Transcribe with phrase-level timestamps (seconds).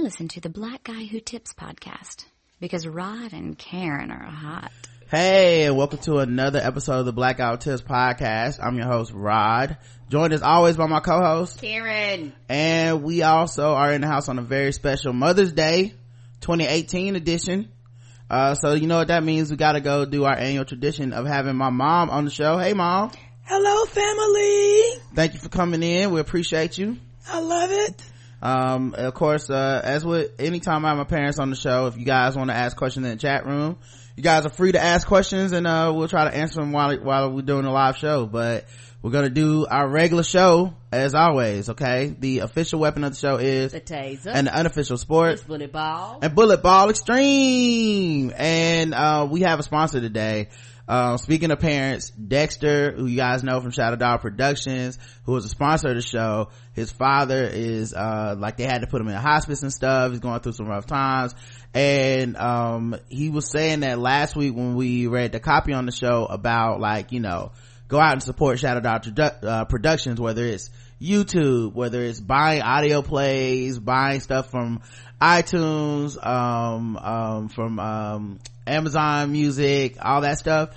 [0.00, 2.24] I listen to the Black Guy Who Tips podcast
[2.58, 4.72] because Rod and Karen are hot.
[5.10, 8.60] Hey, and welcome to another episode of the Black Guy Who Tips podcast.
[8.62, 9.76] I'm your host, Rod.
[10.08, 12.32] Joined as always by my co-host, Karen.
[12.48, 15.92] And we also are in the house on a very special Mother's Day
[16.40, 17.68] 2018 edition.
[18.30, 19.50] Uh, so you know what that means.
[19.50, 22.56] We gotta go do our annual tradition of having my mom on the show.
[22.56, 23.10] Hey mom.
[23.44, 25.02] Hello family.
[25.14, 26.10] Thank you for coming in.
[26.10, 26.96] We appreciate you.
[27.28, 28.09] I love it.
[28.42, 31.96] Um, of course, uh, as with anytime I have my parents on the show, if
[31.96, 33.78] you guys want to ask questions in the chat room,
[34.16, 36.96] you guys are free to ask questions and, uh, we'll try to answer them while,
[36.98, 38.26] while we're doing a live show.
[38.26, 38.66] But
[39.02, 42.14] we're gonna do our regular show as always, okay?
[42.18, 44.32] The official weapon of the show is the taser.
[44.32, 45.32] And the unofficial sport.
[45.32, 46.18] It's bullet ball.
[46.20, 48.32] And bullet ball extreme.
[48.36, 50.48] And, uh, we have a sponsor today.
[50.90, 55.44] Uh, speaking of parents, Dexter, who you guys know from Shadow Dog Productions, who was
[55.44, 59.06] a sponsor of the show, his father is, uh, like they had to put him
[59.06, 60.10] in hospice and stuff.
[60.10, 61.32] He's going through some rough times.
[61.72, 65.92] And, um, he was saying that last week when we read the copy on the
[65.92, 67.52] show about like, you know,
[67.86, 69.04] go out and support Shadow Dog
[69.44, 74.82] uh, Productions, whether it's YouTube, whether it's buying audio plays, buying stuff from
[75.22, 80.70] iTunes, um, um, from, um, Amazon Music, all that stuff.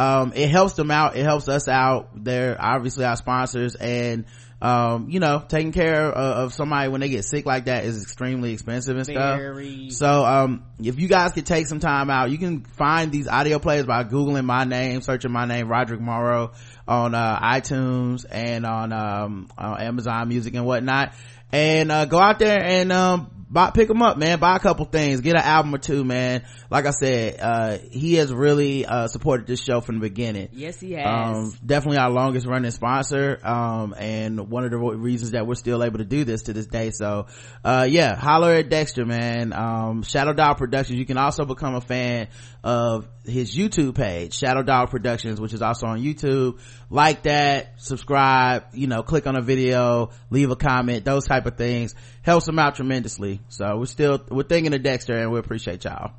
[0.00, 1.14] Um, it helps them out.
[1.14, 2.08] It helps us out.
[2.14, 4.24] They're obviously our sponsors and,
[4.62, 8.02] um, you know, taking care of, of, somebody when they get sick like that is
[8.02, 9.90] extremely expensive and Very.
[9.90, 9.98] stuff.
[9.98, 13.58] So, um, if you guys could take some time out, you can find these audio
[13.58, 16.52] plays by Googling my name, searching my name, Roderick Morrow
[16.88, 21.12] on, uh, iTunes and on, um, on Amazon Music and whatnot.
[21.52, 24.38] And, uh, go out there and, um, buy, pick them up, man.
[24.38, 25.20] Buy a couple things.
[25.20, 26.44] Get an album or two, man.
[26.70, 30.48] Like I said, uh, he has really, uh, supported this show from the beginning.
[30.52, 31.06] Yes, he has.
[31.06, 33.38] Um, definitely our longest running sponsor.
[33.44, 36.66] Um, and one of the reasons that we're still able to do this to this
[36.66, 36.90] day.
[36.92, 37.26] So,
[37.64, 39.52] uh, yeah, holler at Dexter, man.
[39.52, 40.98] Um, Shadow Dog Productions.
[40.98, 42.28] You can also become a fan
[42.62, 46.58] of his YouTube page, Shadow Dog Productions, which is also on YouTube.
[46.90, 51.56] Like that, subscribe, you know, click on a video, leave a comment, those type of
[51.56, 51.94] things.
[52.22, 53.40] Helps him out tremendously.
[53.48, 56.12] So we're still, we're thinking of Dexter and we appreciate y'all.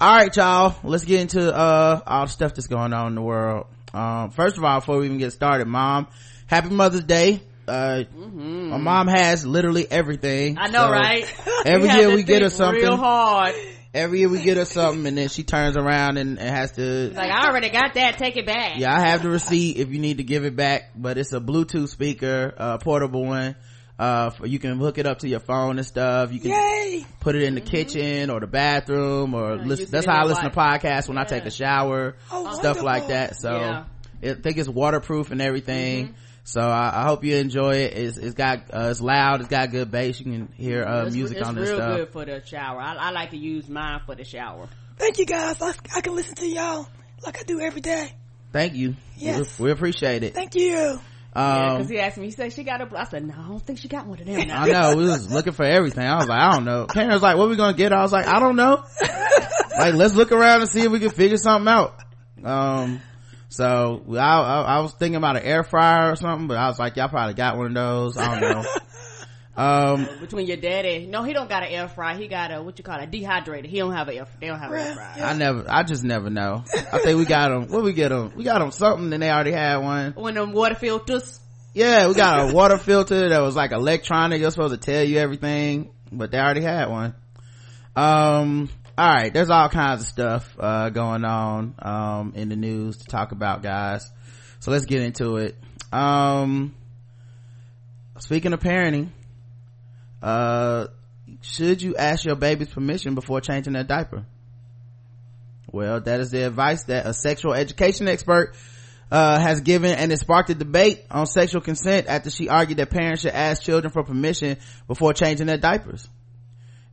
[0.00, 3.66] Alright y'all, let's get into, uh, all the stuff that's going on in the world.
[3.94, 6.08] Um, first of all, before we even get started, mom,
[6.46, 7.40] happy Mother's Day.
[7.66, 8.68] Uh, mm-hmm.
[8.68, 10.56] my mom has literally everything.
[10.58, 11.34] I know, so right?
[11.64, 12.80] Every year we get her something.
[12.80, 13.56] Real hard
[13.94, 17.10] every year we get her something and then she turns around and, and has to
[17.14, 19.98] like i already got that take it back yeah i have the receipt if you
[19.98, 23.56] need to give it back but it's a bluetooth speaker a portable one
[23.98, 27.06] uh for, you can hook it up to your phone and stuff you can Yay!
[27.20, 27.70] put it in the mm-hmm.
[27.70, 31.22] kitchen or the bathroom or yeah, listen, that's how i listen to podcasts when yeah.
[31.22, 32.84] i take a shower oh, stuff wonderful.
[32.84, 33.84] like that so yeah.
[34.22, 37.94] i think it's waterproof and everything mm-hmm so I, I, hope you enjoy it.
[37.94, 39.40] It's, it's got uh, it's loud.
[39.40, 40.20] It's got good bass.
[40.20, 41.80] You can hear uh, music it's on this stuff.
[41.80, 42.80] It's real good for the shower.
[42.80, 44.68] I, I, like to use mine for the shower.
[44.96, 45.60] Thank you guys.
[45.60, 46.86] I, I, can listen to y'all
[47.24, 48.12] like I do every day.
[48.52, 48.94] Thank you.
[49.16, 50.34] Yes, we, we appreciate it.
[50.34, 51.00] Thank you.
[51.34, 52.96] Um, yeah, because he asked me, he said she got a.
[52.96, 54.46] I said, no, I don't think she got one of them.
[54.46, 54.62] Now.
[54.62, 54.96] I know.
[54.96, 56.06] We was looking for everything.
[56.06, 56.86] I was like, I don't know.
[56.86, 57.92] Karen was like, what we gonna get?
[57.92, 58.84] I was like, I don't know.
[59.78, 62.00] like, let's look around and see if we can figure something out.
[62.44, 63.02] Um,
[63.56, 66.78] so I, I, I, was thinking about an air fryer or something, but I was
[66.78, 68.18] like, y'all probably got one of those.
[68.18, 68.64] I don't know.
[69.56, 72.18] um, between your daddy, no, he don't got an air fryer.
[72.18, 73.64] He got a what you call a dehydrator.
[73.64, 74.26] He don't have an air.
[74.38, 75.24] They don't have an air fryer.
[75.24, 75.64] I never.
[75.68, 76.64] I just never know.
[76.92, 77.68] I think we got them.
[77.68, 78.32] What we get them?
[78.36, 80.12] We got them something, and they already had one.
[80.12, 81.40] One of them water filters.
[81.72, 84.38] Yeah, we got a water filter that was like electronic.
[84.38, 87.14] You're supposed to tell you everything, but they already had one.
[87.96, 88.68] Um,
[88.98, 93.04] all right there's all kinds of stuff uh, going on um, in the news to
[93.06, 94.10] talk about guys.
[94.60, 95.56] So let's get into it.
[95.92, 96.74] Um,
[98.18, 99.10] speaking of parenting
[100.22, 100.86] uh,
[101.42, 104.24] should you ask your baby's permission before changing their diaper?
[105.70, 108.54] Well that is the advice that a sexual education expert
[109.10, 112.90] uh, has given and it sparked a debate on sexual consent after she argued that
[112.90, 114.56] parents should ask children for permission
[114.88, 116.08] before changing their diapers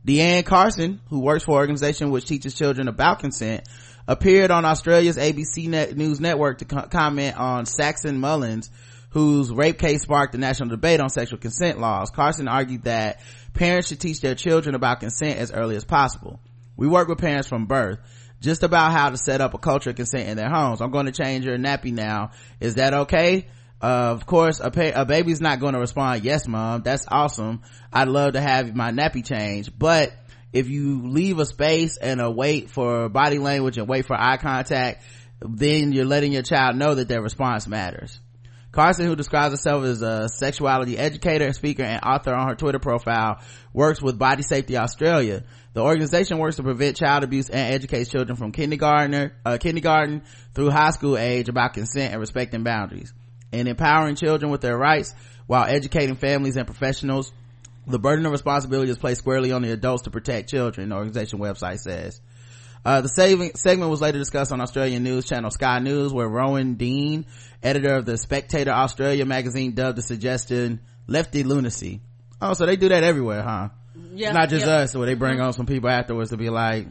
[0.06, 3.66] Deanne Carson, who works for an organization which teaches children about consent,
[4.06, 8.70] appeared on Australia's ABC Net News Network to co- comment on Saxon Mullins,
[9.10, 12.10] whose rape case sparked a national debate on sexual consent laws.
[12.10, 13.20] Carson argued that
[13.54, 16.38] parents should teach their children about consent as early as possible.
[16.76, 17.98] We work with parents from birth
[18.40, 20.82] just about how to set up a culture of consent in their homes.
[20.82, 22.32] I'm going to change your nappy now.
[22.60, 23.46] Is that okay?
[23.84, 27.60] Uh, of course, a, pa- a baby's not going to respond, yes, mom, that's awesome.
[27.92, 29.78] I'd love to have my nappy changed.
[29.78, 30.10] But
[30.54, 34.38] if you leave a space and a wait for body language and wait for eye
[34.38, 35.04] contact,
[35.42, 38.18] then you're letting your child know that their response matters.
[38.72, 43.42] Carson, who describes herself as a sexuality educator, speaker, and author on her Twitter profile,
[43.74, 45.44] works with Body Safety Australia.
[45.74, 50.22] The organization works to prevent child abuse and educates children from uh, kindergarten
[50.54, 53.12] through high school age about consent and respecting boundaries.
[53.54, 55.14] And empowering children with their rights
[55.46, 57.32] while educating families and professionals.
[57.86, 61.38] The burden of responsibility is placed squarely on the adults to protect children, the organization
[61.38, 62.20] website says.
[62.84, 66.74] Uh, the saving, segment was later discussed on Australian news channel Sky News, where Rowan
[66.74, 67.24] Dean,
[67.62, 72.00] editor of the Spectator Australia magazine, dubbed the suggestion lefty lunacy.
[72.42, 73.68] Oh, so they do that everywhere, huh?
[74.14, 74.78] Yeah, it's not just yeah.
[74.78, 76.88] us, where they bring on some people afterwards to be like,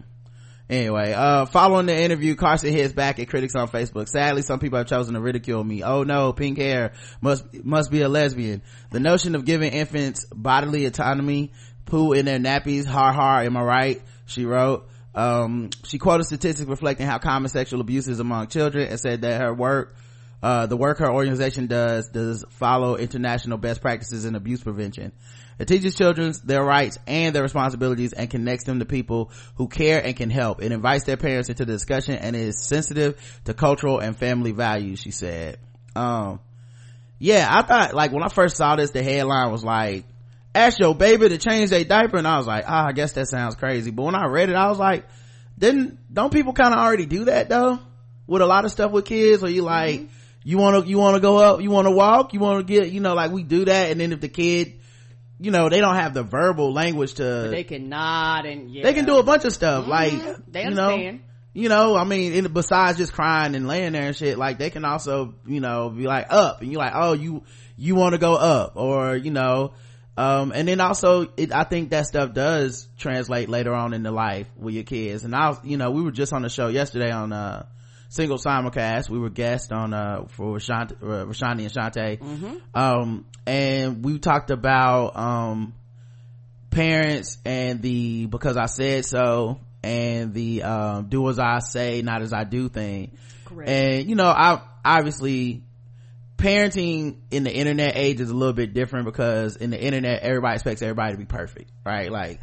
[0.74, 4.08] Anyway, uh, following the interview, Carson hits back at critics on Facebook.
[4.08, 5.84] Sadly, some people have chosen to ridicule me.
[5.84, 8.64] Oh no, pink hair must, must be a lesbian.
[8.90, 11.52] The notion of giving infants bodily autonomy,
[11.86, 14.02] poo in their nappies, har har, am I right?
[14.26, 14.90] She wrote.
[15.14, 19.42] Um, she quoted statistics reflecting how common sexual abuse is among children and said that
[19.42, 19.96] her work,
[20.42, 25.12] uh, the work her organization does, does follow international best practices in abuse prevention.
[25.64, 30.06] It teaches children their rights and their responsibilities and connects them to people who care
[30.06, 30.62] and can help.
[30.62, 33.16] It invites their parents into the discussion and is sensitive
[33.46, 35.60] to cultural and family values, she said.
[35.96, 36.42] Um,
[37.18, 40.04] yeah, I thought, like, when I first saw this, the headline was like,
[40.54, 43.30] ask your baby to change their diaper, and I was like, ah, I guess that
[43.30, 43.90] sounds crazy.
[43.90, 45.08] But when I read it, I was like,
[45.58, 47.80] didn't, don't people kind of already do that though?
[48.28, 50.10] With a lot of stuff with kids, or you like,
[50.44, 53.32] you wanna, you wanna go up, you wanna walk, you wanna get, you know, like
[53.32, 54.82] we do that, and then if the kid,
[55.40, 58.84] you know, they don't have the verbal language to, They can nod and yeah.
[58.84, 60.12] they can do a bunch of stuff, like,
[60.48, 61.22] They you know, understand.
[61.54, 64.70] you know, I mean, in, besides just crying and laying there and shit, like they
[64.70, 67.44] can also, you know, be like up and you're like, oh, you,
[67.78, 69.74] you want to go up or, you know,
[70.16, 74.12] um, and then also it, I think that stuff does translate later on in the
[74.12, 75.24] life with your kids.
[75.24, 77.66] And I was, you know, we were just on the show yesterday on, uh,
[78.14, 79.10] single simulcast.
[79.10, 82.62] We were guests on, uh, for Rashant, uh, Rashani and Shante.
[82.76, 85.74] Um, and we talked about, um,
[86.70, 92.22] parents and the because I said so and the um do as I say, not
[92.22, 93.18] as I do thing.
[93.46, 93.70] Correct.
[93.70, 95.64] And you know, I obviously
[96.38, 100.56] parenting in the internet age is a little bit different because in the internet everybody
[100.56, 102.12] expects everybody to be perfect, right?
[102.12, 102.42] Like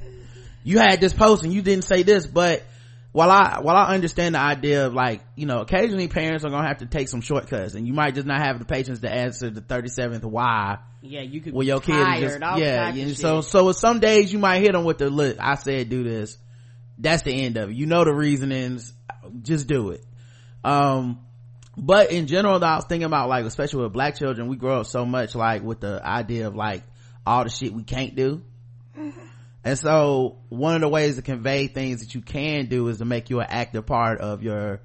[0.63, 2.63] you had this post and you didn't say this, but
[3.13, 6.67] while I while I understand the idea of like you know occasionally parents are gonna
[6.67, 9.51] have to take some shortcuts and you might just not have the patience to answer
[9.51, 12.85] the thirty seventh why Yeah, you could well be your kid tired, is just yeah
[12.85, 15.89] types yeah, so so some days you might hit them with the look i said
[15.89, 16.39] do this.
[17.03, 17.77] That's the end of it.
[17.77, 18.93] You know the reasonings.
[19.41, 20.05] Just do it.
[20.63, 21.21] Um
[21.77, 24.81] but in general though, i was thinking about like especially with black children we grow
[24.81, 26.83] up so much like with the idea of like
[27.27, 28.43] all the shit we can't do
[29.63, 33.05] and so one of the ways to convey things that you can do is to
[33.05, 34.81] make you an active part of your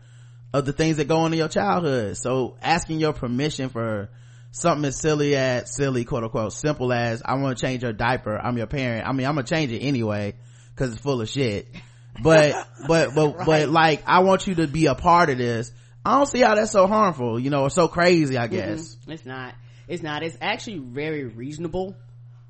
[0.54, 2.18] of the things that go on in your childhood.
[2.18, 4.10] So asking your permission for
[4.52, 8.38] something as silly as silly quote unquote simple as i want to change your diaper.
[8.38, 9.08] I'm your parent.
[9.08, 10.34] I mean i'm gonna change it anyway
[10.74, 11.68] because it's full of shit.
[12.22, 15.72] But but but but like i want you to be a part of this.
[16.06, 18.98] I don't see how that's so harmful you know or so crazy i guess.
[19.08, 19.56] It's not.
[19.88, 20.24] It's not.
[20.24, 21.96] It's actually very reasonable.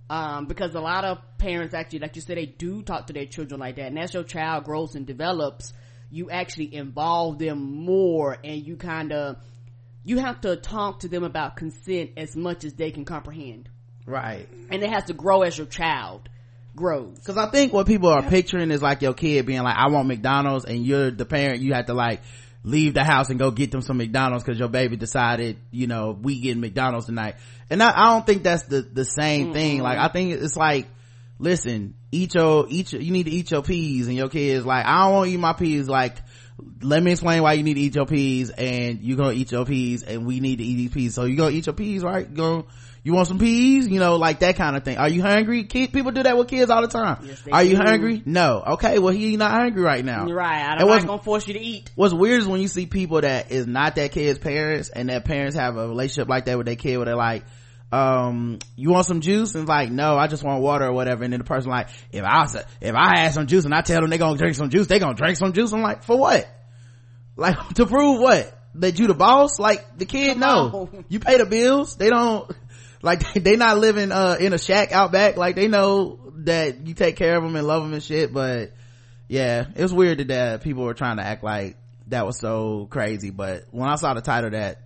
[0.10, 3.26] Um, because a lot of parents actually, like you said, they do talk to their
[3.26, 3.88] children like that.
[3.88, 5.74] And as your child grows and develops,
[6.12, 9.38] you actually involve them more and you kind of,
[10.04, 13.70] you have to talk to them about consent as much as they can comprehend.
[14.06, 16.30] right And it has to grow as your child
[16.76, 17.18] grows.
[17.26, 20.08] Cause I think what people are picturing is like your kid being like, I want
[20.08, 22.22] McDonald's and you're the parent, you have to like
[22.66, 26.18] leave the house and go get them some McDonald's cause your baby decided, you know,
[26.20, 27.36] we getting McDonald's tonight.
[27.70, 29.82] And I, I don't think that's the, the same thing.
[29.82, 30.88] Like I think it's like,
[31.38, 34.84] listen, eat your, eat your, you need to eat your peas and your kid's like,
[34.84, 36.18] I don't want to eat my peas like,
[36.82, 39.66] let me explain why you need to eat your peas and you're gonna eat your
[39.66, 41.14] peas and we need to eat these peas.
[41.14, 42.28] So you gonna eat your peas, right?
[42.30, 42.64] You gonna,
[43.04, 43.88] you want some peas?
[43.88, 44.98] You know, like that kind of thing.
[44.98, 45.66] Are you hungry?
[45.66, 47.26] Kid, people do that with kids all the time.
[47.26, 47.84] Yes, Are you do.
[47.84, 48.22] hungry?
[48.26, 48.64] No.
[48.74, 50.28] Okay, well he not hungry right now.
[50.28, 50.62] You're right.
[50.62, 51.92] I'm not gonna force you to eat.
[51.96, 55.26] What's weird is when you see people that is not that kid's parents and that
[55.26, 57.44] parents have a relationship like that with their kid where they're like,
[57.92, 59.56] um, you want some juice?
[59.56, 61.24] And like, no, I just want water or whatever.
[61.24, 62.46] And then the person like, if I,
[62.82, 65.00] if I had some juice and I tell them they gonna drink some juice, they
[65.00, 65.72] gonna drink some juice.
[65.74, 66.48] I'm like, for what?
[67.38, 68.58] Like, to prove what?
[68.76, 69.60] That you the boss?
[69.60, 70.90] Like, the kid, Come no.
[70.94, 71.06] on.
[71.10, 71.98] You pay the bills.
[71.98, 72.50] They don't,
[73.02, 75.36] like, they not living, uh, in a shack out back.
[75.36, 78.72] Like, they know that you take care of them and love them and shit, but,
[79.28, 81.76] yeah, it was weird that, that people were trying to act like
[82.08, 83.32] that was so crazy.
[83.32, 84.82] But when I saw the title of that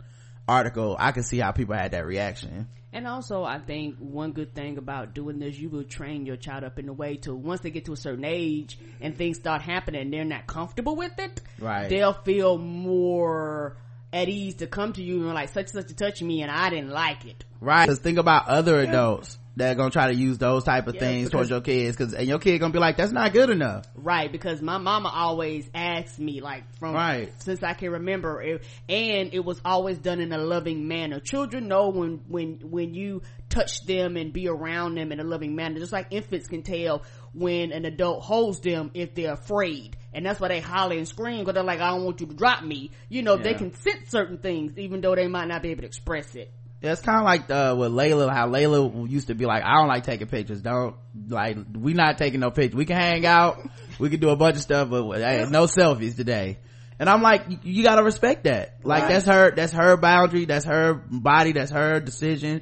[0.48, 2.68] article, I could see how people had that reaction.
[2.92, 6.64] And also, I think one good thing about doing this, you will train your child
[6.64, 9.62] up in a way to once they get to a certain age and things start
[9.62, 11.42] happening, they're not comfortable with it.
[11.60, 11.88] Right.
[11.88, 13.78] They'll feel more
[14.12, 16.52] at ease to come to you and like such and such to touch me and
[16.52, 17.46] I didn't like it.
[17.62, 17.88] Right.
[17.88, 21.02] Cause think about other adults that are gonna try to use those type of Yeah,
[21.02, 23.50] things because- towards your kids cause, and your kid gonna be like, that's not good
[23.50, 23.86] enough.
[23.96, 27.30] Right, because my mama always asked me, like, from Right.
[27.42, 31.20] since I can remember, it, and it was always done in a loving manner.
[31.20, 35.56] Children know when when when you touch them and be around them in a loving
[35.56, 37.04] manner, just like infants can tell
[37.34, 41.40] when an adult holds them if they're afraid, and that's why they holler and scream
[41.40, 44.10] because they're like, "I don't want you to drop me." You know, they can sense
[44.10, 46.52] certain things even though they might not be able to express it.
[46.82, 49.76] Yeah, it's kind of like uh, with Layla, how Layla used to be like, I
[49.76, 50.62] don't like taking pictures.
[50.62, 50.96] Don't
[51.28, 52.78] like, we not taking no pictures.
[52.78, 53.60] We can hang out,
[54.00, 56.58] we can do a bunch of stuff, but hey, no selfies today.
[56.98, 58.76] And I'm like, you, you gotta respect that.
[58.84, 59.10] Like Right.
[59.10, 62.62] that's her, that's her boundary, that's her body, that's her decision.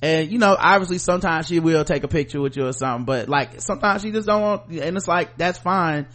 [0.00, 3.28] And you know, obviously sometimes she will take a picture with you or something, but
[3.28, 6.06] like sometimes she just don't want, and it's like, that's fine.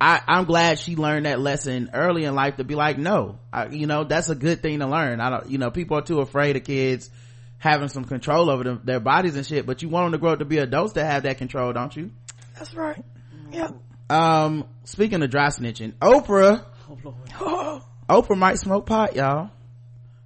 [0.00, 3.66] I, I'm glad she learned that lesson early in life to be like, no, I,
[3.66, 5.20] you know, that's a good thing to learn.
[5.20, 7.10] I don't, you know, people are too afraid of kids
[7.58, 10.32] having some control over them, their bodies and shit, but you want them to grow
[10.32, 12.10] up to be adults that have that control, don't you?
[12.56, 13.04] That's right.
[13.52, 13.70] Yeah.
[14.08, 17.82] Um, speaking of dry snitching, Oprah, Oh Lord.
[18.08, 19.50] Oprah might smoke pot, y'all.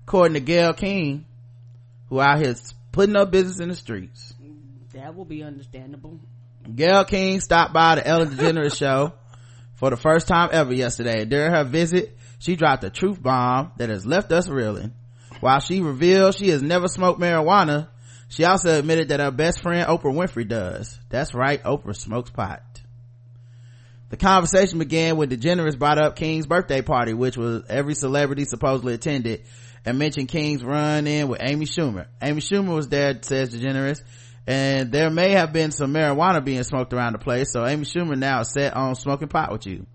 [0.07, 1.27] According to Gayle King,
[2.09, 2.55] who out here
[2.93, 4.35] putting up business in the streets.
[4.95, 6.21] That will be understandable.
[6.75, 9.13] Gayle King stopped by the Ellen DeGeneres show
[9.85, 11.27] for the first time ever yesterday.
[11.27, 14.95] During her visit, she dropped a truth bomb that has left us reeling.
[15.41, 17.89] While she revealed she has never smoked marijuana,
[18.29, 20.99] she also admitted that her best friend Oprah Winfrey does.
[21.11, 22.63] That's right, Oprah smokes pot.
[24.09, 28.95] The conversation began when DeGeneres brought up King's birthday party, which was every celebrity supposedly
[28.95, 29.43] attended,
[29.85, 32.07] and mentioned King's run in with Amy Schumer.
[32.23, 34.01] Amy Schumer was there, says DeGeneres,
[34.47, 38.17] and there may have been some marijuana being smoked around the place, so Amy Schumer
[38.17, 39.87] now is set on smoking pot with you.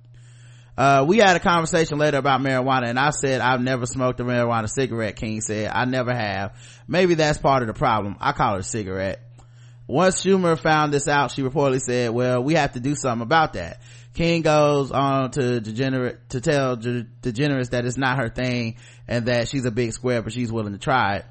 [0.79, 4.24] Uh, we had a conversation later about marijuana and I said I've never smoked a
[4.24, 5.70] marijuana cigarette, King said.
[5.74, 6.56] I never have.
[6.88, 8.15] Maybe that's part of the problem.
[8.22, 9.20] I call it a cigarette.
[9.88, 13.53] Once Schumer found this out, she reportedly said, well, we have to do something about
[13.53, 13.82] that.
[14.13, 19.25] King goes on to degenerate, to tell De- DeGeneres that it's not her thing and
[19.25, 21.25] that she's a big square, but she's willing to try it.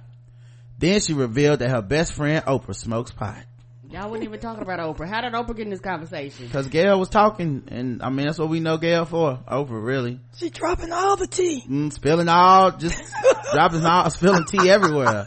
[0.79, 3.45] Then she revealed that her best friend Oprah smokes pot.
[3.91, 5.09] Y'all wasn't even talking about Oprah.
[5.09, 6.51] How did Oprah get in this conversation?
[6.51, 9.39] Cause Gayle was talking and I mean, that's what we know Gayle for.
[9.51, 10.21] Oprah, really.
[10.37, 11.65] she dropping all the tea.
[11.67, 13.03] Mm, spilling all, just
[13.55, 15.27] dropping all, spilling tea everywhere.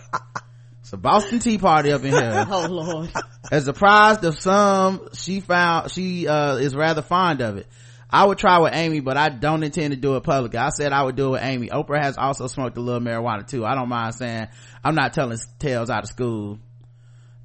[0.81, 2.45] It's a Boston Tea Party up in here.
[2.49, 3.09] Oh Lord.
[3.51, 7.67] As a prize of some, she found, she, uh, is rather fond of it.
[8.11, 10.59] I would try with Amy, but I don't intend to do it publicly.
[10.59, 11.69] I said I would do it with Amy.
[11.69, 13.65] Oprah has also smoked a little marijuana too.
[13.65, 14.47] I don't mind saying
[14.83, 16.59] I'm not telling tales out of school.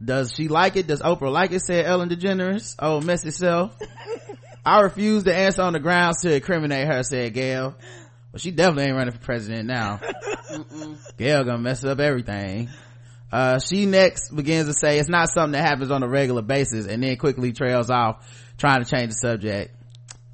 [0.04, 0.87] Does she like it?
[0.87, 1.61] Does Oprah like it?
[1.61, 2.75] Said Ellen DeGeneres.
[2.78, 3.76] Oh, messy self.
[4.66, 7.76] I refuse to answer on the grounds to incriminate her, said Gayle.
[8.32, 10.00] Well, she definitely ain't running for president now.
[11.16, 12.68] Gayle gonna mess up everything.
[13.30, 16.87] Uh, she next begins to say it's not something that happens on a regular basis
[16.87, 19.73] and then quickly trails off trying to change the subject.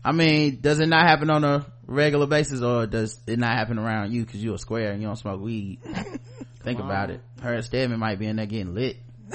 [0.05, 3.79] I mean, does it not happen on a regular basis or does it not happen
[3.79, 5.79] around you because you're a square and you don't smoke weed?
[6.63, 7.21] Think about it.
[7.41, 8.97] Her Stedman might be in there getting lit.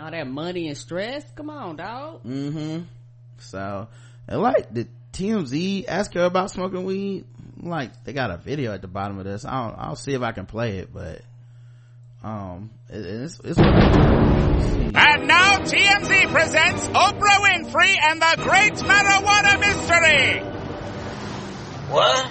[0.00, 1.24] All that money and stress.
[1.36, 2.24] Come on, dog.
[2.24, 2.84] Mm-hmm.
[3.38, 3.88] So,
[4.26, 7.24] and like, did TMZ ask her about smoking weed?
[7.62, 9.44] Like, they got a video at the bottom of this.
[9.44, 11.20] I'll, I'll see if I can play it, but,
[12.22, 13.58] um, it, it's, it's,
[15.24, 20.40] And now TMZ presents Oprah Winfrey and the Great Marijuana Mystery.
[21.88, 22.30] What?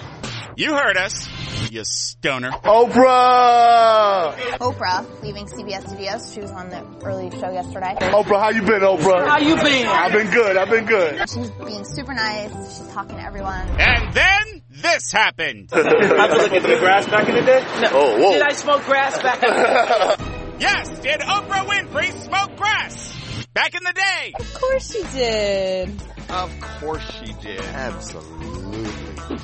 [0.55, 1.27] You heard us,
[1.71, 2.51] you stoner.
[2.51, 4.35] Oprah!
[4.59, 6.31] Oprah leaving CBS Studios.
[6.35, 7.95] She was on the early show yesterday.
[7.99, 9.27] Oprah, how you been, Oprah?
[9.27, 9.87] How you been?
[9.87, 11.27] I've been good, I've been good.
[11.27, 12.77] She's being super nice.
[12.77, 13.69] She's talking to everyone.
[13.79, 15.69] And then this happened.
[15.73, 17.65] I've been looking at the grass back in the day.
[17.81, 17.89] No.
[17.91, 18.33] Oh, whoa.
[18.33, 20.29] Did I smoke grass back in the day?
[20.59, 23.45] Yes, did Oprah Winfrey smoke grass?
[23.53, 24.33] Back in the day.
[24.39, 25.89] Of course she did.
[26.29, 27.59] Of course she did.
[27.61, 28.89] Absolutely.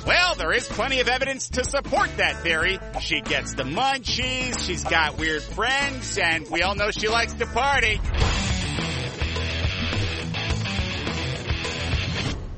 [0.06, 2.78] Well, there is plenty of evidence to support that theory.
[3.00, 7.46] She gets the munchies, she's got weird friends, and we all know she likes to
[7.46, 8.00] party.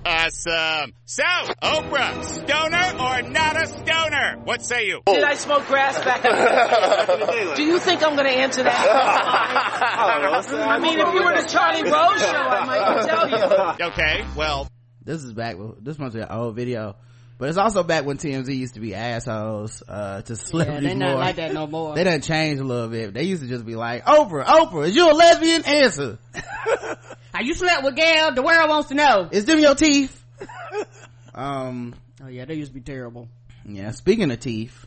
[0.04, 0.92] Awesome.
[1.04, 1.23] So,
[1.62, 4.40] Oprah, stoner or not a stoner?
[4.44, 5.00] What say you?
[5.06, 7.52] Did I smoke grass back in the day?
[7.56, 8.87] Do you think I'm going to answer that?
[10.52, 13.92] I mean, if you were the Charlie Rose show, I might tell you.
[13.92, 14.68] Okay, well,
[15.04, 16.97] this is back, this must be an old video.
[17.42, 20.94] But it's also back when TMZ used to be assholes, uh, to Yeah, celebrities they
[20.94, 21.18] not more.
[21.18, 21.92] like that no more.
[21.96, 23.14] They done changed a little bit.
[23.14, 25.64] They used to just be like, Oprah, Oprah, is you a lesbian?
[25.64, 26.18] Answer.
[27.34, 28.32] Are you slept with Gayle?
[28.32, 29.28] The world wants to know.
[29.32, 30.25] Is them your teeth?
[31.34, 33.26] um, Oh yeah, they used to be terrible.
[33.66, 34.87] yeah speaking of teeth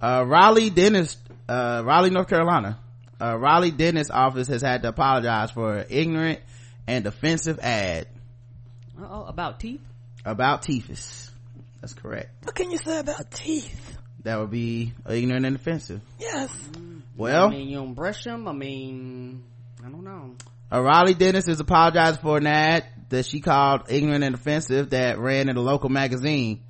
[0.00, 2.78] uh raleigh dentist uh raleigh north carolina
[3.20, 6.40] uh raleigh dentist office has had to apologize for an ignorant
[6.86, 8.06] and offensive ad
[8.98, 9.82] oh about teeth
[10.24, 11.25] about teethus
[11.86, 13.96] that's correct What can you say about teeth?
[14.24, 16.50] that would be ignorant and offensive Yes.
[16.72, 17.02] Mm.
[17.16, 18.48] well I mean, you don't brush them.
[18.48, 19.44] I mean,
[19.84, 20.34] I don't know.
[20.70, 25.20] a Raleigh dentist is apologizing for an ad that she called ignorant and offensive that
[25.20, 26.64] ran in a local magazine.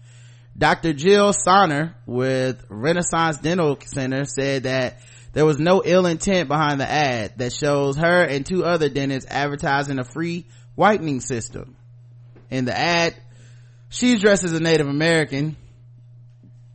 [0.58, 0.92] Dr.
[0.92, 5.00] Jill Sonner with Renaissance Dental Center said that
[5.32, 9.30] there was no ill intent behind the ad that shows her and two other dentists
[9.30, 11.74] advertising a free whitening system.
[12.50, 13.14] In the ad,
[13.88, 15.56] she's dressed as a Native American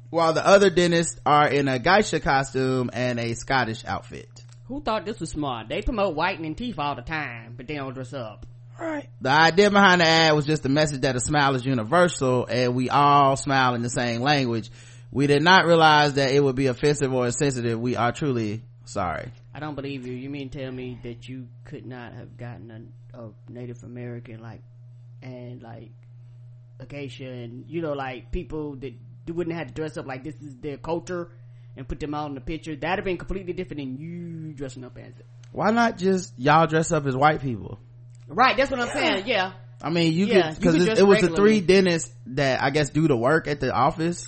[0.10, 4.30] while the other dentists are in a geisha costume and a Scottish outfit.
[4.66, 5.70] Who thought this was smart?
[5.70, 8.46] They promote whitening teeth all the time, but they don't dress up.
[8.80, 9.10] Right.
[9.22, 12.74] The idea behind the ad was just the message that a smile is universal and
[12.74, 14.72] we all smile in the same language.
[15.12, 17.80] We did not realize that it would be offensive or insensitive.
[17.80, 19.32] We are truly sorry.
[19.54, 20.14] I don't believe you.
[20.14, 24.62] You mean tell me that you could not have gotten a, a Native American like
[25.22, 25.92] and like
[26.82, 28.94] a geisha and you know like people that
[29.28, 31.32] wouldn't have to dress up like this is their culture
[31.78, 32.76] and put them out in the picture.
[32.76, 35.26] That'd have been completely different than you dressing up as it.
[35.52, 37.80] Why not just y'all dress up as white people?
[38.28, 39.28] Right, that's what I'm saying.
[39.28, 39.54] Yeah.
[39.82, 42.70] I mean, you Yeah, could, cause it, dress it was the three dentists that I
[42.70, 44.26] guess do the work at the office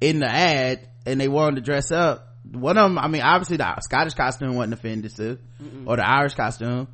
[0.00, 2.28] in the ad and they wanted to dress up.
[2.50, 5.40] One of them, I mean, obviously the Scottish costume wasn't offensive
[5.86, 6.88] or the Irish costume.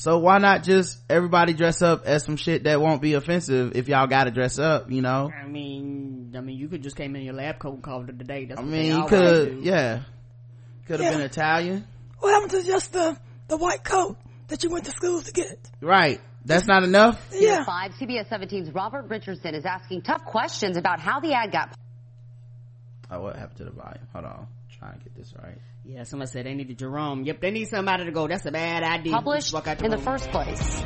[0.00, 3.86] So why not just everybody dress up as some shit that won't be offensive if
[3.86, 5.30] y'all gotta dress up, you know?
[5.30, 8.14] I mean, I mean, you could just came in your lab coat and called it
[8.18, 8.46] a day.
[8.46, 10.04] That's I what mean, you could, yeah.
[10.86, 11.18] Could have Yeah.
[11.18, 11.86] been Italian.
[12.18, 13.14] What happened to just the
[13.48, 14.16] the white coat
[14.48, 15.68] that you went to school to get?
[15.82, 16.18] Right.
[16.46, 17.22] That's not enough?
[17.34, 17.64] Yeah.
[17.64, 21.76] 5 CBS 17's Robert Richardson is asking tough questions about how the ad got
[23.10, 24.06] Oh, what happened to the volume?
[24.14, 24.46] Hold on.
[24.78, 25.58] trying to get this right.
[25.84, 27.24] Yeah, somebody said they needed Jerome.
[27.24, 28.28] Yep, they need somebody to go.
[28.28, 29.12] That's a bad idea.
[29.12, 30.82] published Walk out in the first place.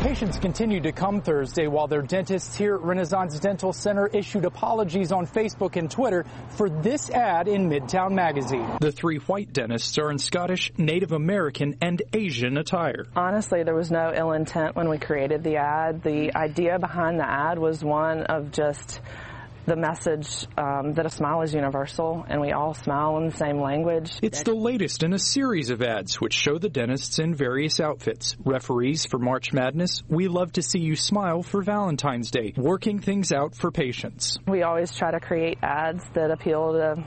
[0.00, 5.10] Patients continued to come Thursday while their dentists here at Renaissance Dental Center issued apologies
[5.10, 8.78] on Facebook and Twitter for this ad in Midtown Magazine.
[8.80, 13.06] The three white dentists are in Scottish, Native American, and Asian attire.
[13.16, 16.04] Honestly, there was no ill intent when we created the ad.
[16.04, 19.00] The idea behind the ad was one of just
[19.68, 23.60] the message um, that a smile is universal and we all smile in the same
[23.60, 24.18] language.
[24.22, 28.36] It's the latest in a series of ads which show the dentists in various outfits.
[28.44, 33.30] Referees for March Madness, we love to see you smile for Valentine's Day, working things
[33.30, 34.38] out for patients.
[34.46, 37.04] We always try to create ads that appeal to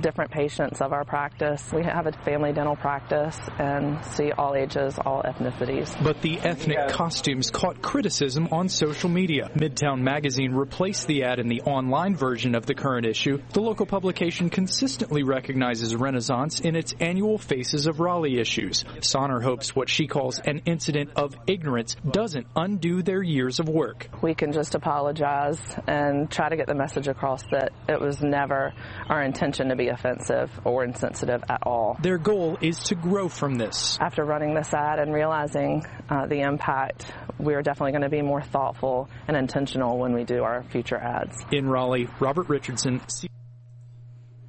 [0.00, 1.70] different patients of our practice.
[1.72, 6.02] We have a family dental practice and see all ages, all ethnicities.
[6.02, 9.50] But the ethnic costumes caught criticism on social media.
[9.54, 13.40] Midtown Magazine replaced the ad in the online version of the current issue.
[13.52, 18.84] The local publication consistently recognizes Renaissance in its annual Faces of Raleigh issues.
[19.00, 24.08] Sonner hopes what she calls an incident of ignorance doesn't undo their years of work.
[24.22, 28.72] We can just apologize and try to get the message across that it was never
[29.08, 31.96] our intention to be offensive or insensitive at all.
[32.00, 33.98] Their goal is to grow from this.
[34.00, 38.42] After running this ad and realizing uh, the impact, we're definitely going to be more
[38.42, 41.36] thoughtful and intentional when we do our future ads.
[41.52, 43.00] In Raleigh, Robert Richardson.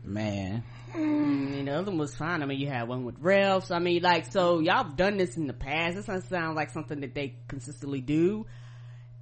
[0.03, 0.63] Man.
[0.93, 2.41] Mm, and the other one was fine.
[2.41, 3.69] I mean, you had one with refs.
[3.69, 5.95] I mean, like, so y'all have done this in the past.
[5.95, 8.45] This doesn't sound like something that they consistently do.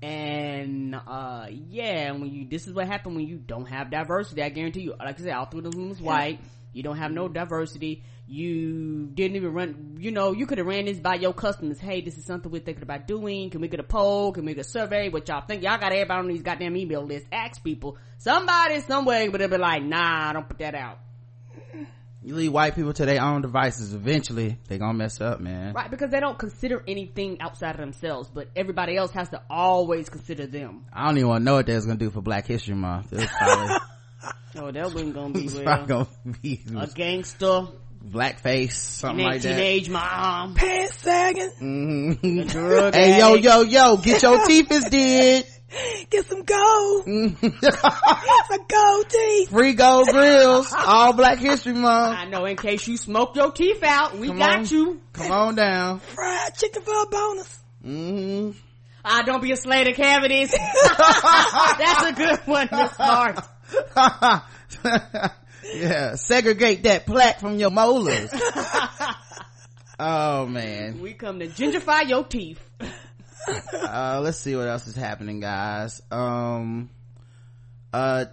[0.03, 4.43] And, uh, yeah, when you, this is what happened when you don't have diversity.
[4.43, 6.41] I guarantee you, like I said, all three of them was white.
[6.73, 8.03] You don't have no diversity.
[8.27, 11.79] You didn't even run, you know, you could have ran this by your customers.
[11.79, 13.49] Hey, this is something we're thinking about doing.
[13.49, 14.33] Can we get a poll?
[14.33, 15.07] Can we get a survey?
[15.07, 15.63] What y'all think?
[15.63, 17.29] Y'all got everybody on these goddamn email lists.
[17.31, 17.97] Ask people.
[18.17, 20.99] Somebody, somewhere, but they'll be like, nah, don't put that out.
[22.23, 23.93] You leave white people to their own devices.
[23.93, 25.73] Eventually, they gonna mess up, man.
[25.73, 30.07] Right, because they don't consider anything outside of themselves, but everybody else has to always
[30.09, 30.85] consider them.
[30.93, 33.11] I don't even want to know what they was gonna do for Black History Month.
[33.11, 33.75] It was probably,
[34.55, 35.85] Oh, that wasn't gonna be it's well.
[35.85, 36.07] gonna
[36.41, 37.67] be A gangster,
[38.05, 39.55] blackface, something like that.
[39.55, 41.51] teenage mom, Pants sagging.
[41.61, 42.41] Mm-hmm.
[42.47, 45.45] drug Hey, yo, yo, yo, get your teeth is did.
[46.09, 47.05] Get some gold.
[47.05, 49.49] some gold teeth.
[49.49, 52.17] Free gold grills, all Black History Month.
[52.17, 52.45] I know.
[52.45, 54.65] In case you smoke your teeth out, we Come got on.
[54.67, 55.01] you.
[55.13, 55.99] Come on down.
[55.99, 57.59] Fried chicken for a bonus.
[57.83, 58.51] hmm
[59.05, 60.51] Ah, don't be a slave to cavities.
[60.97, 63.39] That's a good one, Miss Smart.
[65.75, 68.29] yeah, segregate that plaque from your molars.
[69.99, 71.01] oh man.
[71.01, 72.61] We come to gingerfy your teeth.
[73.47, 76.01] Uh let's see what else is happening guys.
[76.11, 76.89] Um
[77.91, 78.25] uh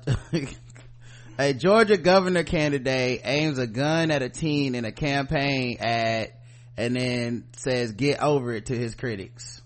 [1.38, 6.32] a georgia governor candidate aims a gun at a teen in a campaign ad
[6.76, 9.60] and then says get over it to his critics.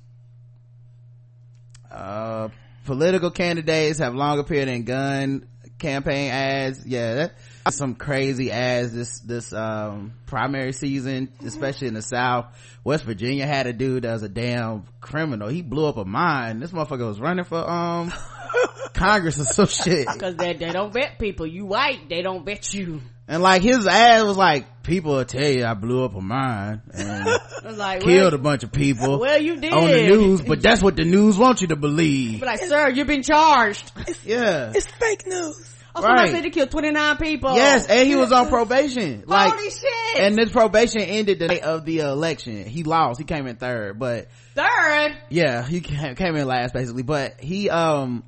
[1.90, 2.48] Uh
[2.84, 5.46] political candidates have long appeared in gun
[5.78, 6.84] campaign ads.
[6.86, 7.34] Yeah that,
[7.70, 12.46] some crazy ads this this um primary season especially in the south.
[12.84, 15.48] West virginia had a dude that was a damn criminal.
[15.48, 16.60] He blew up a mine.
[16.60, 18.12] This motherfucker was running for um
[18.94, 20.06] congress or some shit.
[20.12, 21.46] Because they, they don't vet people.
[21.46, 23.00] You white they don't vet you.
[23.26, 26.82] And like his ad was like people will tell you i blew up a mine
[26.92, 27.24] and
[27.78, 30.82] like, killed well, a bunch of people well you did on the news but that's
[30.82, 32.40] what the news wants you to believe.
[32.40, 33.90] But like sir you've been charged.
[34.26, 34.72] Yeah.
[34.74, 36.30] it's fake news Oh, right.
[36.30, 37.54] said he killed 29 people.
[37.54, 39.24] Yes, and he was on probation.
[39.26, 40.20] Like, Holy shit.
[40.20, 42.64] And this probation ended the night of the election.
[42.64, 43.20] He lost.
[43.20, 44.28] He came in third, but.
[44.54, 45.16] Third?
[45.30, 48.24] Yeah, he came in last basically, but he, um,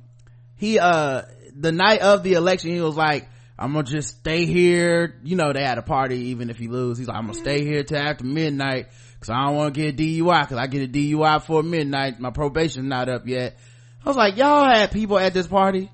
[0.55, 1.23] he, uh,
[1.55, 3.27] the night of the election, he was like,
[3.59, 5.19] I'm gonna just stay here.
[5.23, 6.97] You know, they had a party even if you lose.
[6.97, 9.93] He's like, I'm gonna stay here till after midnight cause I don't want to get
[9.95, 12.19] a DUI cause I get a DUI for midnight.
[12.19, 13.57] My probation's not up yet.
[14.05, 15.89] I was like, y'all had people at this party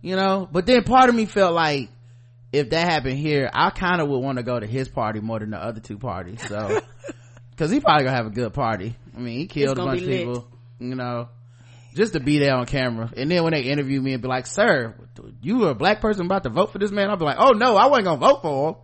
[0.00, 0.48] you know?
[0.50, 1.90] But then part of me felt like
[2.52, 5.38] if that happened here i kind of would want to go to his party more
[5.38, 6.80] than the other two parties so.
[7.50, 8.94] Because he probably gonna have a good party.
[9.16, 11.28] I mean he killed a bunch of people you know?
[11.92, 13.12] Just to be there on camera.
[13.16, 14.94] And then when they interview me and be like sir
[15.42, 17.10] you were a black person about to vote for this man?
[17.10, 18.74] I'll be like oh no i wasn't gonna vote for him.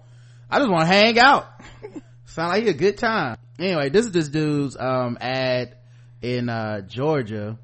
[0.50, 1.46] I just want to hang out.
[2.26, 3.36] Sound like a good time.
[3.60, 5.76] Anyway this is this dude's um ad
[6.20, 7.56] in uh georgia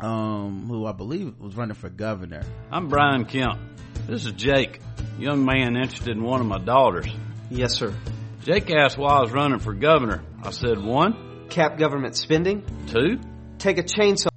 [0.00, 2.42] um, who I believe was running for governor.
[2.70, 3.58] I'm Brian Kemp.
[4.06, 4.80] This is Jake,
[5.18, 7.06] young man interested in one of my daughters.
[7.50, 7.94] Yes, sir.
[8.44, 10.22] Jake asked why I was running for governor.
[10.42, 12.64] I said, one, cap government spending.
[12.86, 13.20] Two,
[13.58, 14.28] take a chainsaw.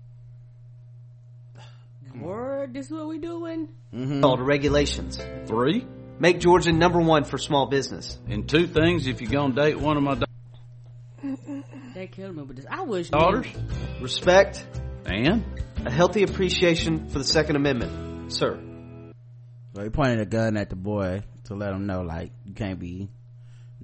[2.20, 3.70] Word, this is what we doing?
[3.94, 4.22] Mm-hmm.
[4.22, 5.18] Called regulations.
[5.46, 5.88] Three,
[6.20, 8.20] make Georgia number one for small business.
[8.28, 10.28] And two things if you're gonna date one of my daughters.
[11.94, 12.66] They killed me with this.
[12.70, 13.48] I wish daughters.
[14.02, 14.66] Respect
[15.06, 15.44] and
[15.86, 18.60] a healthy appreciation for the Second Amendment, sir.
[19.76, 22.80] So he pointed a gun at the boy to let him know, like, you can't
[22.80, 23.10] be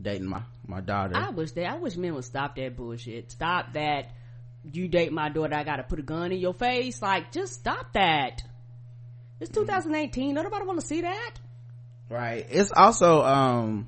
[0.02, 1.16] dating my my daughter.
[1.16, 3.32] I wish that I wish men would stop that bullshit.
[3.32, 4.12] Stop that.
[4.72, 7.02] You date my daughter, I gotta put a gun in your face.
[7.02, 8.44] Like, just stop that.
[9.40, 10.36] It's 2018.
[10.36, 11.34] Nobody want to see that.
[12.10, 12.46] Right.
[12.50, 13.88] It's also um,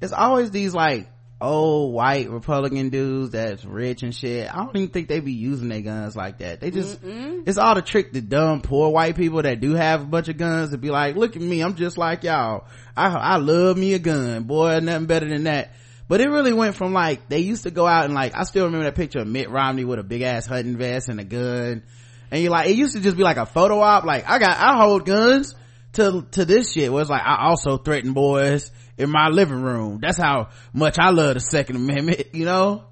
[0.00, 1.08] it's always these like
[1.44, 4.52] old white Republican dudes that's rich and shit.
[4.52, 6.60] I don't even think they be using their guns like that.
[6.60, 7.46] They just, Mm-mm.
[7.46, 10.36] it's all to trick the dumb poor white people that do have a bunch of
[10.36, 12.66] guns to be like, look at me, I'm just like y'all.
[12.96, 15.72] I, I love me a gun, boy, nothing better than that.
[16.08, 18.66] But it really went from like, they used to go out and like, I still
[18.66, 21.82] remember that picture of Mitt Romney with a big ass hunting vest and a gun.
[22.30, 24.04] And you're like, it used to just be like a photo op.
[24.04, 25.54] Like, I got, I hold guns
[25.94, 29.98] to, to this shit where it's like, I also threaten boys in my living room.
[30.00, 32.84] That's how much I love the second amendment, you know?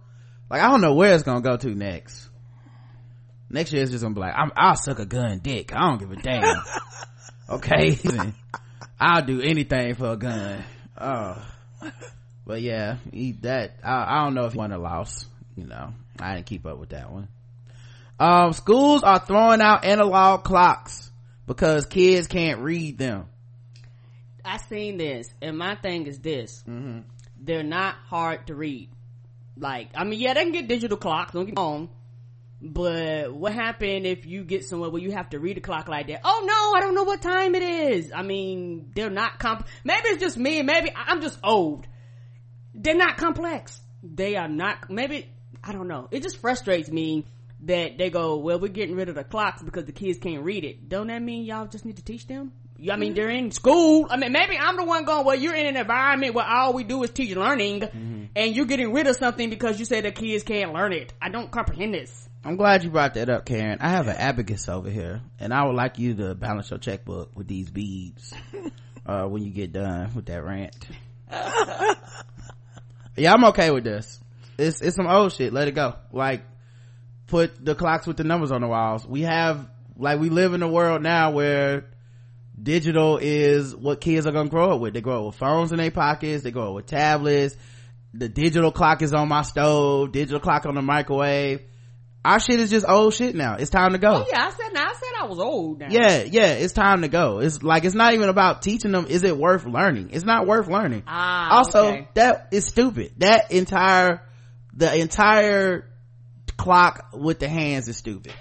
[0.51, 2.29] Like, I don't know where it's gonna go to next.
[3.49, 5.75] Next year it's just gonna be like, i will suck a gun dick.
[5.75, 6.62] I don't give a damn.
[7.51, 7.99] okay?
[9.01, 10.65] I'll do anything for a gun.
[10.97, 11.43] Oh.
[12.47, 12.97] But yeah,
[13.41, 15.27] that, I, I don't know if he won or lost.
[15.57, 17.29] You know, I didn't keep up with that one.
[18.19, 21.11] Um, schools are throwing out analog clocks
[21.47, 23.27] because kids can't read them.
[24.44, 27.00] I seen this, and my thing is this: mm-hmm.
[27.40, 28.90] they're not hard to read.
[29.57, 31.33] Like, I mean, yeah, they can get digital clocks.
[31.33, 31.88] Don't get on.
[32.64, 36.07] But what happened if you get somewhere where you have to read a clock like
[36.07, 36.20] that?
[36.24, 38.12] Oh no, I don't know what time it is.
[38.14, 39.66] I mean, they're not comp.
[39.83, 40.62] Maybe it's just me.
[40.62, 41.87] Maybe I'm just old.
[42.72, 43.81] They're not complex.
[44.02, 44.88] They are not.
[44.90, 45.28] Maybe
[45.64, 46.07] I don't know.
[46.12, 47.26] It just frustrates me
[47.64, 50.64] that they go, well, we're getting rid of the clocks because the kids can't read
[50.64, 50.88] it.
[50.88, 52.52] Don't that mean y'all just need to teach them?
[52.90, 54.07] I mean, they're in school.
[54.11, 56.85] I mean, maybe I'm the one going, well, you're in an environment where all we
[56.85, 58.25] do is teach learning mm-hmm.
[58.35, 61.12] and you're getting rid of something because you say the kids can't learn it.
[61.21, 62.29] I don't comprehend this.
[62.45, 63.79] I'm glad you brought that up, Karen.
[63.81, 67.37] I have an abacus over here and I would like you to balance your checkbook
[67.37, 68.35] with these beads,
[69.07, 70.77] uh, when you get done with that rant.
[73.16, 74.18] yeah, I'm okay with this.
[74.59, 75.53] It's, it's some old shit.
[75.53, 75.95] Let it go.
[76.11, 76.42] Like,
[77.29, 79.07] put the clocks with the numbers on the walls.
[79.07, 81.91] We have, like, we live in a world now where
[82.61, 84.95] digital is what kids are gonna grow up with.
[84.95, 86.45] They grow up with phones in their pockets.
[86.45, 87.57] They grow up with tablets.
[88.15, 90.12] The digital clock is on my stove.
[90.12, 91.62] Digital clock on the microwave.
[92.25, 93.57] Our shit is just old shit now.
[93.57, 94.25] It's time to go.
[94.25, 95.88] Oh yeah i said i said i was old now.
[95.91, 97.41] yeah yeah it's time to go.
[97.41, 100.11] It's like it's not even about teaching them is it worth learning?
[100.12, 101.03] It's not worth learning.
[101.07, 102.09] Ah, also okay.
[102.15, 103.15] that is stupid.
[103.19, 104.23] That entire
[104.73, 105.91] the entire
[106.57, 108.33] clock with the hands is stupid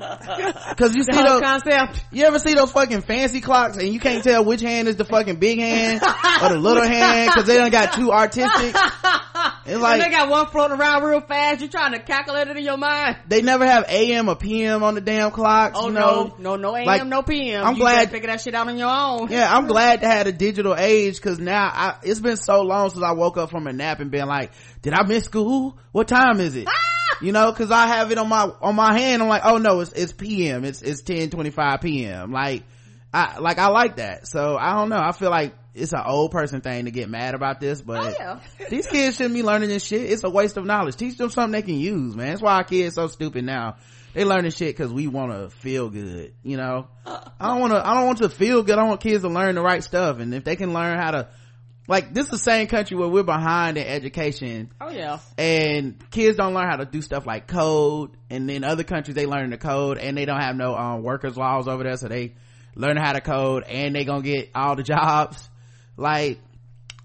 [0.76, 2.04] Cause you The see those, concept.
[2.10, 5.04] you ever see those fucking fancy clocks and you can't tell which hand is the
[5.04, 6.00] fucking big hand
[6.42, 8.74] or the little hand cause they done got too artistic.
[9.62, 11.60] It's and like, they got one floating around real fast.
[11.60, 13.18] You're trying to calculate it in your mind.
[13.28, 16.34] they never have AM or PM on the damn clocks, Oh you know?
[16.38, 17.64] no, no, no AM, Like, no PM.
[17.64, 19.30] I'm you glad- figure that shit out on your own.
[19.30, 22.90] Yeah, I'm glad to have a digital age because now I, it's been so long
[22.90, 24.50] since I woke up from a nap and been like,
[24.82, 25.78] did I miss school?
[25.92, 26.66] What time is it?
[26.68, 26.72] Ah!
[27.20, 29.22] You know, cause I have it on my, on my hand.
[29.22, 30.64] I'm like, oh no, it's, it's PM.
[30.64, 32.32] It's, it's 1025 PM.
[32.32, 32.64] Like,
[33.12, 34.26] I, like I like that.
[34.26, 35.00] So I don't know.
[35.00, 38.40] I feel like it's an old person thing to get mad about this, but oh,
[38.70, 40.10] these kids shouldn't be learning this shit.
[40.10, 40.96] It's a waste of knowledge.
[40.96, 42.28] Teach them something they can use, man.
[42.28, 43.76] That's why our kids so stupid now.
[44.12, 46.88] They learning shit cause we want to feel good, you know?
[47.06, 47.20] Uh.
[47.38, 48.76] I don't want to, I don't want to feel good.
[48.76, 50.18] I want kids to learn the right stuff.
[50.18, 51.28] And if they can learn how to,
[51.90, 54.70] like, this is the same country where we're behind in education.
[54.80, 55.18] Oh yeah.
[55.36, 58.12] and kids don't learn how to do stuff like code.
[58.30, 61.36] And then other countries they learn the code and they don't have no um, workers
[61.36, 61.96] laws over there.
[61.96, 62.34] So they
[62.76, 65.48] learn how to code and they gonna get all the jobs.
[65.96, 66.38] Like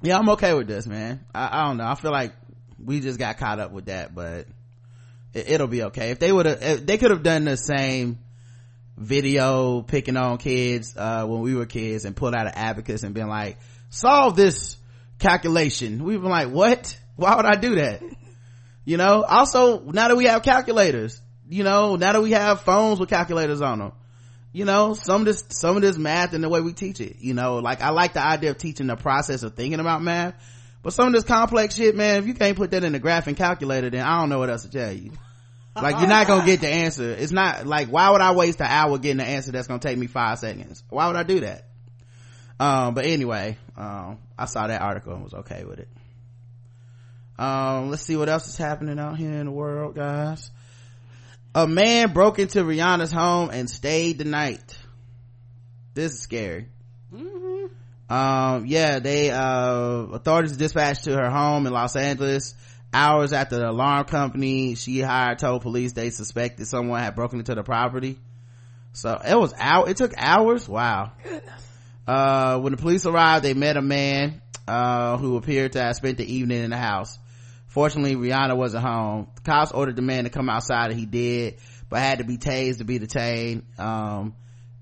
[0.03, 1.25] yeah i'm okay with this man.
[1.33, 1.87] I, I don't know.
[1.87, 2.33] I feel like
[2.77, 4.45] we just got caught up with that but
[5.33, 6.11] it, it'll be okay.
[6.11, 8.19] If they would have they could have done the same
[8.97, 13.15] video picking on kids uh, when we were kids and pulled out an abacus and
[13.15, 13.57] been like
[13.95, 14.77] solve this
[15.19, 16.03] calculation.
[16.03, 16.99] We've been like what?
[17.15, 18.03] Why would i do that?
[18.83, 19.23] You know?
[19.23, 23.61] Also now that we have calculators you know now that we have phones with calculators
[23.61, 23.91] on them
[24.51, 27.17] you know some of this some of this math and the way we teach it
[27.19, 27.57] you know?
[27.57, 30.33] Like i like the idea of teaching the process of thinking about math
[30.81, 33.37] but some of this complex shit man if you can't put that in the graphing
[33.37, 35.11] calculator then i don't know what else to tell you.
[35.75, 37.11] Like you're not gonna get the answer.
[37.11, 39.97] It's not like why would i waste an hour getting the answer that's gonna take
[39.97, 40.81] me five seconds?
[40.89, 41.65] Why would i do that
[42.59, 45.89] um but anyway um i saw that article and was okay with it.
[47.37, 50.49] Um let's see what else is happening out here in the world guys.
[51.53, 54.77] A man broke into rihanna's home and stayed the night.
[55.93, 56.67] This is scary.
[58.09, 62.53] Um yeah they uh authorities dispatched to her home in los angeles
[62.93, 67.53] hours after the alarm company she hired told police they suspected someone had broken into
[67.55, 68.17] the property.
[68.93, 70.69] So it was out it took hours?
[70.69, 71.11] Wow
[72.07, 76.17] uh when the police arrived they met a man uh who appeared to have spent
[76.17, 77.17] the evening in the house.
[77.67, 79.27] Fortunately rihanna wasn't home.
[79.35, 81.57] The cops ordered the man to come outside and he did
[81.89, 83.63] but had to be tased to be detained.
[83.77, 84.35] Um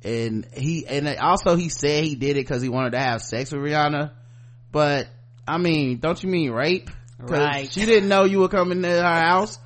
[0.03, 3.51] and he and also he said he did it because he wanted to have sex
[3.51, 4.11] with rihanna.
[4.71, 5.07] But
[5.47, 6.89] i mean don't you mean rape?
[7.19, 7.71] Right.
[7.71, 9.57] she didn't know you were coming to her house.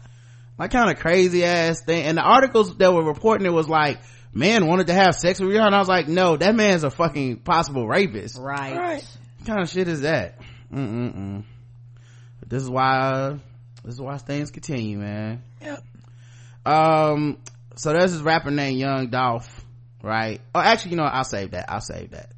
[0.58, 2.04] Like kind of crazy ass thing.
[2.04, 4.00] And the articles that were reporting it was like
[4.38, 7.38] man wanted to have sex with rihanna i was like no that man's a fucking
[7.38, 9.04] possible rapist Right.
[9.40, 10.40] what kind of shit is that
[10.74, 11.44] Mm-mm-mm.
[12.40, 13.38] But this is why
[13.84, 15.84] this is why things continue man Yep.
[16.66, 17.38] um
[17.76, 19.64] so there's this rapper named young dolph
[20.04, 22.32] right oh actually you know i'll save that i'll save that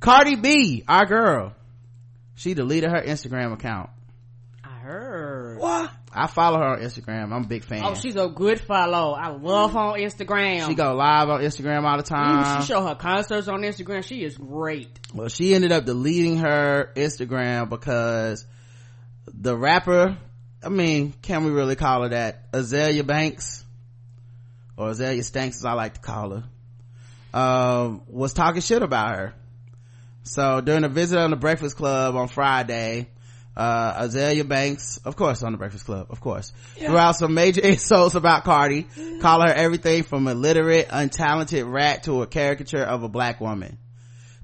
[0.00, 1.54] cardi b our girl
[2.34, 3.90] she deleted her instagram account
[4.64, 5.58] I heard.
[5.58, 5.90] What?
[6.14, 9.12] I follow her on instagram i'm a big fan Oh, she's a good follow.
[9.14, 10.66] I love her on Instagram.
[10.66, 14.04] she go live on instagram all the time she show her concerts on Instagram.
[14.04, 14.98] She is great.
[15.14, 18.46] well she ended up deleting her instagram because
[19.26, 20.18] the rapper
[20.62, 23.64] i mean can we really call her that Azealia Banks
[24.76, 26.44] or azalea stanks as i like to call her
[27.34, 29.34] um, was talking shit about her
[30.24, 33.08] so during a visit on the breakfast club on friday
[33.56, 34.98] uh, Azealia Banks.
[35.04, 36.06] Of course on the breakfast club.
[36.10, 36.52] Of course.
[36.76, 38.86] Threw out some major insults about cardi
[39.20, 43.78] calling her everything from illiterate untalented rat to a caricature of a black woman.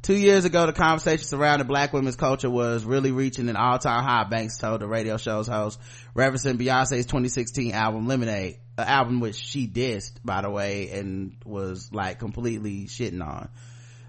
[0.01, 4.25] Two years ago, the conversation surrounding black women's culture was really reaching an all-time high,
[4.25, 5.81] Banks told the radio show's host,
[6.15, 11.91] referencing Beyonce's 2016 album Lemonade, an album which she dissed, by the way, and was
[11.93, 13.49] like completely shitting on.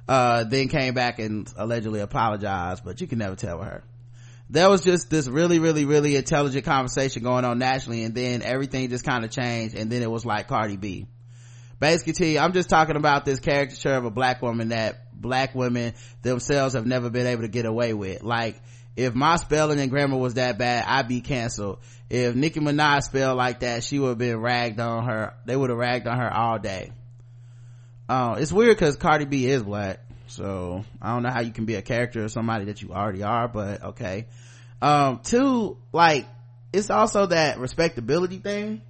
[0.07, 3.83] Uh, then came back and allegedly apologized, but you can never tell with her.
[4.51, 8.89] There was just this really, really, really intelligent conversation going on nationally, and then everything
[8.89, 11.07] just kind of changed, and then it was like Cardi B.
[11.79, 15.93] Basically T, i'm just talking about this caricature of a black woman that black women
[16.21, 18.21] themselves have never been able to get away with.
[18.21, 18.61] Like
[18.97, 21.79] if my spelling and grammar was that bad i'd be canceled.
[22.09, 25.69] If nicki minaj spelled like that she would have been ragged on her they would
[25.69, 26.91] have ragged on her all day.
[28.09, 31.65] Uh, it's weird because cardi b is black so i don't know how you can
[31.65, 34.25] be a character of somebody that you already are but okay
[34.81, 36.25] um two like
[36.71, 38.81] it's also that respectability thing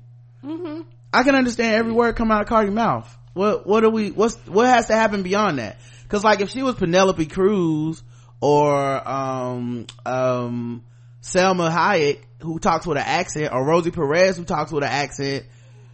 [0.43, 0.81] Mm-hmm.
[1.11, 3.17] I can understand every word come out of Cardi's mouth.
[3.33, 5.77] What what do we what's what has to happen beyond that?
[6.07, 8.03] Cause like if she was Penelope Cruz
[8.41, 10.83] or um um
[11.21, 15.45] Salma Hayek who talks with an accent or Rosie Perez who talks with an accent,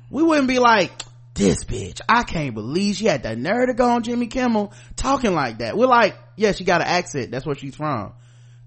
[0.09, 0.91] we wouldn't be like,
[1.35, 5.33] this bitch, I can't believe she had the nerve to go on Jimmy Kimmel talking
[5.33, 5.77] like that.
[5.77, 7.31] We're like, yeah, she got an accent.
[7.31, 8.13] That's where she's from.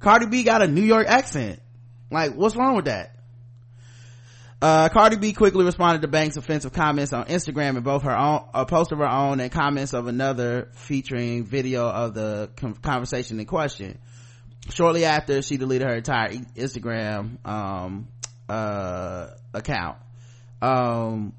[0.00, 1.60] Cardi B got a New York accent.
[2.10, 3.14] Like, what's wrong with that?
[4.60, 8.44] Uh, Cardi B quickly responded to Banks' offensive comments on Instagram in both her own,
[8.52, 12.50] a post of her own and comments of another featuring video of the
[12.82, 13.98] conversation in question.
[14.70, 18.08] Shortly after, she deleted her entire Instagram, um,
[18.48, 19.98] uh, account.
[20.60, 21.34] Um,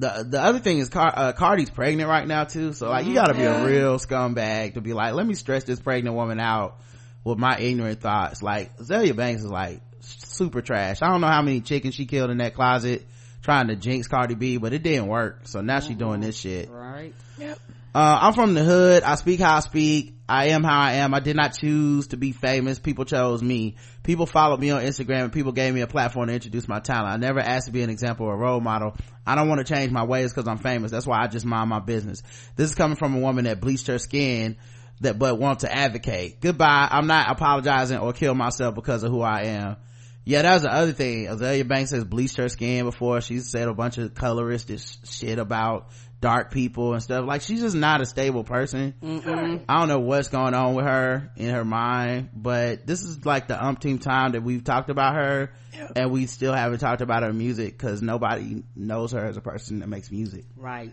[0.00, 3.14] the the other thing is Car- uh, Cardi's pregnant right now too, so like you
[3.14, 6.78] gotta be a real scumbag to be like, let me stress this pregnant woman out
[7.22, 8.42] with my ignorant thoughts.
[8.42, 11.02] Like Azealia Banks is like super trash.
[11.02, 13.06] I don't know how many chickens she killed in that closet
[13.42, 15.40] trying to jinx Cardi B, but it didn't work.
[15.44, 16.70] So now she's doing this shit.
[16.70, 17.14] Right.
[17.38, 17.58] Yep.
[17.92, 19.02] Uh, I'm from the hood.
[19.02, 20.14] I speak how I speak.
[20.28, 21.12] I am how I am.
[21.12, 22.78] I did not choose to be famous.
[22.78, 23.74] People chose me.
[24.04, 27.12] People followed me on Instagram and people gave me a platform to introduce my talent.
[27.12, 28.94] I never asked to be an example or a role model.
[29.26, 30.92] I don't want to change my ways because I'm famous.
[30.92, 32.22] That's why I just mind my business.
[32.54, 34.56] This is coming from a woman that bleached her skin
[35.00, 36.40] that but want to advocate.
[36.40, 36.86] Goodbye.
[36.90, 39.76] I'm not apologizing or kill myself because of who I am.
[40.24, 41.26] Yeah, that was the other thing.
[41.26, 43.20] Azealia Banks has bleached her skin before.
[43.20, 44.70] She's said a bunch of colorist
[45.06, 47.24] shit about dark people and stuff.
[47.24, 48.94] Like she's just not a stable person.
[49.02, 49.64] Mm-mm.
[49.68, 53.48] I don't know what's going on with her in her mind, but this is like
[53.48, 55.92] the umpteenth time that we've talked about her yep.
[55.96, 59.80] and we still haven't talked about her music because nobody knows her as a person
[59.80, 60.44] that makes music.
[60.56, 60.92] Right.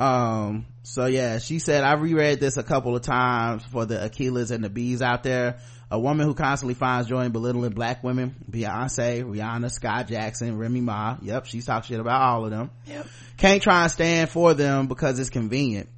[0.00, 4.50] Um, so yeah, she said, I reread this a couple of times for the Akeelahs
[4.50, 5.60] and the Bees out there.
[5.92, 10.80] A woman who constantly finds joy in belittling black women, Beyonce, Rihanna, Skai Jackson, Remy
[10.80, 11.18] Ma.
[11.20, 12.70] Yep, she's talked shit about all of them.
[12.86, 13.06] Yep.
[13.36, 15.90] Can't try and stand for them because it's convenient.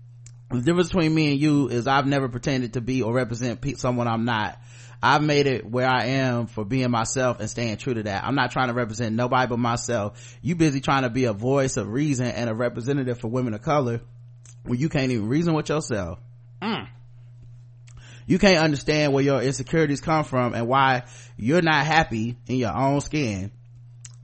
[0.50, 4.08] The difference between me and you is I've never pretended to be or represent someone
[4.08, 4.58] I'm not.
[5.00, 8.24] I've made it where I am for being myself and staying true to that.
[8.24, 10.36] I'm not trying to represent nobody but myself.
[10.42, 13.62] You busy trying to be a voice of reason and a representative for women of
[13.62, 14.00] color
[14.64, 16.18] when you can't even reason with yourself.
[16.60, 16.88] Mm
[18.26, 21.04] you can't understand where your insecurities come from and why
[21.36, 23.50] you're not happy in your own skin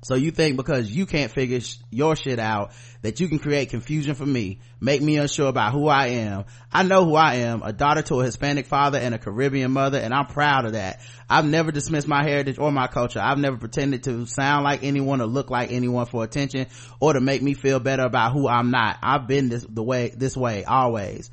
[0.03, 3.69] so you think because you can't figure sh- your shit out that you can create
[3.69, 6.47] confusion for me, make me unsure about who I am.
[6.73, 9.99] I know who I am, a daughter to a Hispanic father and a Caribbean mother,
[9.99, 11.01] and I'm proud of that.
[11.29, 13.21] I've never dismissed my heritage or my culture.
[13.21, 16.67] I've never pretended to sound like anyone or look like anyone for attention
[16.99, 18.99] or to make me feel better about who I'm not.
[19.03, 21.31] I've been this the way this way always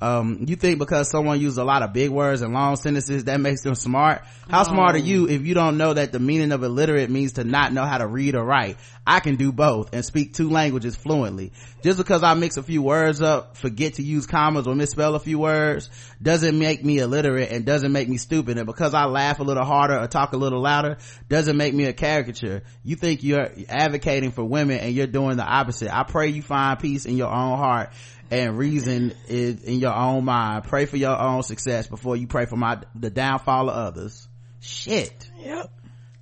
[0.00, 3.40] um, you think because someone used a lot of big words and long sentences that
[3.40, 4.22] makes them smart?
[4.48, 7.44] How smart are you if you don't know that the meaning of illiterate means to
[7.44, 8.76] not know how to read or write?
[9.04, 11.52] I can do both and speak two languages fluently.
[11.82, 15.20] Just because i mix a few words up forget to use commas or misspell a
[15.20, 18.56] few words doesn't make me illiterate and doesn't make me stupid.
[18.56, 21.86] And because i laugh a little harder or talk a little louder doesn't make me
[21.86, 22.62] a caricature.
[22.84, 25.92] You think you're advocating for women and you're doing the opposite.
[25.92, 27.90] I pray you find peace in your own heart
[28.30, 30.64] and reason is in your own mind.
[30.64, 34.28] Pray for your own success before you pray for my the downfall of others.
[34.60, 35.30] Shit.
[35.38, 35.70] Yep.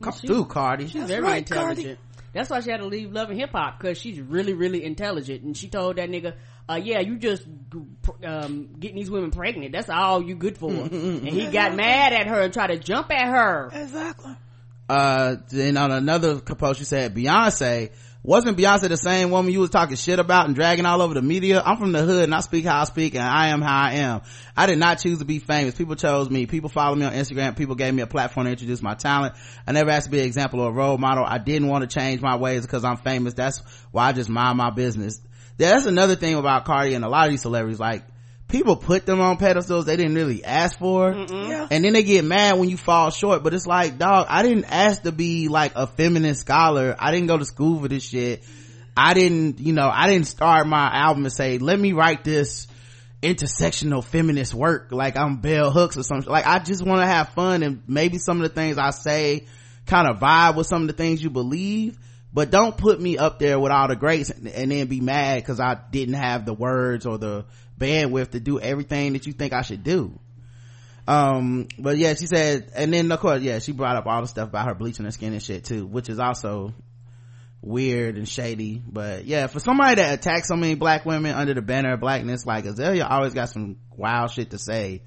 [0.02, 0.88] Come she, through, Cardi.
[0.88, 1.86] She's very right, intelligent.
[1.86, 2.00] Cardi.
[2.32, 5.42] That's why she had to leave Love and Hip Hop because she's really, really intelligent.
[5.42, 6.34] And she told that nigga,
[6.68, 7.44] uh, yeah, you just
[8.22, 9.72] um, getting these women pregnant.
[9.72, 10.70] That's all you good for.
[10.70, 13.70] and he got mad at her and tried to jump at her.
[13.72, 14.36] Exactly.
[14.88, 17.90] Uh, then on another post, she said Beyonce
[18.26, 21.22] wasn't Beyonce the same woman you was talking shit about and dragging all over the
[21.22, 21.62] media?
[21.64, 23.92] I'm from the hood and I speak how I speak and I am how I
[23.92, 24.22] am.
[24.56, 25.76] I did not choose to be famous.
[25.76, 26.46] People chose me.
[26.46, 27.56] People follow me on Instagram.
[27.56, 29.36] People gave me a platform to introduce my talent.
[29.64, 31.24] I never asked to be an example or a role model.
[31.24, 33.34] I didn't want to change my ways because I'm famous.
[33.34, 33.62] That's
[33.92, 35.20] why I just mind my business.
[35.56, 37.78] That's another thing about Cardi and a lot of these celebrities.
[37.78, 38.02] Like,
[38.48, 41.12] people put them on pedestals they didn't really ask for.
[41.12, 41.66] Yeah.
[41.70, 44.66] and then they get mad when you fall short but it's like dog i didn't
[44.66, 46.94] ask to be like a feminist scholar.
[46.98, 48.44] I didn't go to school for this shit.
[48.96, 52.66] I didn't you know i didn't start my album and say let me write this
[53.22, 57.30] intersectional feminist work like i'm bell hooks or something like i just want to have
[57.30, 59.46] fun and maybe some of the things i say
[59.86, 61.98] kind of vibe with some of the things you believe
[62.32, 65.36] but don't put me up there with all the greats and, and then be mad
[65.42, 67.44] because i didn't have the words or the
[67.78, 70.18] bandwidth to do everything that you think I should do.
[71.08, 74.26] Um, but yeah, she said, and then of course, yeah, she brought up all the
[74.26, 76.74] stuff about her bleaching her skin and shit too, which is also
[77.62, 78.82] weird and shady.
[78.84, 82.44] But yeah, for somebody that attacks so many black women under the banner of blackness,
[82.44, 85.02] like Azealia always got some wild shit to say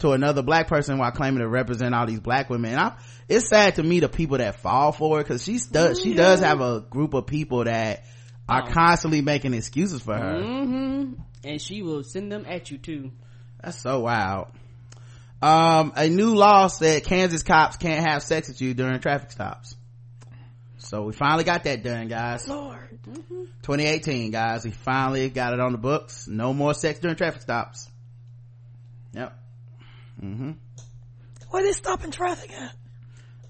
[0.00, 2.72] to another black person while claiming to represent all these black women.
[2.72, 2.96] And I,
[3.28, 6.40] it's sad to me the people that fall for it because she does, she does
[6.40, 8.04] have a group of people that
[8.48, 10.40] are constantly making excuses for her.
[10.40, 13.12] Mm-hmm and she will send them at you too.
[13.62, 14.48] That's so wild.
[15.40, 19.76] Um a new law said kansas cops can't have sex with you during traffic stops.
[20.78, 22.46] So we finally got that done guys.
[22.48, 22.98] Lord.
[23.62, 24.64] 2018 guys.
[24.64, 26.28] We finally got it on the books.
[26.28, 27.88] No more sex during traffic stops.
[29.12, 29.36] Yep.
[30.22, 30.50] Mm-hmm.
[31.50, 32.74] Where they stopping traffic at?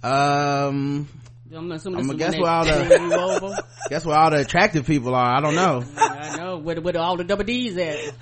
[0.03, 1.09] um
[1.55, 3.57] I'm assuming I'm gonna guess where all the pull you over.
[3.88, 7.16] guess where all the attractive people are I don't know I know where, where all
[7.16, 8.14] the double D's at.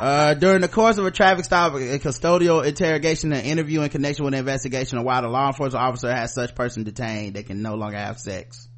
[0.00, 4.24] uh, during the course of a traffic stop, a custodial interrogation and interview in connection
[4.24, 7.62] with an investigation of why the law enforcement officer has such person detained, they can
[7.62, 8.68] no longer have sex.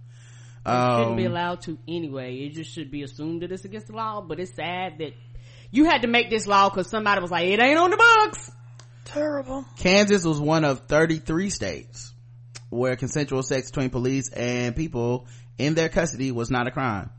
[0.66, 2.36] It shouldn't be Um, allowed to anyway.
[2.36, 4.20] It just should be assumed that it's against the law.
[4.20, 5.14] But it's sad that
[5.70, 8.50] you had to make this law because somebody was like, "It ain't on the books."
[9.06, 9.64] Terrible.
[9.78, 12.12] Kansas was one of 33 states
[12.70, 15.26] where consensual sex between police and people
[15.58, 17.10] in their custody was not a crime.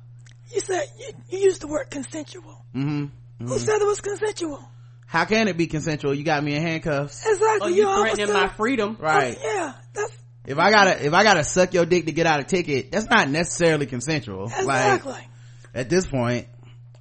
[0.54, 2.66] You said you, you used the word consensual.
[2.76, 3.48] Mm-hmm.
[3.48, 4.68] Who said it was consensual?
[5.06, 6.14] How can it be consensual?
[6.14, 7.26] You got me in handcuffs.
[7.26, 7.60] Exactly.
[7.62, 8.98] Oh, you almost threatening said- my freedom.
[9.00, 9.38] Right.
[9.42, 10.12] Yeah, that's
[10.46, 13.10] If I gotta, if I gotta suck your dick to get out a ticket, that's
[13.10, 14.46] not necessarily consensual.
[14.46, 15.12] exactly.
[15.14, 15.28] Like,
[15.74, 16.48] at this point,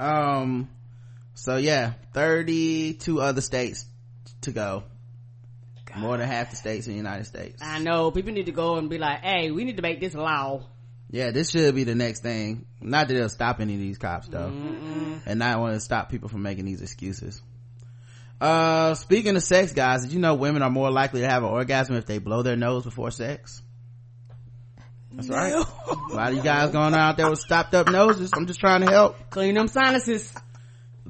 [0.01, 0.69] um,
[1.35, 3.87] so yeah, 32 other states
[4.43, 4.85] to go.
[5.97, 7.63] More than half the states in the United States.
[7.63, 10.15] I know people need to go and be like, "Hey, we need to make this
[10.15, 10.63] law."
[11.11, 12.67] Yeah, this should be the next thing.
[12.81, 14.53] Not that it'll stop any of these cops though.
[15.27, 17.41] And not want to stop people from making these excuses.
[18.41, 21.49] Uh, speaking of sex, guys, did you know women are more likely to have an
[21.49, 23.63] orgasm if they blow their nose before sex?
[25.13, 25.53] That's right.
[25.55, 28.31] A lot of you guys going out there with stopped up noses.
[28.35, 29.17] I'm just trying to help.
[29.31, 30.33] Clean them sinuses.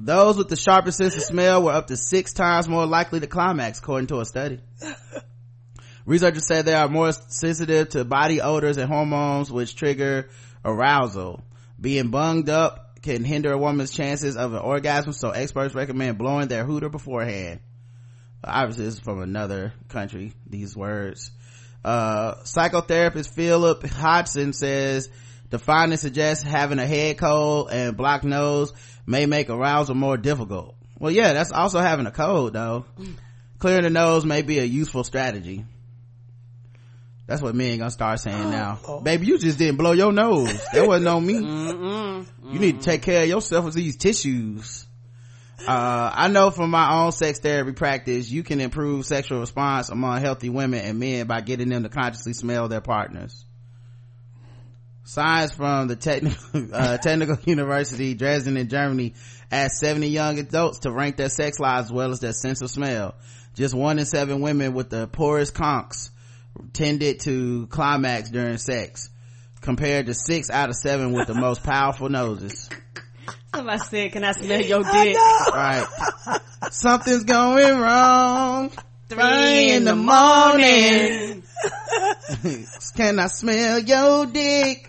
[0.01, 3.27] Those with the sharpest sense of smell were up to six times more likely to
[3.27, 4.59] climax, according to a study.
[6.05, 10.29] Researchers said they are more sensitive to body odors and hormones which trigger
[10.63, 11.43] arousal.
[11.79, 16.47] Being bunged up can hinder a woman's chances of an orgasm, so experts recommend blowing
[16.47, 17.59] their hooter beforehand.
[18.41, 21.31] Obviously, this is from another country, these words.
[21.83, 25.09] Uh, psychotherapist Phillip Hodson says
[25.49, 28.73] the finding suggests having a head cold and blocked nose
[29.09, 30.75] may make arousal more difficult.
[30.99, 32.85] Well, yeah, that's also having a cold though.
[33.57, 35.65] Clearing the nose may be a useful strategy.
[37.25, 38.79] That's what men gonna start saying now.
[39.03, 40.59] Baby, you just didn't blow your nose.
[40.73, 41.33] That wasn't on me.
[42.51, 44.85] You need to take care of yourself with these tissues.
[45.67, 50.21] Uh, I know from my own sex therapy practice, you can improve sexual response among
[50.21, 53.45] healthy women and men by getting them to consciously smell their partners.
[55.09, 56.37] Science from the technical,
[56.71, 59.15] uh, technical university Dresden in Germany
[59.51, 62.69] asked 70 young adults to rank their sex lives as well as their sense of
[62.69, 63.15] smell.
[63.55, 66.11] Just one in seven women with the poorest conks
[66.73, 69.09] tended to climax during sex
[69.61, 72.69] compared to six out of seven with the most powerful noses.
[73.55, 75.17] Somebody said, "Can I smell your dick?"
[75.51, 75.87] Right.
[76.69, 78.71] Something's going wrong.
[79.07, 81.41] Three in the morning.
[82.95, 84.88] Can I smell your dick?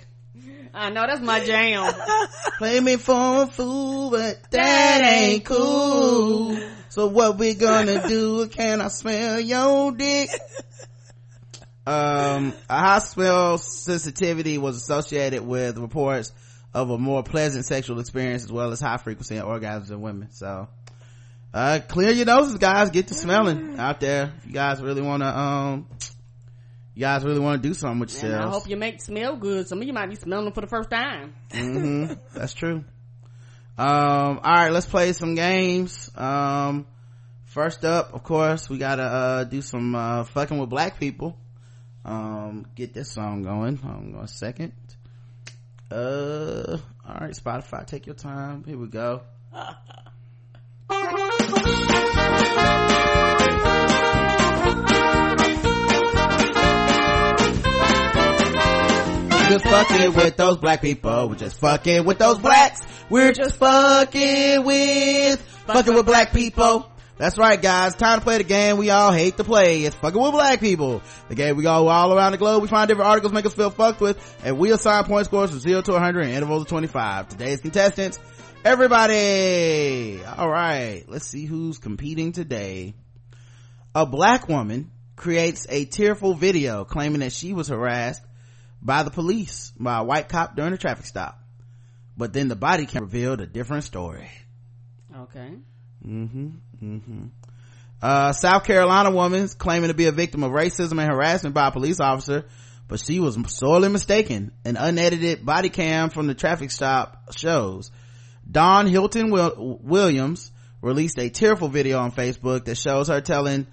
[0.73, 1.93] I know that's my jam.
[2.59, 6.59] Play me for a fool, but that ain't cool.
[6.89, 8.49] So what we gonna do?
[8.49, 10.31] Can I smell your dick?
[11.87, 16.33] Um, a high smell sensitivity was associated with reports
[16.73, 20.29] of a more pleasant sexual experience as well as high frequency orgasms in women.
[20.31, 20.69] So,
[21.53, 22.91] uh, clear your noses, guys.
[22.91, 24.33] Get to smelling out there.
[24.39, 25.87] If you guys really want to, um,
[27.01, 29.67] you guys really want to do something with And I hope you make smell good.
[29.67, 31.33] Some of you might be smelling them for the first time.
[31.51, 32.85] hmm That's true.
[33.79, 36.11] Um, all right, let's play some games.
[36.15, 36.87] Um,
[37.47, 41.39] first up, of course, we gotta, uh, do some, uh, fucking with black people.
[42.05, 43.77] Um, get this song going.
[43.77, 44.73] Hold on a second.
[45.91, 46.77] Uh,
[47.09, 48.63] all right, Spotify, take your time.
[48.65, 49.23] Here we go.
[59.51, 61.29] just fucking with those black people.
[61.29, 62.81] We're just fucking with those blacks.
[63.09, 66.91] We're just fucking with, fucking with black people.
[67.17, 67.97] That's right, guys.
[67.97, 69.85] Time to play the game we all hate to play.
[69.85, 71.03] It's fucking with black people.
[71.29, 72.63] The game we go all around the globe.
[72.63, 75.59] We find different articles make us feel fucked with, and we assign point scores from
[75.59, 77.29] zero to 100 in intervals of 25.
[77.31, 78.19] Today's contestants,
[78.65, 80.23] everybody.
[80.25, 82.95] All right, let's see who's competing today.
[83.95, 88.23] A black woman creates a tearful video claiming that she was harassed
[88.83, 91.39] by the police by a white cop during a traffic stop.
[92.17, 94.29] But then the body cam revealed a different story.
[95.17, 95.53] Okay.
[96.07, 96.49] Mm-hmm.
[96.83, 97.25] Mm-hmm.
[98.03, 101.71] Uh, South Carolina woman claiming to be a victim of racism and harassment by a
[101.71, 102.47] police officer,
[102.89, 104.53] but she was sorely mistaken.
[104.65, 107.91] An unedited body cam from the traffic stop shows.
[108.51, 110.51] Dawn Hilton Will- Williams
[110.81, 113.67] released a tearful video on Facebook that shows her telling,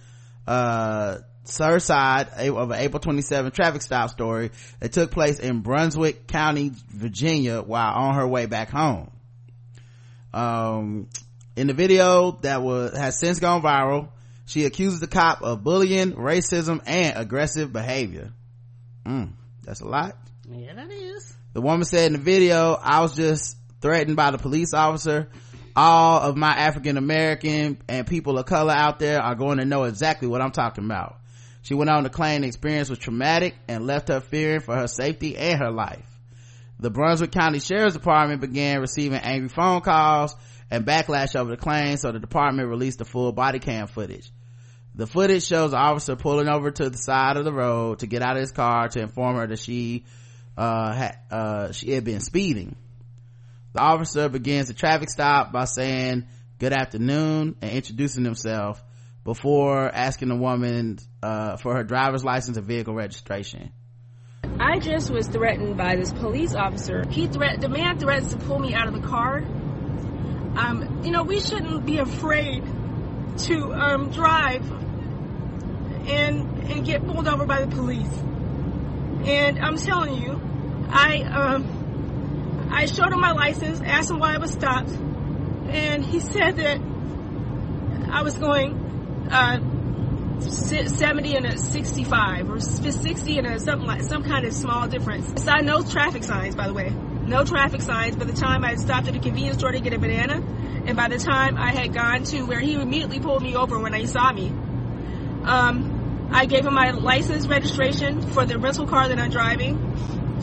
[0.46, 1.20] uh,
[1.58, 6.72] her side of an April 27 traffic stop story that took place in Brunswick County,
[6.90, 9.12] Virginia while on her way back home.
[10.34, 11.10] Um,
[11.56, 14.10] in the video that was, has since gone viral,
[14.46, 18.32] she accuses the cop of bullying, racism, and aggressive behavior.
[19.06, 19.34] Mm,
[19.64, 20.16] that's a lot.
[20.50, 21.34] Yeah, that is.
[21.54, 25.30] The woman said in the video, I was just threatened by the police officer.
[25.76, 29.84] All of my African American and people of color out there are going to know
[29.84, 31.18] exactly what I'm talking about.
[31.68, 34.88] She went on to claim the experience was traumatic and left her fearing for her
[34.88, 36.08] safety and her life.
[36.80, 40.34] The Brunswick County Sheriff's Department began receiving angry phone calls
[40.72, 44.32] and backlash over the claim, so the department released the full body cam footage.
[44.96, 48.22] The footage shows the officer pulling over to the side of the road to get
[48.22, 50.06] out of his car to inform her that she,
[50.58, 52.78] uh, uh, she had been speeding.
[53.74, 58.82] The officer begins the traffic stop by saying good afternoon and introducing himself
[59.28, 63.74] before asking the woman, uh, for her driver's license and vehicle registration.
[64.58, 67.04] I just was threatened by this police officer.
[67.10, 69.40] He threat the man threatens to pull me out of the car.
[69.40, 72.64] Um, you know, we shouldn't be afraid
[73.40, 74.64] to um, drive
[76.08, 78.08] and and get pulled over by the police.
[79.26, 80.42] And I'm telling you,
[80.90, 84.92] I um, I showed him my license, asked him why I was stopped,
[85.68, 86.80] and he said that
[88.10, 88.87] I was going
[89.32, 89.60] uh,
[90.40, 95.44] 70 and a 65 or 60 and a something like some kind of small difference.
[95.44, 96.90] So I no traffic signs, by the way.
[96.90, 100.00] No traffic signs by the time I stopped at a convenience store to get a
[100.00, 100.36] banana.
[100.86, 103.94] And by the time I had gone to where he immediately pulled me over when
[103.94, 104.48] he saw me.
[105.44, 109.84] Um, I gave him my license registration for the rental car that I'm driving.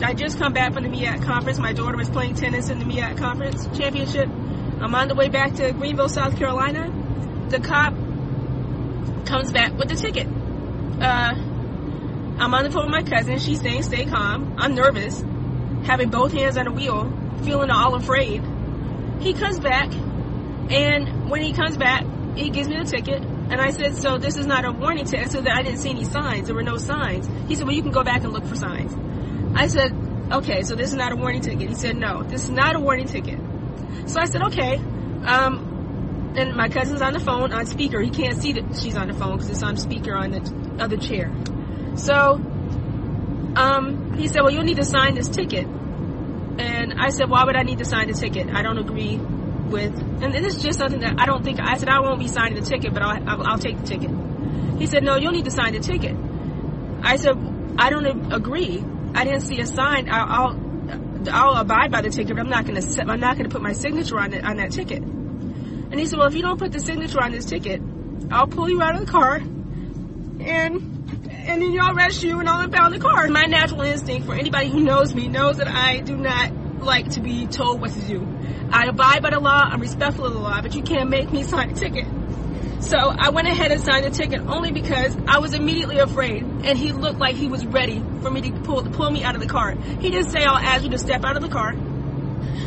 [0.03, 1.57] I just come back from the MEAC conference.
[1.57, 4.27] My daughter was playing tennis in the MEAC conference championship.
[4.27, 6.91] I'm on the way back to Greenville, South Carolina.
[7.49, 7.93] The cop
[9.25, 10.27] comes back with the ticket.
[10.27, 11.33] Uh,
[12.37, 13.39] I'm on the phone with my cousin.
[13.39, 14.55] She's saying, stay calm.
[14.57, 15.23] I'm nervous,
[15.85, 17.11] having both hands on the wheel,
[17.43, 18.43] feeling all afraid.
[19.19, 23.21] He comes back, and when he comes back, he gives me the ticket.
[23.23, 25.31] And I said, so this is not a warning ticket.
[25.31, 26.47] So that I didn't see any signs.
[26.47, 27.29] There were no signs.
[27.47, 28.93] He said, well, you can go back and look for signs.
[29.55, 29.93] I said,
[30.31, 31.69] okay, so this is not a warning ticket.
[31.69, 33.39] He said, no, this is not a warning ticket.
[34.07, 34.77] So I said, okay.
[35.25, 35.74] Um,
[36.37, 38.01] and my cousin's on the phone on speaker.
[38.01, 40.97] He can't see that she's on the phone because it's on speaker on the other
[40.97, 41.31] chair.
[41.95, 42.41] So,
[43.55, 45.65] um, he said, well, you'll need to sign this ticket.
[45.65, 48.49] And I said, why would I need to sign the ticket?
[48.49, 51.89] I don't agree with, and this is just something that I don't think, I said,
[51.89, 54.11] I won't be signing the ticket, but I'll, I'll, take the ticket.
[54.77, 56.15] He said, no, you'll need to sign the ticket.
[57.01, 57.35] I said,
[57.77, 58.83] I don't agree.
[59.13, 60.09] I didn't see a sign.
[60.09, 63.49] I'll, I'll, I'll abide by the ticket, but I'm not going to, I'm not going
[63.49, 65.03] to put my signature on it, on that ticket.
[65.95, 67.81] And he said, well, if you don't put the signature on this ticket,
[68.29, 72.65] I'll pull you out of the car and and then I'll arrest you and I'll
[72.65, 73.29] impound the car.
[73.29, 77.21] My natural instinct for anybody who knows me knows that I do not like to
[77.21, 78.27] be told what to do.
[78.69, 81.43] I abide by the law, I'm respectful of the law, but you can't make me
[81.43, 82.07] sign a ticket.
[82.81, 86.77] So I went ahead and signed the ticket only because I was immediately afraid and
[86.77, 89.47] he looked like he was ready for me to pull, pull me out of the
[89.47, 89.71] car.
[90.01, 91.73] He didn't say I'll ask you to step out of the car.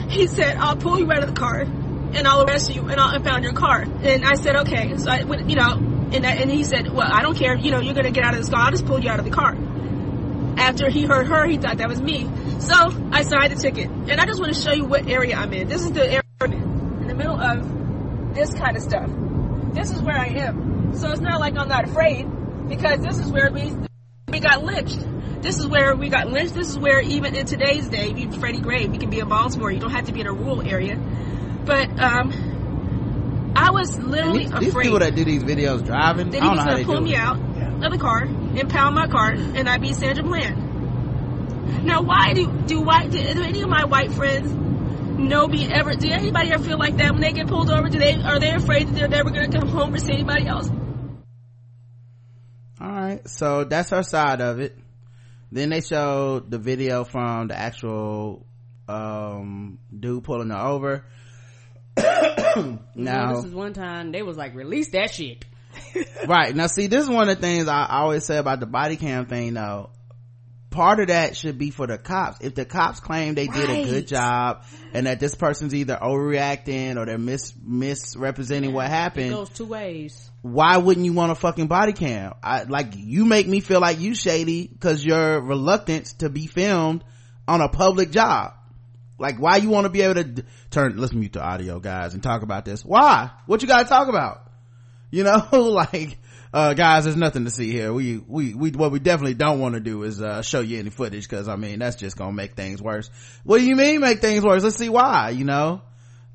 [0.08, 1.66] He said I'll pull you out of the car
[2.14, 3.82] and I'll arrest you and I'll impound your car.
[3.82, 4.96] And I said, okay.
[4.96, 5.72] So I you know,
[6.12, 7.56] and, I, and he said, well, I don't care.
[7.56, 8.60] You know, you're going to get out of this car.
[8.60, 9.56] I'll just pull you out of the car.
[10.56, 12.28] After he heard her, he thought that was me.
[12.60, 12.74] So
[13.12, 13.88] I signed the ticket.
[13.88, 15.68] And I just want to show you what area I'm in.
[15.68, 19.10] This is the area I'm in, in the middle of this kind of stuff.
[19.74, 20.94] This is where I am.
[20.94, 22.26] So it's not like I'm not afraid
[22.68, 23.72] because this is where we,
[24.28, 24.98] we got lynched.
[25.42, 26.54] This is where we got lynched.
[26.54, 29.28] This is where even in today's day, if you're Freddie Gray, we can be in
[29.28, 29.70] Baltimore.
[29.70, 30.98] You don't have to be in a rural area
[31.68, 34.64] but um, I was literally these, afraid.
[34.64, 37.36] These people that do these videos driving, that he was going to pull me out
[37.36, 41.84] of the car, impound my car, and I'd be Sandra Bland.
[41.84, 45.94] Now, why do do white do, do any of my white friends know me ever?
[45.94, 47.88] Do anybody ever feel like that when they get pulled over?
[47.88, 50.46] Do they are they afraid that they're never going to come home or see anybody
[50.46, 50.70] else?
[52.80, 54.74] All right, so that's her side of it.
[55.52, 58.46] Then they showed the video from the actual
[58.88, 61.04] um, dude pulling her over
[62.94, 65.44] now this is one time they was like release that shit.
[66.26, 66.54] Right.
[66.54, 69.26] Now see this is one of the things i always say about the body cam
[69.26, 69.90] thing though.
[70.70, 72.40] Part of that should be for the cops.
[72.40, 76.96] If the cops claim they did a good job and that this person's either overreacting
[76.96, 80.30] or they're mis misrepresenting what it happened goes two ways.
[80.42, 82.34] why wouldn't you want a fucking body cam?
[82.42, 87.02] I like you make me feel like you shady because your reluctance to be filmed
[87.46, 88.52] on a public job
[89.18, 92.14] like why you want to be able to d- turn let's mute the audio guys
[92.14, 94.50] and talk about this why what you gotta talk about
[95.10, 96.18] you know like
[96.52, 97.92] uh, guys, there's nothing to see here.
[97.92, 100.90] We, we, we, what we definitely don't want to do is, uh, show you any
[100.90, 103.10] footage because I mean, that's just gonna make things worse.
[103.44, 104.64] What do you mean make things worse?
[104.64, 105.82] Let's see why, you know?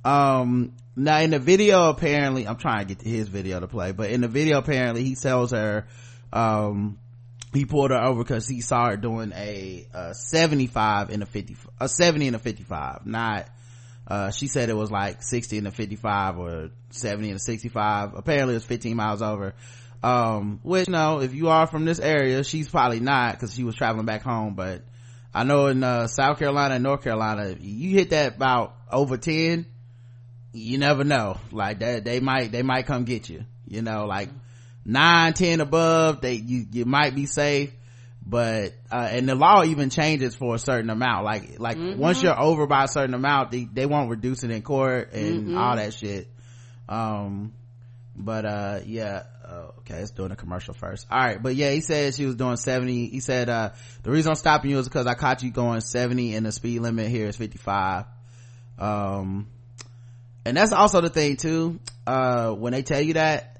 [0.05, 4.11] Um, now in the video apparently, I'm trying to get his video to play, but
[4.11, 5.87] in the video apparently he tells her,
[6.31, 6.99] um,
[7.53, 11.57] he pulled her over because he saw her doing a, a 75 in a 50,
[11.79, 13.47] a 70 in a 55, not,
[14.07, 18.15] uh, she said it was like 60 in a 55 or 70 in a 65.
[18.15, 19.53] Apparently it was 15 miles over.
[20.01, 23.75] Um, which, know, if you are from this area, she's probably not because she was
[23.75, 24.81] traveling back home, but
[25.33, 29.65] I know in, uh, South Carolina and North Carolina, you hit that about over 10,
[30.51, 31.37] you never know.
[31.51, 34.29] Like that, they might, they might come get you, you know, like
[34.85, 37.71] nine, ten above, they, you, you might be safe
[38.25, 41.25] but uh, and the law even changes for a certain amount.
[41.25, 41.99] Like like mm-hmm.
[41.99, 45.47] once you're over by a certain amount they, they won't reduce it in court and
[45.47, 45.57] mm-hmm.
[45.57, 46.27] all that shit.
[46.87, 47.53] Um
[48.15, 51.07] but uh yeah uh, okay it's doing a commercial first.
[51.11, 53.71] All right but yeah he said she was doing 70 he said uh
[54.03, 56.79] the reason i'm stopping you is because i caught you going 70 and the speed
[56.79, 58.05] limit here is 55
[58.77, 59.47] um
[60.45, 63.52] and that's also the thing too uh when they tell you that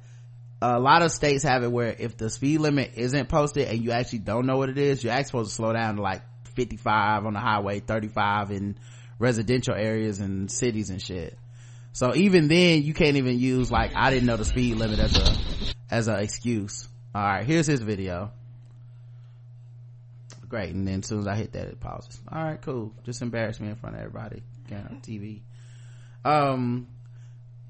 [0.64, 3.91] a lot of states have it where if the speed limit isn't posted and you
[3.91, 6.22] actually don't know what it is, you're actually supposed to slow down to like
[6.55, 8.78] 55 on the highway, 35 in
[9.20, 11.38] residential areas and cities and shit.
[11.91, 15.18] So even then, you can't even use like, I didn't know the speed limit as
[15.18, 16.88] a, as an excuse.
[17.14, 18.32] Alright, here's his video.
[20.47, 22.22] Great, and then as soon as I hit that, it pauses.
[22.32, 22.93] Alright, cool.
[23.03, 24.43] Just embarrass me in front of everybody.
[24.72, 25.41] On TV.
[26.26, 26.88] Um,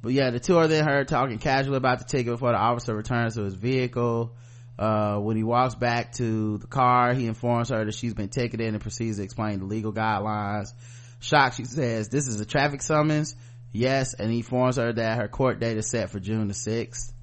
[0.04, 2.94] but yeah, the two are then heard talking casually about the ticket before the officer
[2.94, 4.36] returns to his vehicle.
[4.78, 8.68] Uh, when he walks back to the car, he informs her that she's been ticketed
[8.68, 10.74] and proceeds to explain the legal guidelines.
[11.22, 13.34] Shocked, she says, this is a traffic summons.
[13.72, 17.14] Yes, and he informs her that her court date is set for June the 6th.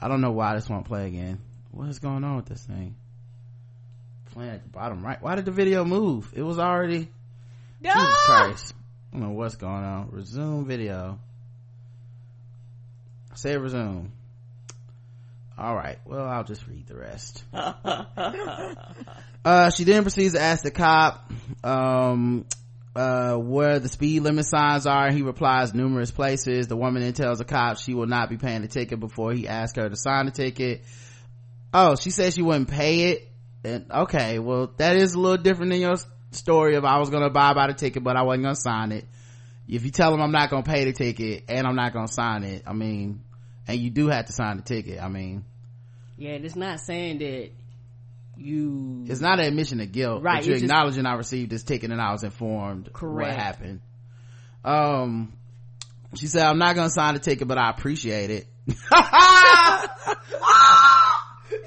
[0.00, 1.40] I don't know why this won't play again.
[1.72, 2.94] What is going on with this thing?
[4.26, 5.20] Playing at the bottom right.
[5.20, 6.32] Why did the video move?
[6.36, 7.08] It was already...
[7.80, 7.92] No!
[7.94, 8.74] Jesus Christ.
[9.12, 10.10] I don't know what's going on.
[10.12, 11.18] Resume video.
[13.34, 14.10] Say resume.
[15.56, 15.98] All right.
[16.06, 17.44] Well, I'll just read the rest.
[19.44, 21.30] uh, she then proceeds to ask the cop,
[21.62, 22.46] um,
[22.96, 25.12] uh, where the speed limit signs are.
[25.12, 26.66] He replies numerous places.
[26.66, 29.46] The woman then tells the cop she will not be paying the ticket before he
[29.46, 30.82] asks her to sign the ticket.
[31.74, 33.28] Oh, she said she wouldn't pay it.
[33.62, 35.96] And okay, well, that is a little different than your
[36.30, 39.04] story of I was gonna buy by the ticket, but I wasn't gonna sign it.
[39.70, 42.42] If you tell them I'm not gonna pay the ticket and I'm not gonna sign
[42.42, 43.22] it, I mean,
[43.70, 45.44] and you do have to sign the ticket i mean.
[46.16, 47.50] Yeah it's not saying that
[48.36, 51.90] you it's not an admission of guilt right you're acknowledging just, i received this ticket
[51.90, 53.30] and i was informed correct.
[53.30, 53.80] what happened.
[54.64, 55.34] Um
[56.14, 58.46] she said i'm not gonna sign the ticket but i appreciate it.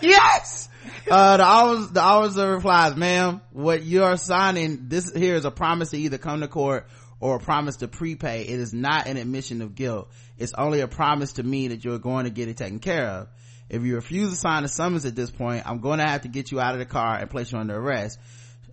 [0.02, 0.70] Yes!
[1.10, 5.92] Uh the officer the officer replies ma'am what you're signing this here is a promise
[5.92, 6.88] to either come to court
[7.24, 10.88] or a promise to prepay it is not an admission of guilt it's only a
[10.88, 13.28] promise to me that you're going to get it taken care of.
[13.70, 16.28] If you refuse to sign a summons at this point, I'm going to have to
[16.28, 18.20] get you out of the car and place you under arrest.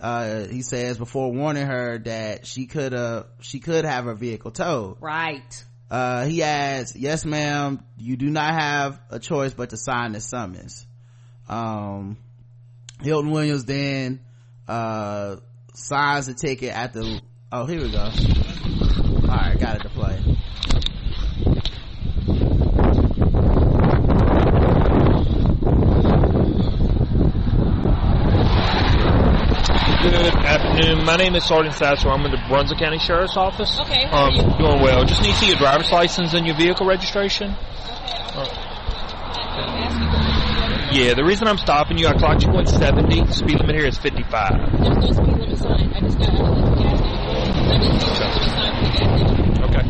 [0.01, 4.51] Uh, he says before warning her that she could, uh, she could have her vehicle
[4.51, 4.97] towed.
[5.01, 5.65] Right.
[5.91, 10.21] Uh, he adds, yes ma'am, you do not have a choice but to sign the
[10.21, 10.87] summons.
[11.49, 12.17] Um,
[13.03, 14.21] Hilton Williams then,
[14.69, 15.37] uh,
[15.75, 17.21] signs the ticket at the,
[17.53, 18.11] oh, here we go.
[19.29, 20.19] Alright, got it to play.
[30.03, 31.05] Good afternoon.
[31.05, 32.09] My name is Sergeant Sasser.
[32.09, 33.79] I'm in the Brunswick County Sheriff's Office.
[33.81, 34.07] Okay.
[34.07, 35.05] How um, doing well.
[35.05, 37.51] Just need to see your driver's license and your vehicle registration.
[37.51, 38.71] Okay.
[40.93, 43.25] Yeah, the reason I'm stopping you, I clocked you at 70.
[43.25, 44.83] The speed limit here is 55.
[44.83, 45.93] There's no speed limit sign.
[45.95, 46.80] I just got out of
[47.79, 48.25] the gas station.
[48.25, 48.41] I okay.
[48.41, 49.65] the sign for the gas station.
[49.65, 49.85] Okay.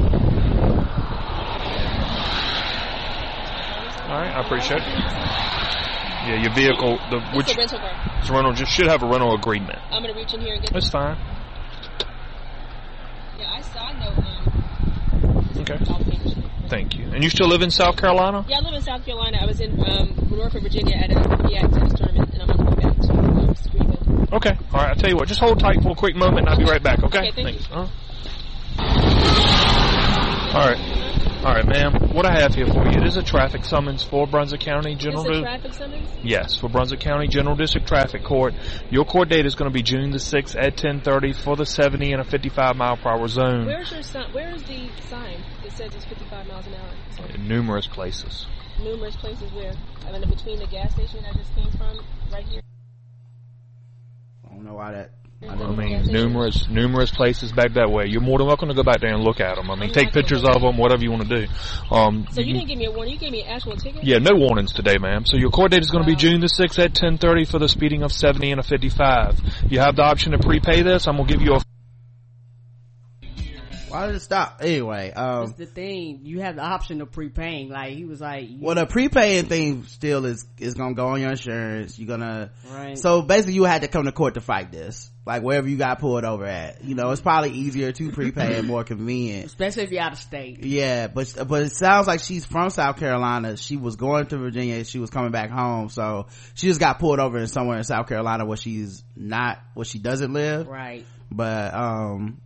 [4.11, 4.89] All right, I appreciate it.
[6.27, 6.99] Yeah, your vehicle.
[7.11, 8.19] The which the rental car.
[8.21, 8.53] It's rental.
[8.53, 9.79] Just should have a rental agreement.
[9.91, 10.73] I'm gonna reach in here and get.
[10.73, 11.17] That's fine.
[13.39, 14.09] Yeah, I saw no.
[14.11, 15.79] Um, okay.
[16.69, 17.07] Thank you.
[17.07, 18.45] And you still live in South Carolina?
[18.49, 19.39] Yeah, I live in South Carolina.
[19.41, 22.77] I was in um, Norfolk, Virginia at a tennis tournament, and I'm on the way
[22.77, 23.90] back to um.
[24.33, 24.57] Okay.
[24.73, 24.91] All right.
[24.91, 25.29] I'll tell you what.
[25.29, 27.03] Just hold tight for a quick moment, and I'll be right back.
[27.03, 27.19] Okay.
[27.19, 27.31] Okay.
[27.33, 27.69] Thank Thanks.
[27.69, 27.75] you.
[27.75, 27.91] Uh-huh.
[30.53, 31.01] All right.
[31.45, 31.95] All right, ma'am.
[32.13, 35.27] What I have here for you, it is a traffic summons for Brunswick County General.
[35.27, 36.11] It's a traffic summons?
[36.23, 38.53] Yes, for Brunswick County General District Traffic Court.
[38.91, 42.13] Your court date is going to be June the 6th at 10:30 for the 70
[42.13, 43.65] and a 55 mile per hour zone.
[43.65, 44.31] Where's your sign?
[44.35, 46.91] Where is the sign that says it's 55 miles an hour?
[47.17, 48.47] So In numerous places.
[48.79, 49.73] numerous places where,
[50.07, 52.61] I mean, between the gas station I just came from, right here.
[54.61, 55.11] I don't know why that.
[55.49, 58.05] I mean, numerous, numerous places back that way.
[58.09, 59.71] You're more than welcome to go back there and look at them.
[59.71, 61.53] I mean, take pictures of them, whatever you want to do.
[61.91, 63.15] Um, So you you- didn't give me a warning.
[63.15, 64.05] You gave me an actual ticket.
[64.05, 65.25] yeah, no warnings today, ma'am.
[65.25, 67.69] So your court date is going to be June the 6th at 10:30 for the
[67.71, 69.41] speeding of 70 and a 55.
[69.71, 71.09] You have the option to prepay this.
[71.09, 71.61] I'm going to give you a
[73.91, 74.59] Why did it stop?
[74.63, 76.21] Anyway, um, That's the thing.
[76.25, 77.69] You have the option of prepaying.
[77.71, 81.31] Like he was like, well, the prepaying thing still is is gonna go on your
[81.31, 81.99] insurance.
[81.99, 82.97] You're gonna, Right.
[82.99, 85.11] so basically, you had to come to court to fight this.
[85.27, 88.67] Like wherever you got pulled over at, you know, it's probably easier to prepay and
[88.67, 89.47] more convenient.
[89.47, 90.65] especially if you're out of state.
[90.65, 93.57] Yeah, but but it sounds like she's from South Carolina.
[93.57, 94.83] She was going to Virginia.
[94.85, 98.09] She was coming back home, so she just got pulled over in somewhere in South
[98.09, 100.67] Carolina where she's not, where she doesn't live.
[100.67, 101.05] Right.
[101.31, 102.41] But um,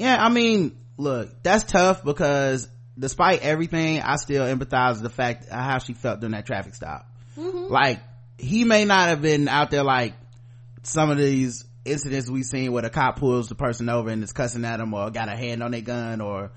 [0.00, 5.48] yeah, I mean, look, that's tough because despite everything, I still empathize with the fact
[5.50, 7.06] how she felt during that traffic stop.
[7.36, 7.70] Mm-hmm.
[7.70, 8.00] Like
[8.38, 10.14] he may not have been out there like
[10.82, 14.32] some of these incidents we've seen where the cop pulls the person over and is
[14.32, 16.50] cussing at them or got a hand on their gun or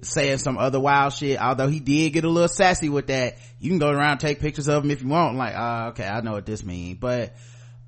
[0.00, 1.38] saying some other wild shit.
[1.38, 3.36] Although he did get a little sassy with that.
[3.60, 5.36] You can go around and take pictures of him if you want.
[5.36, 6.98] Like, uh, okay, I know what this means.
[6.98, 7.34] But,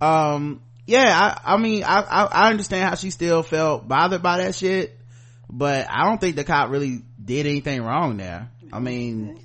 [0.03, 4.39] um, yeah, I, I mean, I, I, I understand how she still felt bothered by
[4.39, 4.98] that shit,
[5.51, 8.51] but I don't think the cop really did anything wrong there.
[8.73, 9.41] I mean,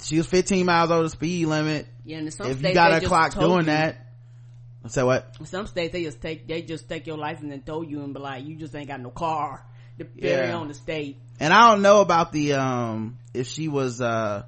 [0.00, 1.86] she was 15 miles over the speed limit.
[2.04, 4.06] Yeah, and in some if you got a clock doing you- that,
[4.88, 5.36] so what?
[5.40, 8.12] In some states they just take they just take your license and throw you and
[8.14, 9.64] be like, you just ain't got no car.
[9.96, 10.56] Depending Yeah.
[10.56, 11.18] on the state.
[11.38, 14.44] And I don't know about the, um, if she was, uh,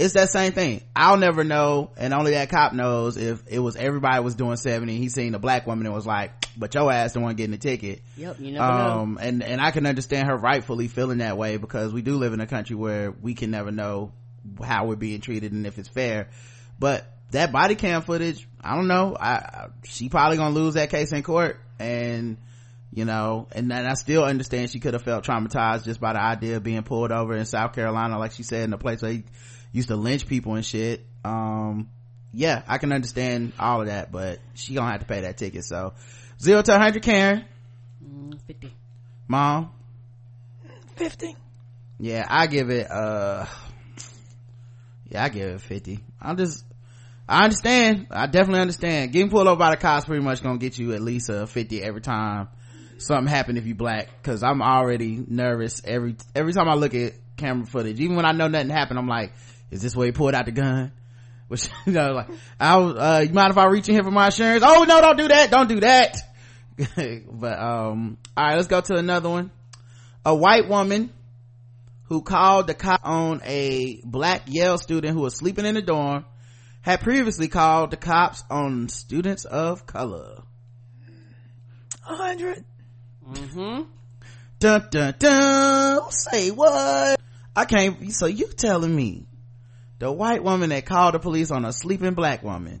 [0.00, 0.82] it's that same thing.
[0.96, 4.90] I'll never know, and only that cop knows if it was everybody was doing 70
[4.90, 7.50] and he seen a black woman and was like, but your ass the one getting
[7.52, 8.00] the ticket.
[8.16, 11.92] Yep, you never Um, and, and I can understand her rightfully feeling that way because
[11.92, 14.12] we do live in a country where we can never know
[14.64, 16.30] how we're being treated and if it's fair.
[16.78, 19.14] But that body cam footage, I don't know.
[19.20, 22.38] I, she probably gonna lose that case in court and,
[22.90, 26.22] you know, and then I still understand she could have felt traumatized just by the
[26.22, 29.12] idea of being pulled over in South Carolina, like she said, in a place where
[29.12, 29.24] he
[29.72, 31.04] used to lynch people and shit.
[31.24, 31.90] Um,
[32.32, 35.64] yeah, I can understand all of that, but she gonna have to pay that ticket.
[35.64, 35.94] So
[36.40, 37.44] zero to 100 Karen.
[38.04, 38.72] Mm, 50.
[39.28, 39.70] Mom.
[40.96, 41.36] 50.
[41.98, 43.46] Yeah, I give it, uh,
[45.08, 46.00] yeah, I give it 50.
[46.20, 46.64] I'm just,
[47.28, 48.06] I understand.
[48.10, 49.12] I definitely understand.
[49.12, 51.82] Getting pulled over by the cops pretty much gonna get you at least a 50
[51.82, 52.48] every time
[52.98, 54.22] something happened if you black.
[54.22, 58.00] Cause I'm already nervous every, every time I look at camera footage.
[58.00, 59.32] Even when I know nothing happened, I'm like,
[59.70, 60.92] is this where he pulled out the gun?
[61.48, 64.10] Which, you know, like, I, was, uh, you mind if I reach in here for
[64.10, 64.62] my insurance?
[64.66, 65.50] Oh, no, don't do that.
[65.50, 66.16] Don't do that.
[67.30, 69.50] but, um, all right, let's go to another one.
[70.24, 71.12] A white woman
[72.04, 76.24] who called the cop on a black Yale student who was sleeping in the dorm
[76.82, 80.42] had previously called the cops on students of color.
[82.06, 82.64] 100.
[83.28, 83.82] Mm-hmm.
[84.58, 86.10] Dun dun dun.
[86.10, 87.20] Say what?
[87.54, 88.12] I can't.
[88.12, 89.26] So you telling me
[90.00, 92.80] the white woman that called the police on a sleeping black woman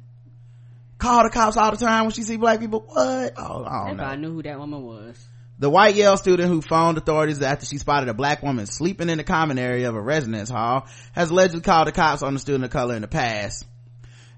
[1.00, 2.80] call the cops all the time when she see black people?
[2.80, 3.32] What?
[3.36, 4.04] Oh, I don't If know.
[4.04, 5.16] I knew who that woman was.
[5.58, 9.18] The white Yale student who phoned authorities after she spotted a black woman sleeping in
[9.18, 12.64] the common area of a residence hall has allegedly called the cops on the student
[12.64, 13.66] of color in the past.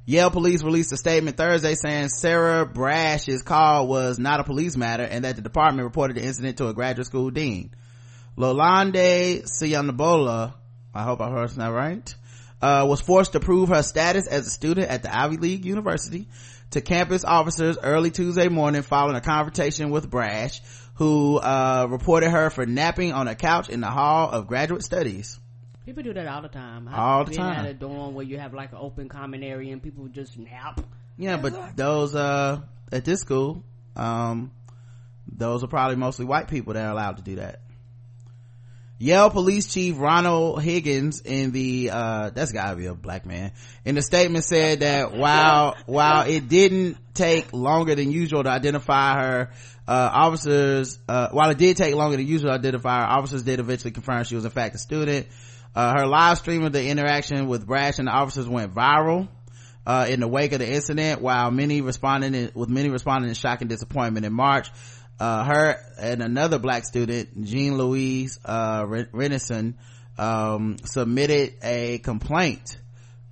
[0.04, 5.04] Yale police released a statement Thursday saying Sarah Braasch's call was not a police matter
[5.04, 7.70] and that the department reported the incident to a graduate school dean.
[8.36, 10.54] Lolande Sianabola,
[10.92, 12.14] I hope I heard that right,
[12.62, 16.28] uh, was forced to prove her status as a student at the Ivy League University
[16.70, 20.60] to campus officers early Tuesday morning following a confrontation with Braasch,
[20.94, 25.38] who, uh, reported her for napping on a couch in the hall of graduate studies.
[25.84, 26.86] People do that all the time.
[26.86, 27.64] I've All the been time.
[27.64, 30.80] at a dorm where you have like an open common area and people just nap.
[31.18, 32.60] Yeah, but those, uh,
[32.92, 33.64] at this school,
[33.96, 34.52] um,
[35.26, 37.60] those are probably mostly white people that are allowed to do that.
[39.03, 43.50] Yale Police Chief Ronald Higgins in the, uh, that's gotta be a black man,
[43.84, 49.20] in the statement said that while, while it didn't take longer than usual to identify
[49.20, 49.50] her,
[49.88, 53.59] uh, officers, uh, while it did take longer than usual to identify her, officers did
[53.59, 55.26] eventually confirm she was in fact a student.
[55.74, 59.26] Uh, her live stream of the interaction with Braasch and the officers went viral.
[59.84, 63.34] Uh, in the wake of the incident, while many responded in, with many responding in
[63.34, 64.70] shock and disappointment in March,
[65.18, 69.74] uh, her and another black student, Jean Louise, uh, Re- Renison,
[70.18, 72.78] um, submitted a complaint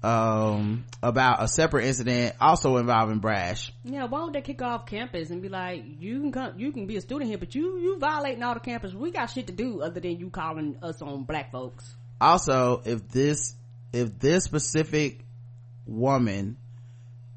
[0.03, 3.71] um, about a separate incident also involving Braasch.
[3.85, 6.87] Yeah why don't they kick off campus and be like you can come you can
[6.87, 8.95] be a student here but you you violating all the campus.
[8.95, 11.95] We got shit to do other than you calling us on black folks.
[12.21, 13.55] Also if this
[13.93, 15.25] if this specific
[15.87, 16.57] woman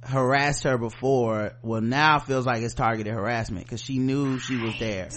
[0.08, 4.78] harassed her before well now feels like it's targeted harassment because she knew she was
[4.80, 5.10] there.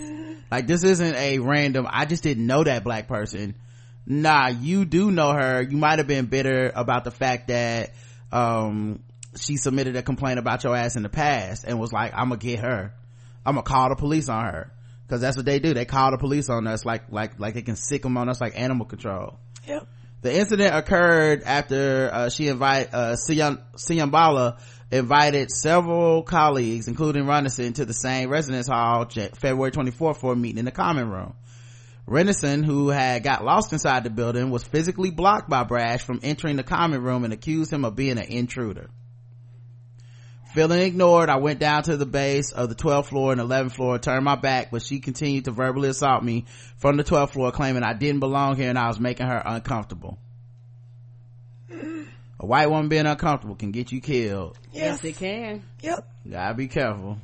[0.51, 3.55] Like this isn't a random i just didn't know that black person.
[4.07, 5.63] Nah you do know her.
[5.63, 7.93] You might have been bitter about the fact that
[8.33, 9.03] um,
[9.37, 12.37] she submitted a complaint about your ass in the past and was like i'm gonna
[12.37, 12.93] get her.
[13.45, 14.73] I'm gonna call the police on her.
[15.07, 15.73] Because that's what they do.
[15.73, 18.41] They call the police on us like like like they can sick them on us
[18.41, 19.39] like animal control.
[19.67, 19.87] Yep.
[20.23, 24.61] the incident occurred after uh, she invited uh, Siyambala
[24.91, 30.59] invited several colleagues, including Renison, to the same residence hall February 24th for a meeting
[30.59, 31.35] in the common room.
[32.09, 36.57] Renison, who had got lost inside the building, was physically blocked by Braasch from entering
[36.57, 38.91] the common room and accused him of being an intruder.
[40.55, 43.99] Feeling ignored, I went down to the base of the 12th floor and 11th floor,
[43.99, 47.83] turned my back, but she continued to verbally assault me from the 12th floor, claiming
[47.83, 50.19] I didn't belong here and I was making her uncomfortable.
[52.47, 54.57] A white woman being uncomfortable can get you killed.
[54.73, 55.65] Yes, yes it can.
[55.83, 56.09] Yep.
[56.31, 57.19] Gotta be careful.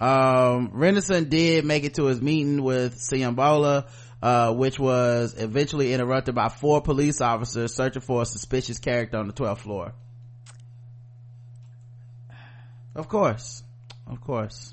[0.00, 3.88] Um, Renderson did make it to his meeting with Siambola,
[4.22, 9.26] uh, which was eventually interrupted by four police officers searching for a suspicious character on
[9.26, 9.94] the 12th floor.
[12.94, 13.64] Of course.
[14.06, 14.72] Of course.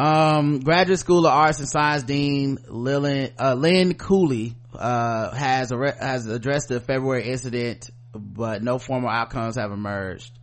[0.00, 6.26] Um, Graduate School of Arts and Science Dean Lillian, uh, Lynn Cooley, uh, has, has
[6.26, 7.88] addressed the February incident,
[8.18, 10.38] but no formal outcomes have emerged.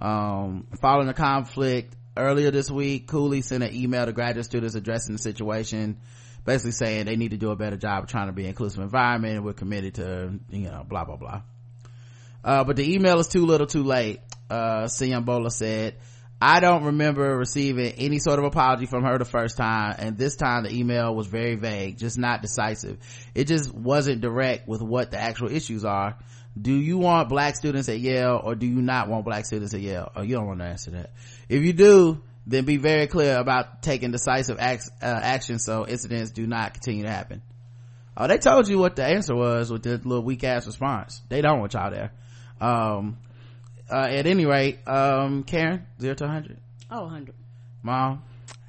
[0.00, 5.14] Um, following the conflict earlier this week, Cooley sent an email to graduate students addressing
[5.14, 5.98] the situation,
[6.44, 9.36] basically saying they need to do a better job of trying to be inclusive environment
[9.36, 11.42] and we're committed to, you know, blah, blah, blah.
[12.44, 14.20] Uh, but the email is too little too late
[14.52, 15.96] uh Bola said
[16.40, 20.34] I don't remember receiving any sort of apology from her the first time, and this
[20.34, 22.98] time the email was very vague, just not decisive.
[23.32, 26.18] It just wasn't direct with what the actual issues are.
[26.60, 29.80] Do you want black students at Yale or do you not want black students at
[29.80, 30.10] Yale?
[30.14, 31.10] Oh, you don't want to answer that.
[31.48, 36.30] If you do, then be very clear about taking decisive act, uh, action so incidents
[36.30, 37.42] do not continue to happen.
[38.16, 41.22] Oh, they told you what the answer was with this little weak ass response.
[41.28, 42.12] They don't want y'all there.
[42.60, 43.16] Um,
[43.90, 46.58] uh, at any rate, um, Karen, zero to 100.
[46.90, 47.34] Oh, 100.
[47.82, 48.22] Mom?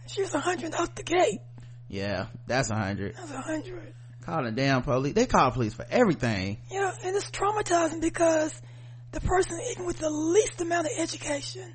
[0.08, 1.42] She was 100 out the gate.
[1.90, 3.16] Yeah, that's 100.
[3.16, 3.94] That's 100.
[4.26, 5.14] Calling the damn police.
[5.14, 6.58] They call police for everything.
[6.72, 8.54] Yeah, and it's traumatizing because
[9.12, 11.74] the person, even with the least amount of education,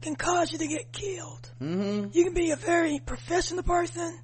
[0.00, 1.50] can cause you to get killed.
[1.60, 2.08] Mm-hmm.
[2.12, 4.18] You can be a very professional person,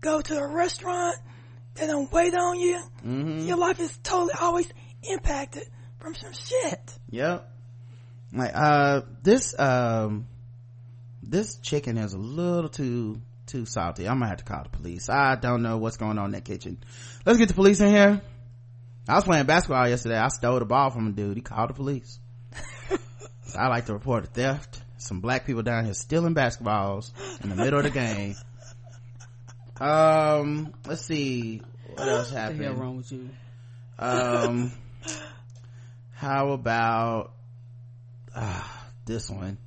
[0.00, 1.16] go to a restaurant,
[1.74, 2.80] they don't wait on you.
[3.04, 3.46] Mm-hmm.
[3.46, 4.68] Your life is totally always
[5.02, 5.64] impacted
[5.98, 6.98] from some shit.
[7.10, 7.52] Yep
[8.32, 10.26] like uh this um
[11.22, 14.08] this chicken is a little too too salty.
[14.08, 15.08] I'm gonna have to call the police.
[15.08, 16.78] I don't know what's going on in that kitchen.
[17.24, 18.20] Let's get the police in here.
[19.08, 20.18] I was playing basketball yesterday.
[20.18, 21.36] I stole the ball from a dude.
[21.36, 22.18] He called the police.
[23.46, 24.82] So i like to report a theft.
[24.98, 27.12] Some black people down here stealing basketballs
[27.44, 28.34] in the middle of the game.
[29.78, 31.62] Um let's see
[31.94, 32.60] what else happened.
[32.60, 33.30] what wrong with you?
[34.00, 34.72] Um
[36.14, 37.34] how about
[38.34, 39.58] ah, this one.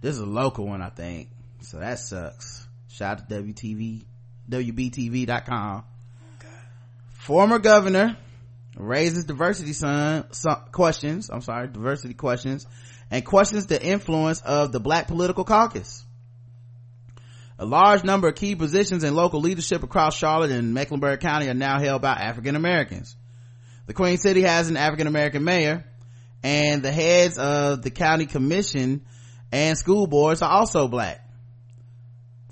[0.00, 1.28] This is a local one, I think.
[1.60, 2.61] So that sucks.
[2.92, 4.04] Shout out to WTV,
[4.50, 5.84] WBTV.com.
[6.38, 6.48] Okay.
[7.12, 8.18] Former governor
[8.76, 10.26] raises diversity son,
[10.72, 12.66] questions, I'm sorry, diversity questions,
[13.10, 16.04] and questions the influence of the black political caucus.
[17.58, 21.54] A large number of key positions in local leadership across Charlotte and Mecklenburg County are
[21.54, 23.16] now held by African Americans.
[23.86, 25.84] The Queen City has an African American mayor,
[26.42, 29.06] and the heads of the county commission
[29.50, 31.21] and school boards are also black.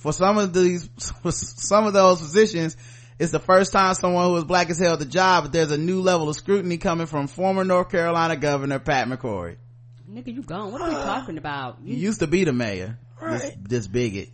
[0.00, 0.88] For some of these,
[1.30, 2.74] some of those positions,
[3.18, 5.76] it's the first time someone who is black has held the job, but there's a
[5.76, 9.56] new level of scrutiny coming from former North Carolina Governor Pat McCrory.
[10.10, 10.72] Nigga, you gone.
[10.72, 11.82] What are we talking about?
[11.84, 12.98] You used to be the mayor.
[13.20, 13.40] Right.
[13.40, 14.30] This, this bigot.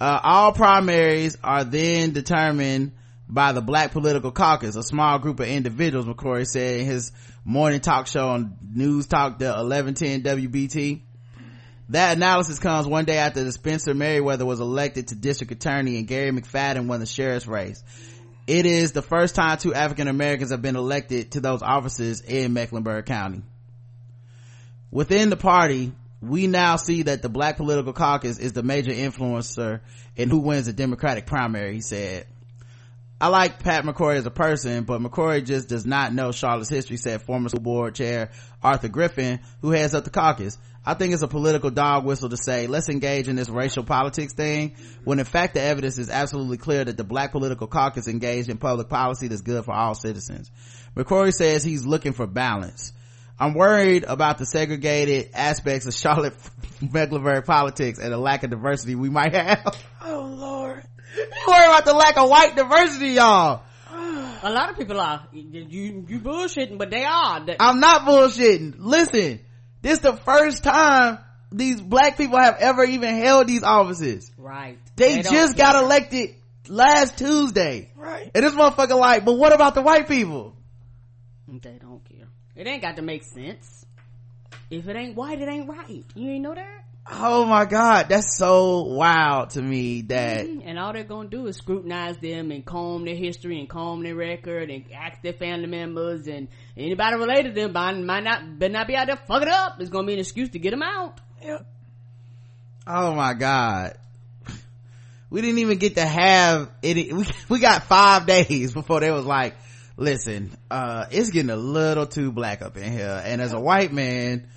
[0.00, 2.92] Uh, all primaries are then determined
[3.28, 7.12] by the black political caucus, a small group of individuals, McCrory said in his
[7.44, 11.02] morning talk show on News Talk the 1110 WBT.
[11.90, 16.32] That analysis comes one day after Spencer Merriweather was elected to district attorney and Garry
[16.32, 17.82] McFadden won the sheriff's race.
[18.46, 22.52] It is the first time two African Americans have been elected to those offices in
[22.52, 23.42] Mecklenburg County.
[24.90, 29.80] Within the party, we now see that the black political caucus is the major influencer
[30.16, 32.26] in who wins the Democratic primary, he said
[33.18, 36.98] I like Pat McCrory as a person, but McCrory just does not know Charlotte's history,
[36.98, 38.30] said former school board chair
[38.62, 40.58] Arthur Griffin, who heads up the caucus.
[40.88, 44.32] I think it's a political dog whistle to say, let's engage in this racial politics
[44.32, 48.48] thing, when in fact the evidence is absolutely clear that the black political caucus engaged
[48.48, 50.48] in public policy that's good for all citizens.
[50.96, 52.92] McCrory says he's looking for balance.
[53.38, 56.34] I'm worried about the segregated aspects of Charlotte
[56.80, 59.76] Mecklenburg politics and the lack of diversity we might have.
[60.02, 60.84] Oh lord.
[61.16, 63.62] You worry about the lack of white diversity, y'all.
[64.42, 65.26] A lot of people are.
[65.32, 67.44] You, you bullshitting, but they are.
[67.58, 68.76] I'm not bullshitting.
[68.78, 69.40] Listen,
[69.86, 71.18] this the first time
[71.52, 74.30] these black people have ever even held these offices.
[74.36, 74.78] Right.
[74.96, 76.34] They, they just got elected
[76.68, 77.90] last Tuesday.
[77.94, 78.30] Right.
[78.34, 80.54] And this motherfucker like, but what about the white people?
[81.48, 82.26] They don't care.
[82.56, 83.86] It ain't got to make sense.
[84.70, 86.04] If it ain't white, it ain't right.
[86.14, 86.84] You ain't know that?
[87.10, 90.66] Oh my god that's so wild to me that mm-hmm.
[90.66, 94.16] and all they're gonna do is scrutinize them and comb their history and comb their
[94.16, 98.72] record and ask their family members and anybody related to them might, might not better
[98.72, 99.80] not be out there fucking up.
[99.80, 101.20] It's gonna be an excuse to get them out.
[101.42, 101.66] Yep.
[102.86, 103.98] Oh my god.
[105.30, 109.24] We didn't even get to have it we, we got five days before they was
[109.24, 109.54] like
[109.96, 113.22] listen uh it's getting a little too black up in here.
[113.24, 114.48] And as a white man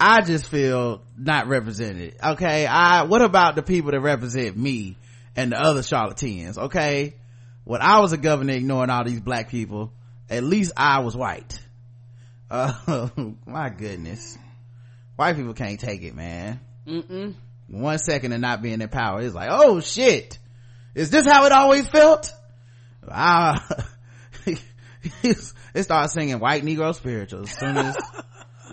[0.00, 2.16] I just feel not represented.
[2.22, 2.66] Okay.
[2.66, 4.96] I, what about the people that represent me
[5.34, 6.56] and the other charlatans?
[6.56, 7.14] Okay.
[7.64, 9.92] When I was a governor ignoring all these black people,
[10.30, 11.60] at least I was white.
[12.50, 13.08] Uh,
[13.46, 14.38] my goodness.
[15.16, 16.60] White people can't take it, man.
[16.86, 17.34] Mm-mm.
[17.68, 20.38] One second of not being in power, is like, oh shit.
[20.94, 22.32] Is this how it always felt?
[23.06, 23.66] Ah,
[25.22, 27.96] it starts singing white Negro spirituals as soon as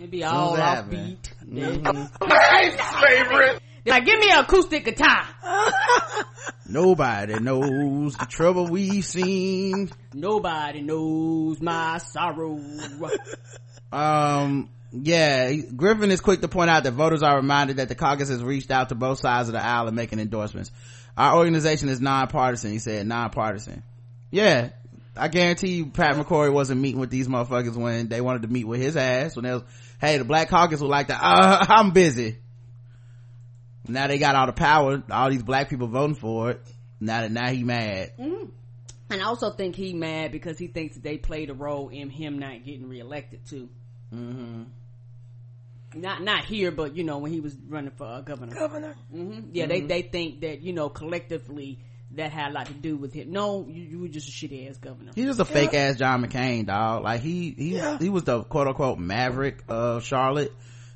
[0.06, 1.18] it be all offbeat.
[1.46, 2.04] Mm-hmm.
[3.06, 3.62] favorite.
[3.86, 5.28] Like, give me an acoustic guitar.
[6.70, 9.92] Nobody knows the trouble we've seen.
[10.14, 12.60] Nobody knows my sorrow.
[13.92, 18.30] um, yeah, Griffin is quick to point out that voters are reminded that the caucus
[18.30, 20.72] has reached out to both sides of the aisle and making endorsements.
[21.16, 23.84] Our organization is nonpartisan, he said, nonpartisan.
[24.32, 24.70] Yeah,
[25.16, 28.66] I guarantee you Pat McCrory wasn't meeting with these motherfuckers when they wanted to meet
[28.66, 29.64] with his ass, when they was,
[30.00, 32.38] hey, the black caucus was like that, uh, I'm busy.
[33.88, 36.62] Now they got all the power, all these black people voting for it.
[37.00, 38.14] Now that, now he mad.
[38.18, 38.50] Mm-hmm.
[39.10, 42.10] And I also think he mad because he thinks that they played a role in
[42.10, 43.70] him not getting reelected too.
[44.14, 44.64] Mm-hmm.
[45.96, 48.54] Not, not here, but you know, when he was running for uh, governor.
[48.56, 48.96] Governor.
[49.14, 49.50] Mm-hmm.
[49.54, 51.80] Yeah, they, they think that, you know, collectively,
[52.12, 53.32] that had a lot to do with him.
[53.32, 55.12] No, you, you were just a shitty ass governor.
[55.16, 57.04] He's just a fake ass John McCain, dog.
[57.04, 57.98] Like he he Yeah.
[57.98, 60.54] he was the quote unquote maverick of Charlotte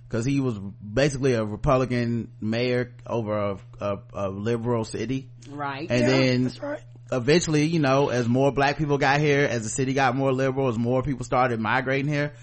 [0.07, 5.87] because he was basically a Republican mayor over a, a, a liberal city, Right.
[5.89, 6.81] and Yeah, then that's right.
[7.11, 10.67] eventually, you know, as more black people got here, as the city got more liberal,
[10.69, 12.33] as more people started migrating here,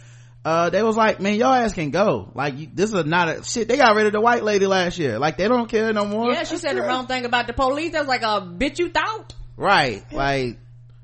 [0.46, 2.30] uh, they was like, man, your ass can go.
[2.32, 3.66] Like, you, this is not a shit.
[3.66, 5.18] They got rid of the white lady last year.
[5.18, 6.30] Like, they don't care no more.
[6.32, 7.96] Yeah, she said the wrong thing about the police.
[7.96, 9.34] I was like, uh, bitch, you thought?
[9.56, 10.04] Right.
[10.12, 10.58] Like,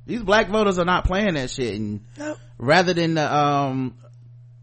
[0.07, 1.74] these black voters are not playing that shit.
[1.74, 2.38] And Nope.
[2.57, 3.97] rather than, um,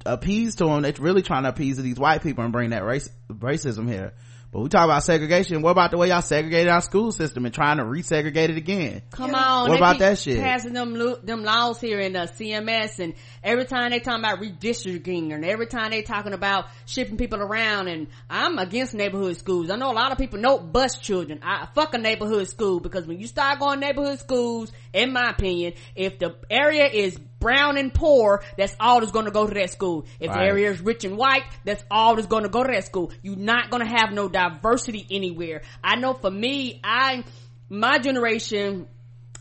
[0.06, 2.86] appease to them, they're really trying to appease to these white people and bring that
[2.86, 4.14] race, racism here.
[4.52, 5.62] But we talk about segregation.
[5.62, 9.04] What about the way y'all segregated our school system and trying to resegregate it again?
[9.12, 9.70] Come on.
[9.70, 10.40] What about that shit?
[10.40, 14.24] Passing them lo- them laws here in the uh, CMS and every time they talking
[14.24, 19.38] about redistricting and every time they talking about shipping people around and I'm against neighborhood
[19.38, 19.70] schools.
[19.70, 21.42] I know a lot of people know bus children.
[21.44, 25.74] I fuck a neighborhood school because when you start going neighborhood schools, in my opinion,
[25.96, 30.06] if the area is brown and poor, that's all that's gonna go to that school.
[30.20, 30.48] If the Right.
[30.48, 33.12] area is rich and white, that's all that's gonna go to that school.
[33.22, 35.62] You're not gonna have no diversity anywhere.
[35.84, 37.24] I know for me, I,
[37.70, 38.88] my generation,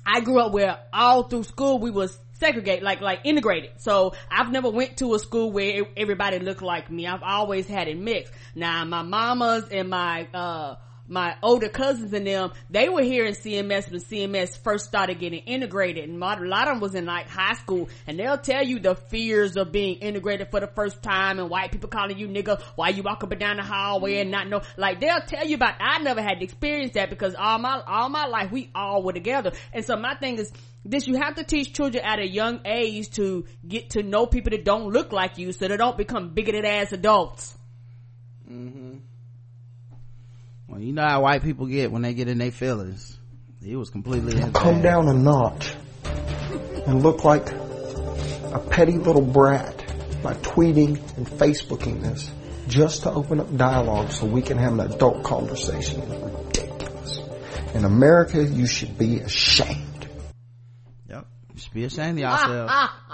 [0.06, 3.72] I grew up where all through school we was segregated, like, like integrated.
[3.78, 7.06] So I've never went to a school where everybody looked like me.
[7.06, 8.32] I've always had it mixed.
[8.54, 10.76] Now my mamas and my, uh,
[11.08, 15.40] my older cousins and them, they were here in CMS when CMS first started getting
[15.40, 18.78] integrated and a lot of them was in like high school and they'll tell you
[18.78, 22.60] the fears of being integrated for the first time and white people calling you nigga
[22.76, 25.56] while you walk up and down the hallway and not know, like they'll tell you
[25.56, 29.02] about, I never had to experience that because all my, all my life we all
[29.02, 29.52] were together.
[29.72, 30.52] And so my thing is,
[30.84, 34.50] this you have to teach children at a young age to get to know people
[34.50, 37.56] that don't look like you so they don't become bigoted ass adults.
[38.50, 38.98] Mm-hmm.
[40.68, 43.16] Well, you know how white people get when they get in their feelings.
[43.64, 45.74] He was completely in come down a notch
[46.86, 49.76] and look like a petty little brat
[50.22, 52.30] by tweeting and Facebooking this
[52.68, 57.20] just to open up dialogue so we can have an adult conversation is ridiculous.
[57.74, 60.08] In America, you should be ashamed.
[61.08, 62.70] Yep, should be ashamed of yourself.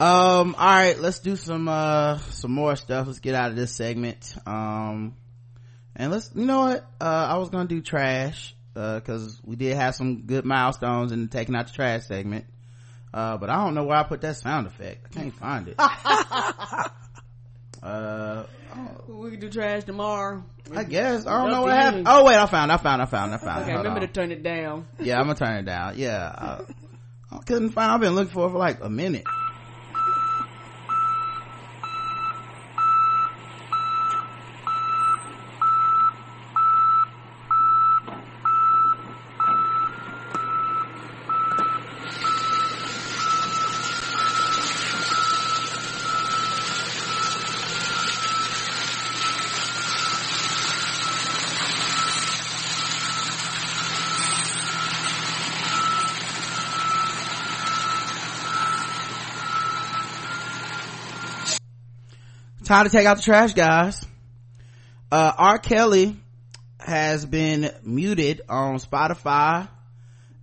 [0.00, 3.08] um, all right, let's do some uh some more stuff.
[3.08, 4.36] Let's get out of this segment.
[4.46, 5.16] Um,
[5.96, 6.84] and let's you know what?
[7.00, 11.28] Uh, I was gonna do trash because uh, we did have some good milestones in
[11.28, 12.46] taking out the trash segment.
[13.12, 15.06] Uh, but I don't know where I put that sound effect.
[15.10, 15.74] I can't find it.
[17.82, 18.44] uh,
[19.06, 20.42] we can do trash tomorrow.
[20.74, 21.26] I guess.
[21.26, 22.06] I don't know what happened.
[22.08, 23.60] Oh wait, I found, I found, I found, I found.
[23.60, 23.64] It.
[23.64, 24.06] Okay, remember on.
[24.06, 24.86] to turn it down.
[24.98, 25.98] Yeah, I'm gonna turn it down.
[25.98, 27.92] Yeah, I, I couldn't find.
[27.92, 29.24] I've been looking for it for like a minute.
[62.72, 64.02] Time to take out the trash guys.
[65.10, 65.58] Uh r.
[65.58, 66.16] Kelly
[66.80, 69.68] has been muted on spotify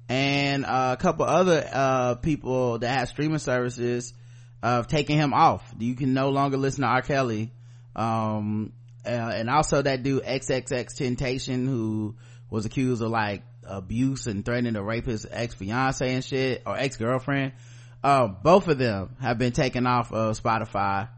[0.07, 4.13] and uh, a couple other uh, people that have streaming services
[4.61, 5.73] of taking him off.
[5.80, 7.01] You can no longer listen to r.
[7.01, 7.51] Kelly.
[7.95, 8.73] Um,
[9.03, 12.15] uh, and also that dude XXXTentacion who
[12.51, 17.53] was accused of like abuse and threatening to rape his ex-fiance and shit or ex-girlfriend.
[18.03, 21.09] Uh, both of them have been taken off of spotify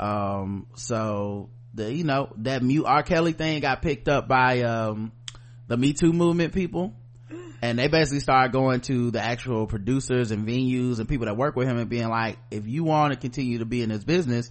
[0.00, 3.02] um, so the, you know, that mute R.
[3.02, 5.12] Kelly thing got picked up by, um,
[5.68, 6.94] the Me Too movement people.
[7.62, 11.56] And they basically started going to the actual producers and venues and people that work
[11.56, 14.50] with him and being like, if you want to continue to be in this business,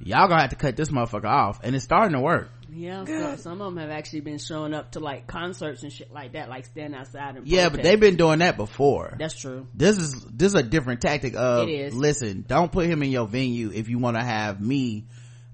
[0.00, 1.60] y'all gonna have to cut this motherfucker off.
[1.62, 2.50] And it's starting to work.
[2.76, 6.12] Yeah, so some of them have actually been showing up to like concerts and shit
[6.12, 7.72] like that, like stand outside and yeah, protest.
[7.72, 9.16] but they've been doing that before.
[9.18, 9.66] That's true.
[9.74, 13.70] This is this is a different tactic of listen, don't put him in your venue
[13.72, 15.06] if you want to have me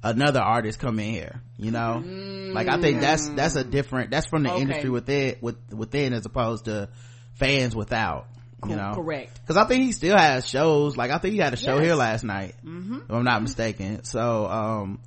[0.03, 2.53] another artist come in here you know mm.
[2.53, 4.61] like i think that's that's a different that's from the okay.
[4.61, 6.89] industry within with within as opposed to
[7.35, 8.27] fans without
[8.67, 11.53] you know correct because i think he still has shows like i think he had
[11.53, 11.85] a show yes.
[11.85, 12.97] here last night mm-hmm.
[12.97, 15.01] if i'm not mistaken so um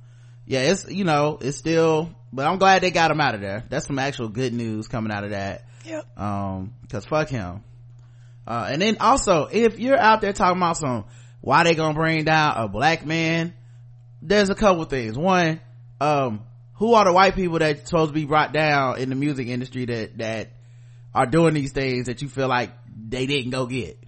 [0.46, 3.64] yeah it's you know it's still but i'm glad they got him out of there.
[3.68, 5.64] That's some actual good news coming out of that.
[5.84, 6.18] Yep.
[6.18, 7.62] Um because fuck him.
[8.46, 11.04] Uh and then also if you're out there talking about some
[11.40, 13.54] why they gonna bring down a black man
[14.22, 15.16] there's a couple things.
[15.16, 15.60] One
[16.00, 16.44] um
[16.74, 19.86] who are the white people that's supposed to be brought down in the music industry
[19.86, 20.52] that that
[21.14, 22.70] are doing these things that you feel like
[23.08, 23.98] they didn't go get?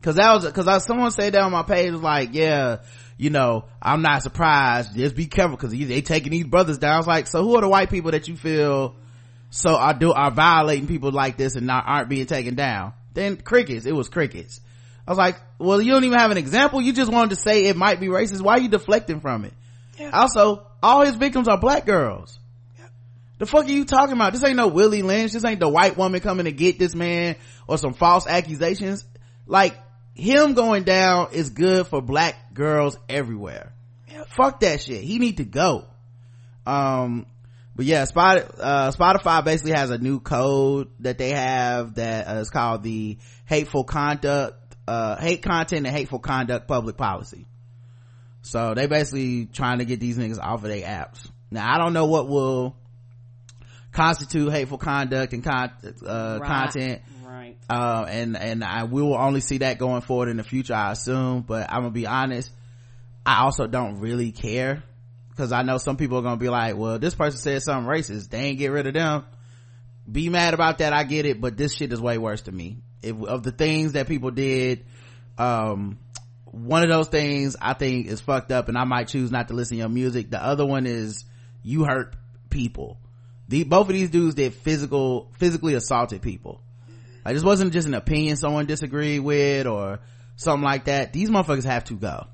[0.00, 2.78] Because that was because I, someone said that on my page was like yeah
[3.16, 7.08] you know i'm not surprised just be careful because they taking these brothers down it's
[7.08, 8.94] like so who are the white people that you feel
[9.50, 13.36] so are do are violating people like this and not aren't being taken down then
[13.36, 14.60] crickets it was crickets
[15.06, 16.80] I was like, well, you don't even have an example.
[16.80, 18.40] You just wanted to say it might be racist.
[18.40, 19.52] Why are you deflecting from it?
[19.98, 20.10] Yeah.
[20.12, 22.38] Also, all his victims are black girls.
[22.78, 22.86] Yeah.
[23.38, 24.32] The fuck are you talking about?
[24.32, 25.32] This ain't no Willie Lynch.
[25.32, 27.36] This ain't the white woman coming to get this man
[27.68, 29.04] or some false accusations.
[29.46, 29.76] Like,
[30.14, 33.72] him going down is good for black girls everywhere.
[34.28, 35.02] Fuck that shit.
[35.02, 35.86] He need to go.
[36.66, 37.26] Um,
[37.76, 42.82] but yeah, uh, Spotify basically has a new code that they have that uh, called
[42.82, 47.46] the hateful conduct uh, hate content and hateful conduct public policy.
[48.42, 51.26] So they basically trying to get these niggas off of their apps.
[51.50, 52.76] Now I don't know what will
[53.92, 55.72] constitute hateful conduct and con-
[56.06, 56.46] uh, right.
[56.46, 57.02] content.
[57.68, 60.92] Uh, and, and I, we will only see that going forward in the future, I
[60.92, 62.50] assume, but I'm gonna be honest.
[63.24, 64.82] I also don't really care
[65.30, 68.28] because I know some people are gonna be like, well, this person said something racist.
[68.30, 69.24] They ain't get rid of them.
[70.10, 70.92] Be mad about that.
[70.92, 73.92] I get it, but this shit is way worse to me if, of the things
[73.92, 74.84] that people did
[75.38, 75.98] um
[76.46, 79.54] one of those things i think is fucked up and i might choose not to
[79.54, 81.24] listen to your music the other one is
[81.62, 82.16] you hurt
[82.50, 82.98] people
[83.48, 86.60] the both of these dudes did physical physically assaulted people
[87.24, 90.00] like this wasn't just an opinion someone disagreed with or
[90.36, 91.12] something like that.
[91.12, 92.26] These motherfuckers have to go.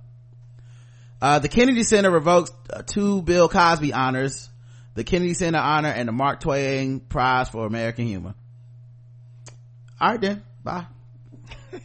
[1.21, 4.49] Uh, the kennedy center revokes uh, two bill cosby honors.
[4.95, 8.35] The kennedy center honor and the mark twain prize for american humor.
[10.01, 10.43] All right then.
[10.65, 10.87] Bye.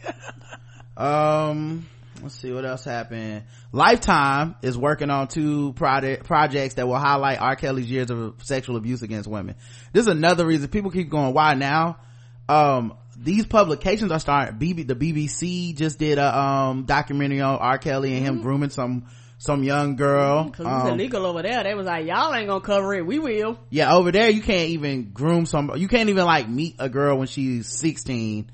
[0.96, 1.86] Um
[2.22, 3.44] let's see what else happened.
[3.72, 7.54] Lifetime is working on two project projects that will highlight r.
[7.54, 9.56] Kelly's years of sexual abuse against women.
[9.92, 11.98] This is another reason people keep going why now
[12.48, 17.78] um these publications are starting BB, the bbc just did a um documentary on r
[17.78, 18.42] kelly and him mm-hmm.
[18.42, 19.06] grooming some
[19.38, 22.48] some young girl because mm, um, it's illegal over there they was like y'all ain't
[22.48, 26.08] gonna cover it we will yeah over there you can't even groom some you can't
[26.08, 28.50] even like meet a girl when she's 16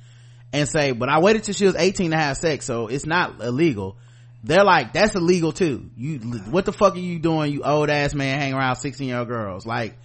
[0.53, 3.41] and say, but I waited till she was 18 to have sex, so it's not
[3.41, 3.97] illegal.
[4.45, 5.91] They're like, that's illegal too.
[5.97, 9.19] You, what the fuck are you doing, you old ass man hanging around 16 year
[9.19, 9.65] old girls?
[9.65, 9.97] Like,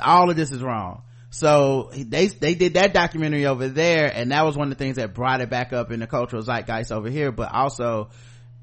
[0.00, 1.02] all of this is wrong.
[1.36, 4.96] So they, they did that documentary over there and that was one of the things
[4.96, 8.08] that brought it back up in the cultural zeitgeist over here, but also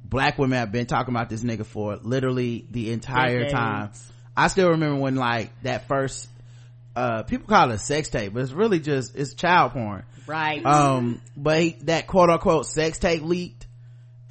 [0.03, 3.91] black women have been talking about this nigga for literally the entire time.
[4.35, 6.27] I still remember when like that first,
[6.95, 10.03] uh, people call it a sex tape, but it's really just, it's child porn.
[10.25, 10.65] Right.
[10.65, 13.67] Um, but he, that quote unquote sex tape leaked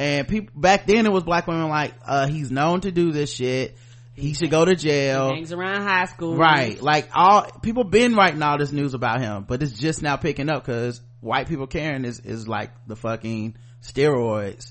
[0.00, 3.32] and people, back then it was black women like, uh, he's known to do this
[3.32, 3.76] shit.
[4.22, 5.30] He should go to jail.
[5.30, 6.36] He hangs around high school.
[6.36, 6.80] Right.
[6.80, 10.48] Like all, people been writing all this news about him, but it's just now picking
[10.48, 14.70] up cause white people caring is, is like the fucking steroids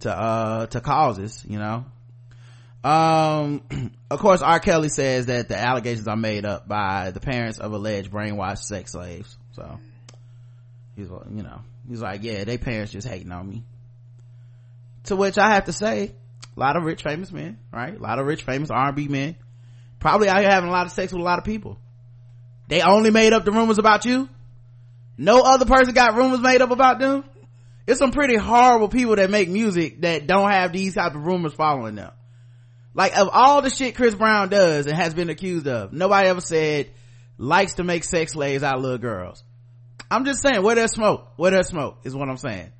[0.00, 1.84] to, uh, to causes, you know?
[2.82, 3.62] Um,
[4.10, 4.58] of course, R.
[4.58, 8.90] Kelly says that the allegations are made up by the parents of alleged brainwashed sex
[8.90, 9.38] slaves.
[9.52, 9.78] So,
[10.96, 13.62] he's, you know, he's like, yeah, they parents just hating on me.
[15.04, 16.16] To which I have to say,
[16.58, 17.96] a lot of rich famous men, right?
[17.96, 19.36] A lot of rich famous R&B men,
[20.00, 21.78] probably out here having a lot of sex with a lot of people.
[22.66, 24.28] They only made up the rumors about you.
[25.16, 27.24] No other person got rumors made up about them.
[27.86, 31.54] It's some pretty horrible people that make music that don't have these type of rumors
[31.54, 32.10] following them.
[32.92, 36.40] Like of all the shit Chris Brown does and has been accused of, nobody ever
[36.40, 36.90] said
[37.38, 39.44] likes to make sex slaves out of little girls.
[40.10, 42.72] I'm just saying, where there's smoke, where there's smoke is what I'm saying.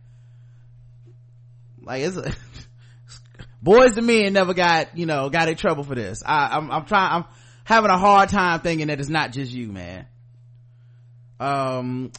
[1.80, 2.34] Like it's a,
[3.62, 6.22] boys to men never got, you know, got in trouble for this.
[6.24, 7.24] I, I'm, I'm trying, I'm
[7.64, 10.06] having a hard time thinking that it's not just you, man.
[11.40, 12.12] Um,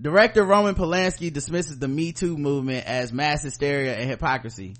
[0.00, 4.74] director Roman Polanski dismisses the Me Too movement as mass hysteria and hypocrisy.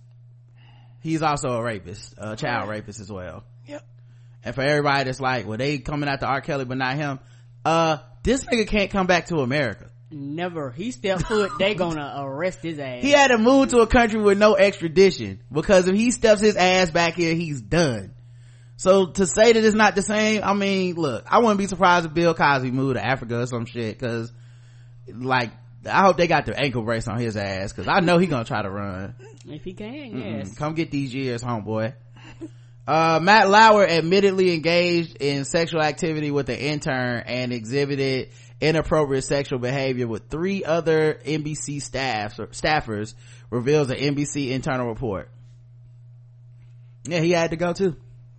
[1.00, 3.44] He's also a rapist, a child rapist as well.
[3.66, 3.86] Yep.
[4.44, 6.40] And for everybody that's like, well, they coming after R.
[6.40, 7.20] Kelly, but not him.
[7.64, 9.90] Uh, this nigga can't come back to America.
[10.10, 10.70] Never.
[10.70, 13.02] He stepped foot, they gonna arrest his ass.
[13.02, 16.56] He had to move to a country with no extradition because if he steps his
[16.56, 18.14] ass back here, he's done.
[18.76, 22.06] So to say that it's not the same, I mean, look, I wouldn't be surprised
[22.06, 24.32] if Bill Cosby moved to Africa or some shit cause
[25.12, 25.50] like,
[25.84, 28.44] I hope they got their ankle brace on his ass cause I know he gonna
[28.44, 29.14] try to run.
[29.46, 30.38] If he can, Mm-mm.
[30.38, 30.54] yes.
[30.56, 31.94] Come get these years, homeboy.
[32.86, 38.30] Uh, Matt Lauer admittedly engaged in sexual activity with an intern and exhibited
[38.60, 43.14] inappropriate sexual behavior with three other NBC staffs or staffers
[43.50, 45.30] reveals an NBC internal report.
[47.04, 47.96] Yeah, he had to go too.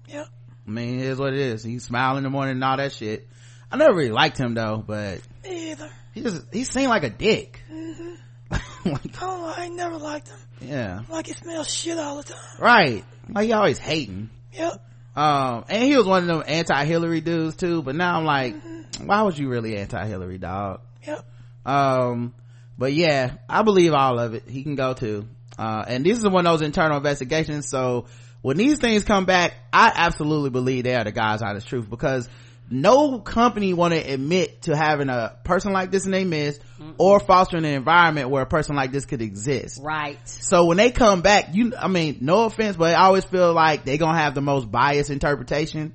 [0.07, 0.27] Yep.
[0.67, 1.63] I mean, it is what it is.
[1.63, 3.27] He's smiling in the morning and all that shit.
[3.71, 5.89] I never really liked him though, but Me either.
[6.13, 7.61] he just, he seemed like a dick.
[7.69, 8.13] hmm
[8.51, 9.53] I don't know.
[9.55, 10.39] I never liked him.
[10.61, 11.01] Yeah.
[11.09, 12.39] Like he smells shit all the time.
[12.59, 13.05] Right.
[13.29, 14.29] Like he always hating.
[14.53, 14.85] Yep.
[15.19, 18.55] Um, and he was one of them anti-Hillary dudes too, but now I'm like,
[19.03, 20.79] why was you really anti-Hillary, dog?
[21.05, 21.25] Yep.
[21.65, 22.33] Um,
[22.77, 24.43] but yeah, I believe all of it.
[24.47, 25.27] He can go too.
[25.57, 28.05] Uh, and this is one of those internal investigations, so
[28.41, 32.29] when these things come back, I absolutely believe they are the God's honest truth because
[32.71, 36.61] no company want to admit to having a person like this in their midst
[36.97, 39.79] or fostering an environment where a person like this could exist.
[39.81, 40.19] Right.
[40.27, 43.85] So when they come back, you, I mean, no offense, but I always feel like
[43.85, 45.93] they're gonna have the most biased interpretation.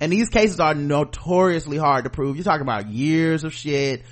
[0.00, 2.36] And these cases are notoriously hard to prove.
[2.36, 4.04] You're talking about years of shit,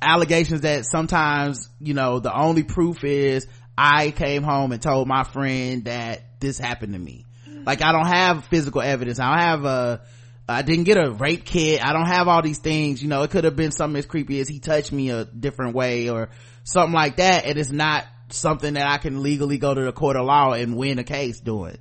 [0.00, 5.24] allegations that sometimes, you know, the only proof is I came home and told my
[5.24, 7.24] friend that this happened to me.
[7.66, 9.18] Like I don't have physical evidence.
[9.18, 10.00] I don't have a,
[10.48, 11.84] I didn't get a rape kit.
[11.84, 13.02] I don't have all these things.
[13.02, 15.74] You know, it could have been something as creepy as he touched me a different
[15.74, 16.28] way or
[16.64, 17.46] something like that.
[17.46, 20.76] And it's not something that I can legally go to the court of law and
[20.76, 21.78] win a case doing.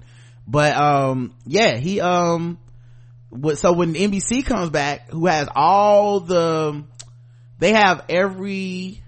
[0.48, 2.58] But, um, yeah, he, um,
[3.56, 6.84] so when NBC comes back, who has all the,
[7.60, 9.04] they have every,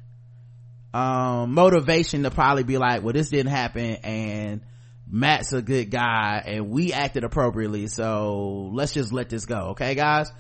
[0.93, 4.61] um, motivation to probably be like, well, this didn't happen and,
[5.07, 7.87] Matt's a good guy and we acted appropriately.
[7.87, 9.69] So let's just let this go.
[9.71, 10.31] Okay, guys?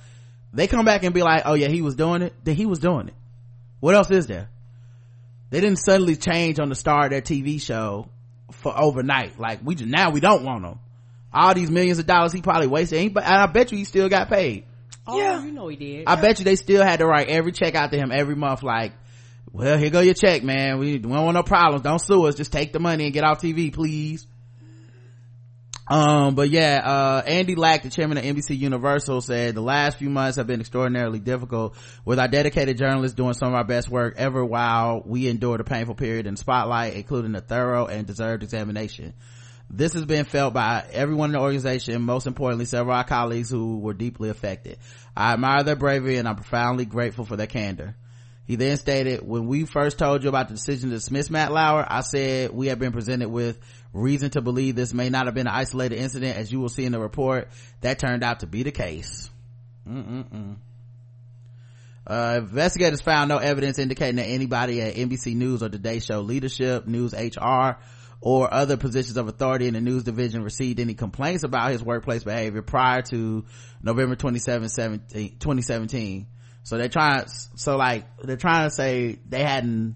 [0.53, 2.33] They come back and be like, oh yeah, he was doing it.
[2.43, 3.13] Then he was doing it.
[3.79, 4.49] What else is there?
[5.51, 8.09] They didn't suddenly change on the star of their TV show
[8.51, 9.39] for overnight.
[9.39, 10.79] Like we just, now we don't want them.
[11.31, 12.99] All these millions of dollars he probably wasted.
[12.99, 14.65] And I bet you he still got paid.
[15.05, 15.43] Oh, yeah.
[15.43, 16.05] you know he did.
[16.07, 18.63] I bet you they still had to write every check out to him every month.
[18.63, 18.93] Like,
[19.51, 20.79] well, here go your check, man.
[20.79, 21.83] We don't want no problems.
[21.83, 22.35] Don't sue us.
[22.35, 24.25] Just take the money and get off TV, please
[25.87, 30.09] um but yeah uh andy lack the chairman of nbc universal said the last few
[30.09, 34.15] months have been extraordinarily difficult with our dedicated journalists doing some of our best work
[34.17, 39.13] ever while we endured a painful period in spotlight including a thorough and deserved examination.
[39.69, 43.49] This has been felt by everyone in the organization most importantly several of our colleagues
[43.49, 44.77] who were deeply affected.
[45.15, 47.95] I admire their bravery and i'm profoundly grateful for their candor.
[48.45, 51.83] He then stated, when we first told you about the decision to dismiss Matt Lauer,
[51.87, 53.59] I said we have been presented with
[53.95, 56.85] reason to believe this may not have been an isolated incident as you will see
[56.85, 57.47] in the report.
[57.81, 59.29] That turned out to be the case.
[59.87, 60.57] Mm-mm-mm.
[62.05, 66.85] Uh, investigators found no evidence indicating that anybody at NBC News or Today Show leadership,
[66.85, 67.77] News HR,
[68.21, 72.23] or other positions of authority in the news division received any complaints about his workplace
[72.23, 73.45] behavior prior to
[73.81, 76.27] November 27, 2017.
[76.63, 79.95] So they're trying, so like, they're trying to say they hadn't,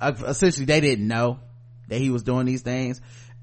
[0.00, 1.40] uh, essentially they didn't know
[1.92, 3.00] that he was doing these things.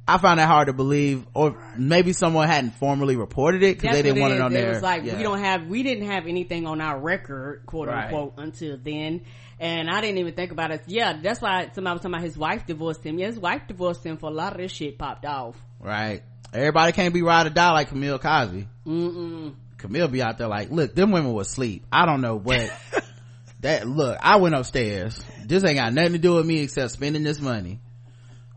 [0.07, 4.01] I found that hard to believe, or maybe someone hadn't formally reported it because they
[4.01, 4.71] didn't want it, it on there.
[4.71, 5.17] It was like yeah.
[5.17, 8.05] we don't have, we didn't have anything on our record, quote right.
[8.05, 9.21] unquote, until then.
[9.59, 10.81] And I didn't even think about it.
[10.88, 13.19] Yeah, that's why somebody was talking about his wife divorced him.
[13.19, 15.55] Yeah, his wife divorced him for a lot of this shit popped off.
[15.80, 16.23] Right.
[16.51, 18.67] Everybody can't be ride or die like Camille Cosby.
[18.88, 19.53] Mm-mm.
[19.77, 21.85] Camille be out there like, look, them women was asleep.
[21.91, 22.71] I don't know what.
[23.59, 25.21] that look, I went upstairs.
[25.45, 27.80] This ain't got nothing to do with me except spending this money.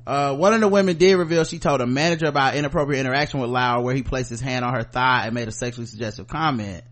[0.07, 3.51] Uh, one of the women did reveal she told a manager about inappropriate interaction with
[3.51, 6.83] Lauer where he placed his hand on her thigh and made a sexually suggestive comment.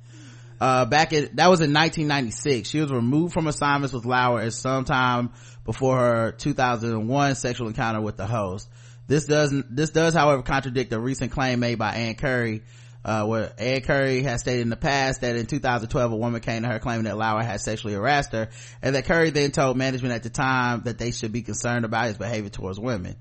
[0.61, 2.69] Uh, back at, that was in 1996.
[2.69, 5.31] She was removed from assignments with Lauer at some time
[5.65, 8.69] before her 2001 sexual encounter with the host.
[9.09, 12.63] This does, this does, however, contradict a recent claim made by Ann Curry
[13.05, 16.63] uh, where Ed Curry has stated in the past that in 2012 a woman came
[16.63, 18.49] to her claiming that Lauer had sexually harassed her
[18.83, 22.07] and that Curry then told management at the time that they should be concerned about
[22.07, 23.17] his behavior towards women.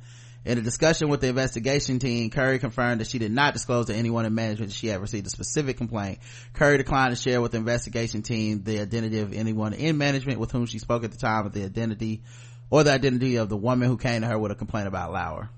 [0.46, 3.94] In a discussion with the investigation team, Curry confirmed that she did not disclose to
[3.94, 6.20] anyone in management that she had received a specific complaint.
[6.54, 10.52] Curry declined to share with the investigation team the identity of anyone in management with
[10.52, 12.24] whom she spoke at the time of the identity
[12.70, 15.50] or the identity of the woman who came to her with a complaint about Lauer.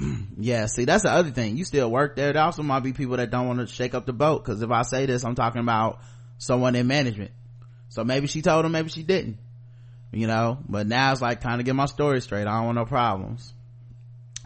[0.38, 1.56] yeah see that's the other thing.
[1.56, 2.32] You still work there.
[2.32, 4.70] There also might be people that don't want to shake up the boat because if
[4.70, 6.00] i say this i'm talking about
[6.38, 7.32] someone in management.
[7.88, 9.38] So maybe she told him maybe she didn't
[10.12, 10.58] you know?
[10.68, 12.46] But now it's like time to get my story straight.
[12.46, 13.52] I don't want no problems.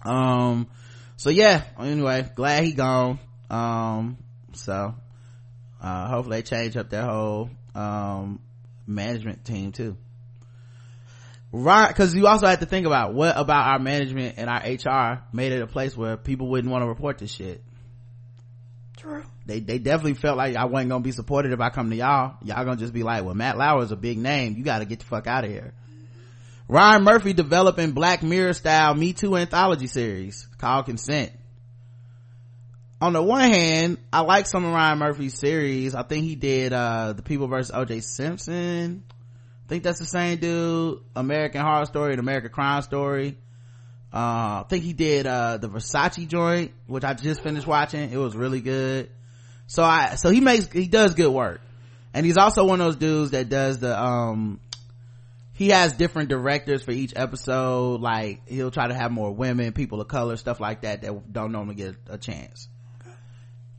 [0.04, 0.68] Um
[1.16, 3.18] so yeah anyway glad he gone.
[3.50, 4.18] Um
[4.52, 4.94] so
[5.80, 8.40] uh hopefully they change up their whole um
[8.86, 9.96] management team too
[11.52, 15.22] right because you also have to think about what about our management and our hr
[15.32, 17.62] made it a place where people wouldn't want to report this shit.
[18.96, 19.24] True.
[19.46, 22.36] They they definitely felt like i wasn't gonna be supported if i come to y'all.
[22.42, 24.56] Y'all gonna just be like well matt lauer is a big name.
[24.56, 25.74] You gotta get the fuck out of here.
[26.68, 31.32] Ryan murphy developing black mirror style me too anthology series called consent.
[33.00, 35.94] On the one hand i like some of ryan murphy's series.
[35.94, 39.04] I think he did uh the people versus oj simpson
[39.72, 43.38] think that's the same dude american horror story and american crime story.
[44.12, 48.12] Uh, i think he did uh, the versace joint which i just finished watching.
[48.12, 49.08] It was really good.
[49.66, 51.62] So i so he makes he does good work.
[52.12, 54.60] And he's also one of those dudes that does the um
[55.54, 58.02] he has different directors for each episode.
[58.02, 61.52] Like he'll try to have more women people of color stuff like that that don't
[61.52, 62.68] normally get a chance.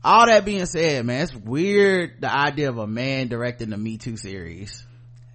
[0.02, 3.96] All that being said man it's weird the idea of a man directing the me
[3.96, 4.84] too series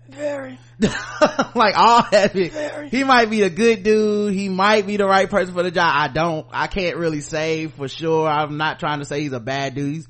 [0.09, 0.59] very.
[1.55, 2.49] like all heavy.
[2.49, 2.89] Very.
[2.89, 4.33] He might be a good dude.
[4.33, 5.91] He might be the right person for the job.
[5.93, 8.27] I don't, I can't really say for sure.
[8.27, 9.93] I'm not trying to say he's a bad dude.
[9.93, 10.07] He's,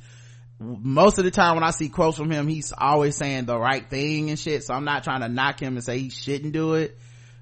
[0.60, 3.90] most of the time when I see quotes from him, he's always saying the right
[3.90, 4.64] thing and shit.
[4.64, 6.98] So I'm not trying to knock him and say he shouldn't do it.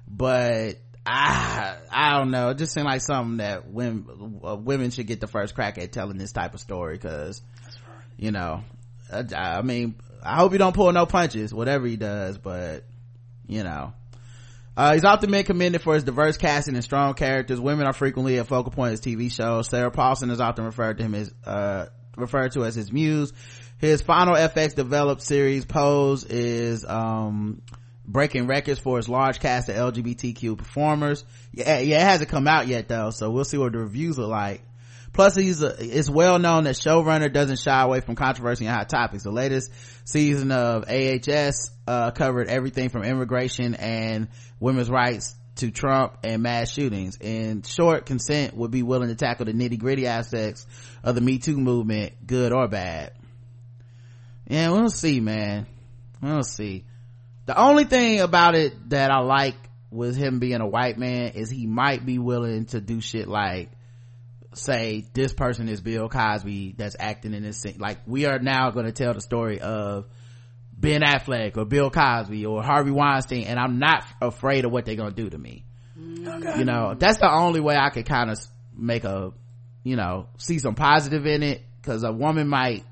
[0.06, 2.50] But I, I don't know.
[2.50, 5.92] It just seems like something that women, uh, women should get the first crack at
[5.92, 6.98] telling this type of story.
[6.98, 7.42] Cause,
[8.16, 8.62] you know,
[9.12, 12.84] I, I mean, I hope he don't pull no punches, whatever he does, but
[13.46, 13.92] you know.
[14.76, 17.60] Uh, he's often been commended for his diverse casting and strong characters.
[17.60, 19.68] Women are frequently a focal point of TV shows.
[19.68, 21.86] Sarah Paulson is often referred to him as, uh,
[22.16, 23.32] referred to as his muse.
[23.78, 27.60] His final FX developed series, Pose, is, um,
[28.08, 31.24] breaking records for his large cast of LGBTQ performers.
[31.52, 34.26] Yeah, yeah, it hasn't come out yet though, so we'll see what the reviews are
[34.26, 34.62] like.
[35.18, 38.88] Plus, he's a, it's well known that showrunner doesn't shy away from controversy and hot
[38.88, 39.24] topics.
[39.24, 39.72] The latest
[40.04, 44.28] season of AHS uh, covered everything from immigration and
[44.60, 47.18] women's rights to Trump and mass shootings.
[47.20, 50.64] In short, consent would be willing to tackle the nitty gritty aspects
[51.02, 53.10] of the Me Too movement, good or bad.
[54.46, 55.66] Yeah, we'll see, man.
[56.22, 56.84] We'll see.
[57.46, 59.56] The only thing about it that I like
[59.90, 63.70] with him being a white man is he might be willing to do shit like
[64.54, 67.76] say this person is Bill Cosby that's acting in this scene.
[67.78, 70.06] Like we are now going to tell the story of
[70.72, 74.96] Ben Affleck or Bill Cosby or Harvey Weinstein and I'm not afraid of what they're
[74.96, 75.64] going to do to me.
[75.98, 76.58] Okay.
[76.58, 78.38] You know, that's the only way I could kind of
[78.76, 79.32] make a,
[79.82, 82.84] you know, see some positive in it cause a woman might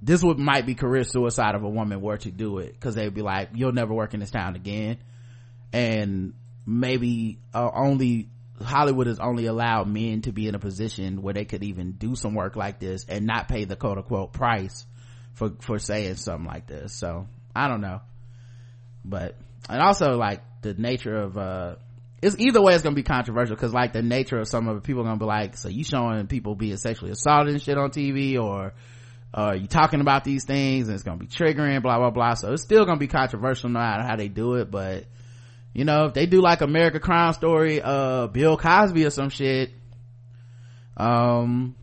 [0.00, 3.14] this would might be career suicide if a woman were to do it because they'd
[3.14, 4.98] be like you'll never work in this town again
[5.72, 6.34] and
[6.66, 8.28] maybe uh, only
[8.62, 12.14] hollywood has only allowed men to be in a position where they could even do
[12.14, 14.86] some work like this and not pay the quote unquote price
[15.38, 16.92] for for saying something like this.
[16.92, 18.00] So i don't know.
[19.04, 19.36] But
[19.70, 21.76] and also like the nature of uh
[22.20, 24.80] it's either way it's gonna be controversial because like the nature of some of the
[24.82, 27.90] people are gonna be like so you showing people being sexually assaulted and shit on
[27.90, 28.74] tv or
[29.32, 32.34] uh you talking about these things and it's gonna be triggering blah blah blah.
[32.34, 35.04] So it's still gonna be controversial no matter how they do it but
[35.78, 39.70] you know if they do like america crime story uh bill cosby or some shit
[40.96, 41.76] um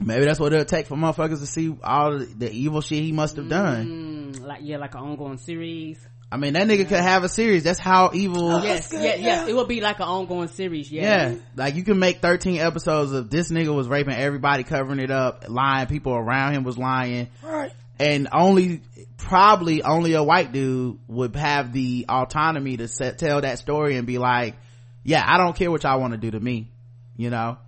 [0.00, 3.12] maybe that's what it'll take for motherfuckers to see all the, the evil shit he
[3.12, 6.84] must have done mm, like yeah like an ongoing series I mean, that nigga yeah.
[6.86, 7.62] could have a series.
[7.62, 8.50] That's how evil.
[8.50, 9.20] Oh, yes, yeah, yes.
[9.20, 9.46] Yeah.
[9.46, 10.90] It would be like an ongoing series.
[10.90, 11.30] Yeah.
[11.30, 11.36] Yeah.
[11.54, 15.44] Like you can make 13 episodes of this nigga was raping everybody, covering it up,
[15.48, 15.86] lying.
[15.86, 17.28] People around him was lying.
[17.44, 17.70] Right.
[17.98, 18.82] And only,
[19.16, 24.06] probably only a white dude would have the autonomy to set, tell that story and
[24.06, 24.56] be like,
[25.02, 26.70] yeah, I don't care what y'all want to do to me.
[27.16, 27.58] You know?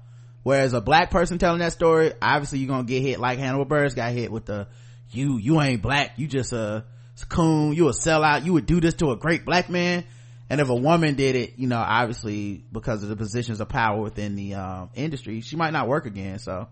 [0.42, 3.94] Whereas a black person telling that story, obviously you're gonna get hit like Hannibal Buress
[3.94, 4.66] got hit with the,
[5.10, 6.18] you, you ain't black.
[6.18, 6.84] You just a,
[7.28, 10.04] coon, you would sell out, you would do this to a great black man.
[10.50, 14.00] And if a woman did it, you know, obviously because of the positions of power
[14.00, 16.38] within the um, industry, she might not work again.
[16.38, 16.68] So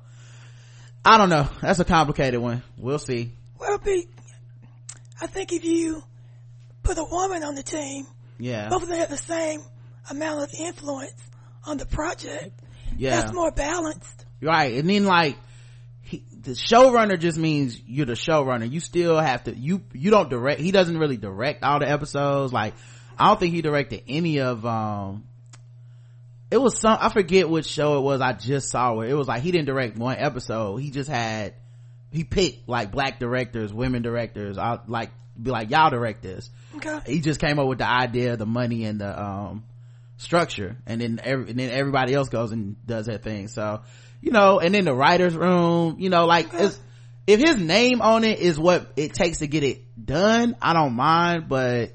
[1.04, 1.48] I don't know.
[1.60, 2.62] That's a complicated one.
[2.78, 3.32] We'll see.
[3.58, 4.08] Well, Pete,
[5.20, 6.02] I think if you
[6.82, 8.06] put a woman on the team,
[8.38, 9.62] yeah, both of them have the same
[10.10, 11.14] amount of influence
[11.64, 12.58] on the project.
[12.96, 14.24] Yeah, that's more balanced.
[14.40, 15.36] Right, and then like
[16.06, 18.70] he, the showrunner just means you're the showrunner.
[18.70, 22.52] You still have to, you, you don't direct, he doesn't really direct all the episodes.
[22.52, 22.74] Like,
[23.18, 25.24] I don't think he directed any of, um,
[26.48, 29.10] it was some, I forget which show it was I just saw it.
[29.10, 30.76] it was like he didn't direct one episode.
[30.76, 31.54] He just had,
[32.16, 35.10] he picked like black directors, women directors, I like,
[35.40, 36.50] be like, y'all direct this.
[36.76, 37.00] Okay.
[37.06, 39.64] He just came up with the idea, the money and the, um,
[40.18, 43.48] structure and then every, and then everybody else goes and does their thing.
[43.48, 43.82] So,
[44.20, 46.48] you know, and in the writer's room, you know, like
[47.26, 50.94] if his name on it is what it takes to get it done, I don't
[50.94, 51.92] mind, but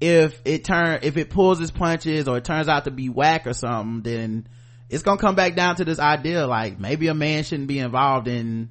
[0.00, 3.46] if it turn, if it pulls its punches or it turns out to be whack
[3.46, 4.48] or something, then
[4.90, 8.28] it's gonna come back down to this idea, like maybe a man shouldn't be involved
[8.28, 8.70] in,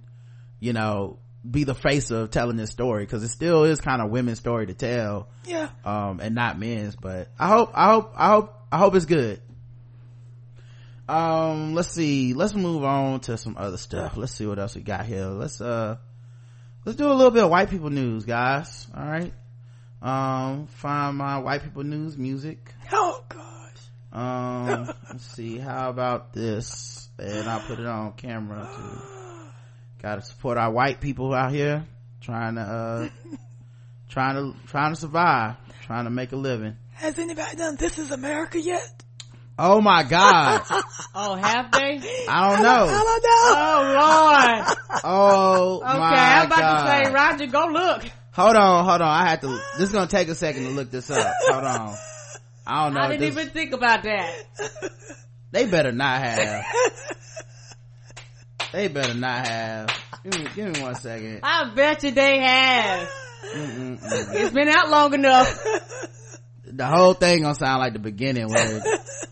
[0.62, 1.18] you know,
[1.50, 4.68] be the face of telling this story because it still is kind of women's story
[4.68, 5.28] to tell.
[5.46, 5.70] Yeah.
[5.84, 9.42] Um and not men's but i hope i hope i hope i hope it's good.
[11.10, 12.34] Um let's see.
[12.34, 14.16] Let's move on to some other stuff.
[14.16, 15.26] Let's see what else we got here.
[15.26, 15.98] Let's uh
[16.86, 18.88] let's do a little bit of white people news guys.
[18.96, 19.34] All right.
[20.02, 22.72] Um find my white people news music.
[22.92, 23.80] Oh gosh.
[24.14, 25.58] Um let's see.
[25.58, 27.10] How about this?
[27.18, 29.21] And i'll put it on camera too
[30.02, 31.86] gotta support our white people out here
[32.22, 33.10] trying to uh
[34.10, 38.12] trying to trying to survive trying to make a living has anybody done this is
[38.12, 39.04] america yet
[39.64, 40.64] Oh my God.
[41.16, 42.02] oh, have they?
[42.28, 42.86] I don't know.
[42.90, 43.52] I don't know.
[43.54, 44.78] Oh Lord.
[45.04, 46.84] Oh okay, my I'm about God.
[46.84, 48.06] to say, Roger, go look.
[48.32, 49.08] Hold on, hold on.
[49.08, 49.48] I have to,
[49.78, 51.32] this is gonna take a second to look this up.
[51.50, 51.96] Hold on.
[52.66, 53.02] I don't know.
[53.02, 54.34] I didn't this, even think about that.
[55.52, 56.66] They better not have.
[58.72, 59.90] they better not have.
[60.24, 61.40] Give me, give me one second.
[61.44, 63.10] I bet you they have.
[63.54, 64.34] Mm-mm-mm.
[64.34, 65.60] It's been out long enough.
[66.64, 68.82] The whole thing gonna sound like the beginning where,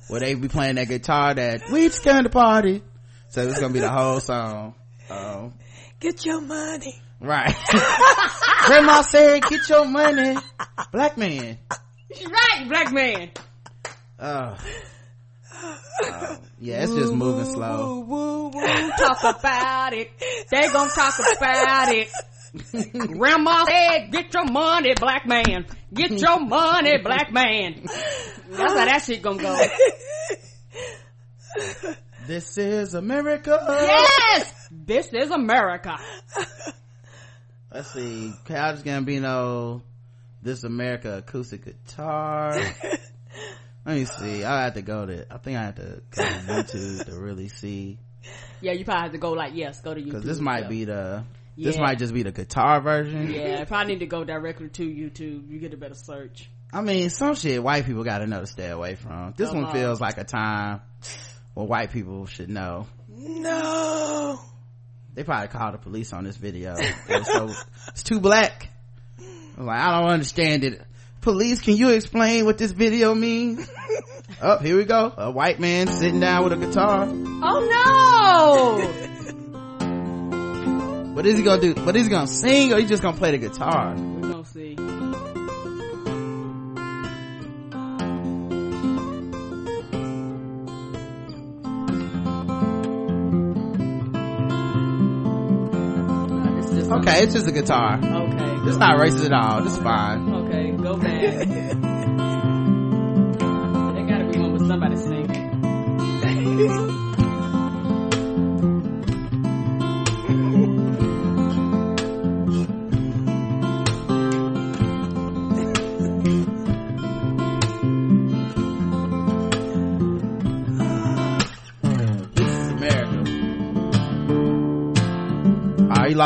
[0.10, 2.84] where they be playing that guitar that we just came to party.
[3.30, 4.76] So it's gonna be the whole song.
[5.10, 5.53] Um,
[5.99, 6.99] get your money.
[7.22, 7.56] Right.
[8.66, 10.36] Grandma said, get your money.
[10.91, 11.60] Black man.
[12.11, 13.32] right, black man.
[14.18, 14.57] Uh,
[16.06, 17.99] uh, yeah, it's just moving woo, slow.
[17.99, 20.11] Woo, woo, woo, talk about it.
[20.49, 22.10] They gonna talk about it.
[23.18, 25.65] Grandma said, get your money, black man.
[25.94, 27.84] Get your money, black man.
[28.49, 29.68] That's how that shit gonna go.
[32.27, 33.57] This is America.
[33.68, 34.53] Yes!
[34.72, 35.98] This is America.
[37.72, 38.34] Let's see.
[38.48, 39.81] Childish Gambino,
[40.41, 42.60] This America acoustic guitar.
[43.90, 44.44] Let me see.
[44.44, 46.22] I have to go to, I think I have to go
[46.61, 47.98] to YouTube to really see.
[48.61, 50.11] Yeah, you probably have to go like, yes, go to YouTube.
[50.11, 50.70] Cause this might yeah.
[50.70, 51.24] be the,
[51.57, 51.82] this Yeah.
[51.82, 53.32] might just be the guitar version.
[53.32, 55.49] Yeah, probably need to go directly to YouTube.
[55.49, 56.52] You get a better search.
[56.72, 59.34] I mean, some shit white people gotta know to stay away from.
[59.36, 59.74] This Come one on.
[59.74, 60.82] feels like a time
[61.56, 62.86] where white people should know.
[63.07, 64.40] No.
[65.16, 66.76] They probably called the police on this video.
[66.78, 67.49] It was so,
[67.88, 68.70] it's too black.
[69.18, 69.24] I
[69.57, 70.80] was like, I don't understand it.
[71.30, 73.69] Police, can you explain what this video means?
[74.41, 75.14] oh, here we go.
[75.15, 77.07] A white man sitting down with a guitar.
[77.07, 78.80] Oh
[80.89, 81.14] no!
[81.14, 83.30] what is he gonna do, but is he gonna sing or he just gonna play
[83.30, 83.93] the guitar?
[83.95, 84.76] We're gonna see.
[96.91, 97.99] Okay, it's just a guitar.
[97.99, 98.68] Okay.
[98.68, 99.65] It's not racist at all.
[99.68, 100.34] It's fine.
[100.34, 100.39] Oh,
[100.90, 101.48] Okay,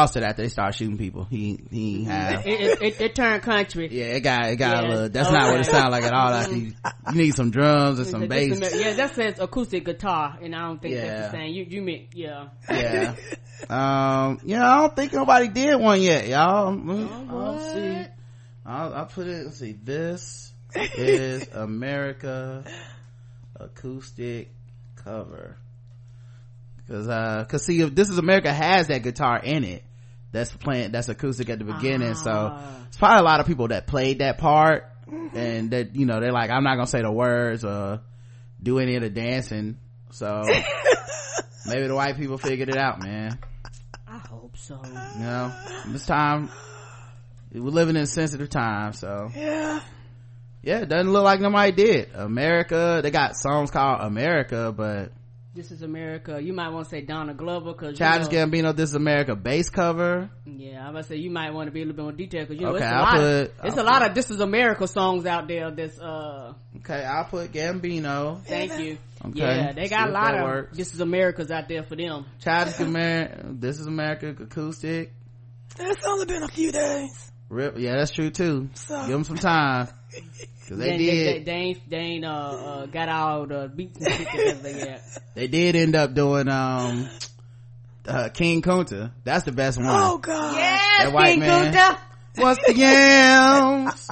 [0.03, 1.25] Oh, after they started shooting people.
[1.25, 2.45] He he have.
[2.45, 3.87] It, it, it, it turned country.
[3.91, 5.09] Yeah, it got it got a little.
[5.09, 6.29] That's not what it sounded like at all.
[6.33, 6.73] After you,
[7.09, 8.59] you need some drums and some bass.
[8.73, 11.05] Yeah, that says acoustic guitar, and I don't think Yeah.
[11.05, 11.53] that's the same.
[11.53, 12.47] You, you meant, yeah.
[12.69, 13.15] Yeah.
[13.69, 14.39] um.
[14.43, 16.73] Yeah, I don't think nobody did one yet, y'all.
[16.73, 18.05] Mm, I'll see.
[18.65, 19.45] I'll, I'll put it.
[19.45, 19.73] Let's see.
[19.73, 22.63] This is America
[23.59, 24.49] acoustic
[24.95, 25.57] cover.
[26.87, 29.83] Cause, uh, cause see, if this is America has that guitar in it,
[30.33, 32.15] that's playing, that's acoustic at the beginning.
[32.15, 32.85] So ah.
[32.87, 35.37] it's probably a lot of people that played that part mm-hmm.
[35.37, 38.01] and that, you know, they're like, I'm not gonna say the words or
[38.61, 39.77] do any of the dancing.
[40.11, 40.43] So
[41.65, 43.37] maybe the white people figured it out, man.
[44.07, 44.81] I hope so.
[44.83, 45.53] You know,
[45.87, 46.49] this time
[47.53, 49.81] we're living in sensitive times, so Yeah.
[50.63, 52.09] yeah, it doesn't look like nobody did.
[52.15, 55.11] America, they got songs called America, but
[55.55, 56.41] This is America.
[56.41, 59.35] You might want to say Donald Glover, cause Childish you know, Gambino, this is America
[59.35, 60.31] bass cover.
[60.47, 62.59] Yeah, I'm gonna say you might want to be a little bit more detailed because
[62.59, 63.13] you know Okay, it's a I'll lot.
[63.13, 65.69] put- of, it's I'll a lot of "This Is America" songs out there.
[65.69, 68.43] That's uh, Okay, I'll put Gambino.
[68.45, 68.97] thank you.
[69.25, 70.75] Okay, Yeah, they got a lot of works.
[70.77, 72.25] "This Is Americas" out there for them.
[72.39, 75.13] Childish Gambino, this is America acoustic.
[75.77, 77.31] It's only been a few days.
[77.49, 78.69] Rip, yeah, that's true too.
[78.73, 79.87] So- Give them some time.
[80.69, 83.69] Cause they They, did, they, they, they ain't, they ain't uh, uh, got all the
[83.75, 85.03] beats and shit together yet.
[85.35, 87.09] they did end up doing, um,
[88.07, 89.11] uh, King Kunta.
[89.23, 89.87] That's the best one.
[89.89, 90.55] Oh God.
[90.55, 91.73] Yes, That white King man.
[91.73, 91.97] Kunta.
[92.35, 94.09] What's the yams?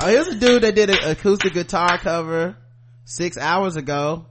[0.00, 2.56] oh, here's a dude that did an acoustic guitar cover
[3.04, 4.26] six hours ago.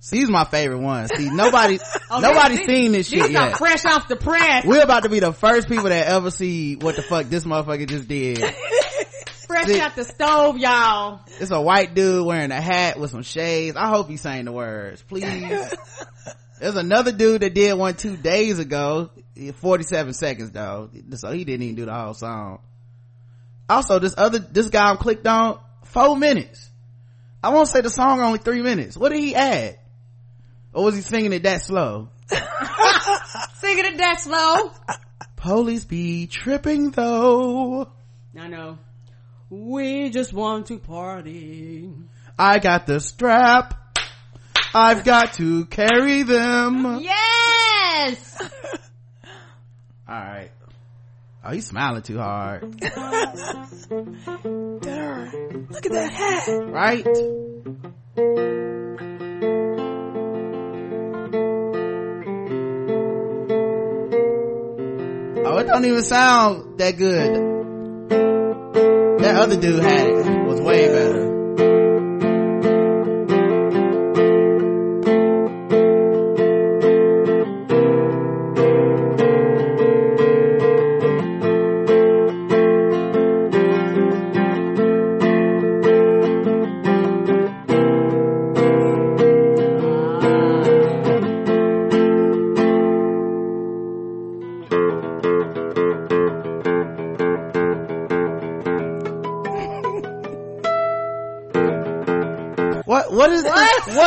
[0.00, 1.08] See, he's my favorite one.
[1.08, 1.78] See, nobody,
[2.10, 3.56] Oh, nobody's these- seen this shit are yet.
[3.56, 4.64] fresh off the press.
[4.64, 7.88] We're about to be the first people that ever see what the fuck this motherfucker
[7.88, 8.38] just did.
[9.48, 11.20] Fresh out the stove, y'all.
[11.40, 13.76] It's a white dude wearing a hat with some shades.
[13.76, 15.24] I hope he's saying the words, please.
[16.60, 19.10] There's another dude that did one two days ago.
[19.60, 20.90] 47 seconds though.
[21.14, 22.60] So he didn't even do the whole song.
[23.68, 26.70] Also, this other, this guy I clicked on, four minutes.
[27.42, 28.96] I won't say the song only three minutes.
[28.96, 29.78] What did he add?
[30.72, 32.08] Or was he singing it that slow?
[33.60, 34.72] Singing it that slow.
[35.36, 37.88] Police be tripping though.
[38.38, 38.78] I know.
[39.50, 41.90] We just want to party.
[42.38, 43.74] I got the strap.
[44.74, 47.00] I've got to carry them.
[47.00, 48.42] Yes.
[50.08, 50.50] Alright.
[51.42, 52.78] Oh, he's smiling too hard.
[52.80, 52.90] Darn.
[55.70, 56.48] Look at that hat.
[56.66, 57.06] Right?
[65.46, 67.58] Oh, it don't even sound that good.
[69.28, 70.46] That other dude had it.
[70.46, 71.27] Was way better.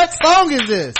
[0.02, 0.24] What?
[0.24, 0.94] song is this?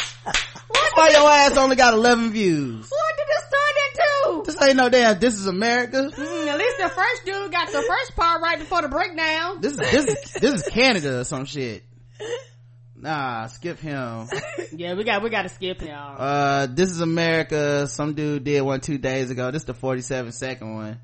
[0.94, 2.88] Why your ass only got 11 views?
[2.88, 4.42] What did this turn into?
[4.46, 6.08] This ain't no damn, this is America.
[6.14, 9.60] Mm, at least the first dude got the first part right before the breakdown.
[9.60, 11.82] This is, this is, this is Canada or some shit.
[12.94, 14.28] Nah, skip him.
[14.72, 16.16] Yeah, we got we got to skip y'all.
[16.16, 17.88] Uh, this is America.
[17.88, 19.50] Some dude did one two days ago.
[19.50, 21.00] This is the 47 second one.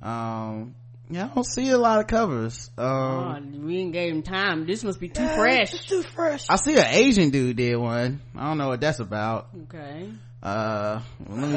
[0.00, 0.74] Um,
[1.10, 2.70] yeah, I don't see a lot of covers.
[2.78, 4.66] oh, Um, we ain't gave him time.
[4.66, 5.74] This must be too Yeah, fresh.
[5.74, 6.46] It's too fresh.
[6.48, 8.20] I see an Asian dude did one.
[8.36, 9.48] I don't know what that's about.
[9.64, 10.10] Okay.
[10.42, 11.48] Uh, let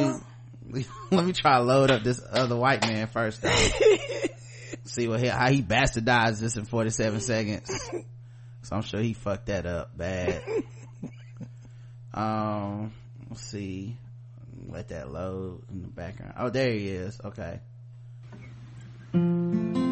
[0.63, 3.49] me, let me try to load up this other white man first though.
[4.85, 7.89] see what he, how he bastardized this in 47 seconds.
[8.63, 10.43] So I'm sure he fucked that up bad.
[12.13, 12.93] um,
[13.29, 13.97] let's see.
[14.69, 17.59] let that load in the background oh there he is okay
[19.13, 19.90] うん。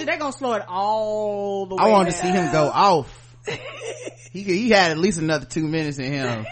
[0.00, 0.08] Song.
[0.08, 2.52] I told you they're gonna slow it all the way i wanted to see him
[2.52, 3.36] go off
[4.32, 6.46] he he had at least another two minutes in him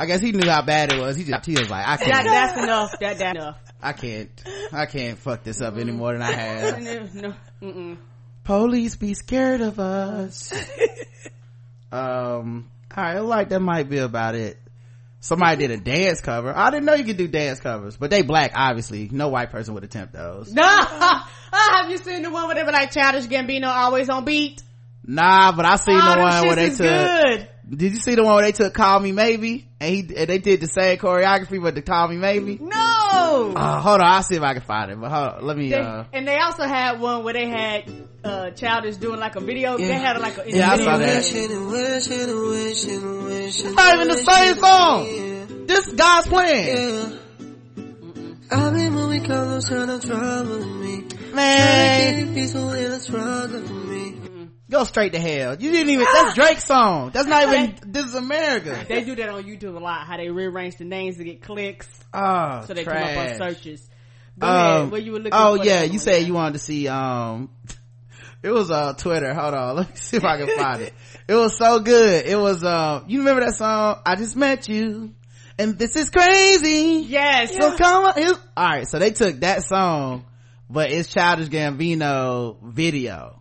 [0.00, 2.24] i guess he knew how bad it was he just he was like i can't
[2.24, 2.90] that's enough.
[3.00, 3.58] That, that's enough.
[3.82, 7.96] i can't i can't fuck this up any more than i have No, mm-mm.
[8.44, 10.52] police be scared of us
[11.92, 14.58] um all right like that might be about it
[15.20, 18.22] somebody did a dance cover i didn't know you could do dance covers but they
[18.22, 20.62] black obviously no white person would attempt those Nah,
[21.50, 24.62] Ah, have you seen the one where they were like childish Gambino always on beat?
[25.04, 27.48] nah but i seen oh, the one where they took good.
[27.68, 30.38] did you see the one where they took call me maybe and he and they
[30.38, 32.97] did the same choreography but the call me maybe No.
[33.10, 35.70] Uh, hold on i'll see if i can find it but hold on let me
[35.70, 37.84] They- uh and they also had one where they had
[38.24, 39.78] uh childish doing like a video.
[39.78, 41.16] They had like a Yeah, I saw that.
[41.24, 41.50] Wishing.
[43.74, 47.18] not even the same song this guy's playing
[48.50, 51.04] I've been moving close trying to trouble me.
[51.34, 53.87] man Trying to peaceful in a struggle with me.
[54.70, 55.56] Go straight to hell.
[55.58, 57.10] You didn't even that's drake's song.
[57.12, 58.84] That's not even this is america.
[58.88, 60.06] They do that on YouTube a lot.
[60.06, 63.14] How they rearrange the names to get clicks, oh so they trash.
[63.14, 63.88] come up on searches.
[64.38, 65.04] Go um, ahead.
[65.04, 67.50] You were looking oh yeah you said you wanted to see um
[68.42, 69.32] it was uh twitter.
[69.34, 69.76] Hold on.
[69.76, 70.94] Let me see if i can find it.
[71.26, 72.26] It was so good.
[72.26, 75.14] It was uh you remember that song i just met you?
[75.60, 77.04] And this is crazy.
[77.08, 77.56] Yes.
[77.56, 80.24] so come on all right so they took that song
[80.70, 83.37] but it's childish gambino video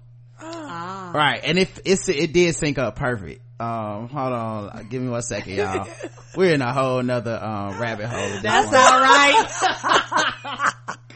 [1.07, 1.17] Ah.
[1.17, 1.41] right.
[1.43, 3.41] And if it's it did sync up perfect.
[3.59, 4.87] Um hold on.
[4.89, 5.87] Give me one second y'all.
[6.35, 10.73] We're in a whole nother um rabbit hole That's all right.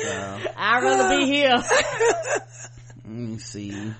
[0.00, 1.62] So, I'd rather be here.
[3.04, 3.92] let me see.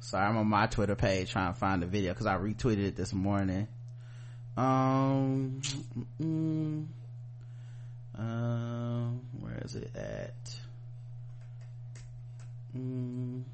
[0.00, 2.96] Sorry i'm on my twitter page trying to find the video because i retweeted it
[2.96, 3.68] this morning.
[4.56, 5.60] Um
[6.20, 6.86] mm,
[8.18, 10.56] um where is it at?
[12.76, 13.44] Mm.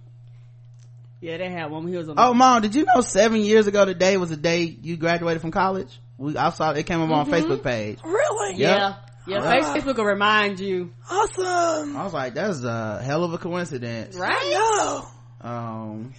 [1.24, 1.86] Yeah, they had one.
[1.88, 2.16] He was on.
[2.18, 5.50] oh mom did you know seven years ago today was the day you graduated from
[5.52, 7.30] college we i saw it came up on Mhm.
[7.30, 8.56] facebook page Really?
[8.56, 8.96] yeah,
[9.26, 9.40] yeah.
[9.42, 9.74] Ah.
[9.74, 11.96] Facebook will remind you, Awesome.
[11.96, 14.50] i was like that's a hell of a coincidence right?
[14.52, 15.08] No.
[15.48, 16.12] Um,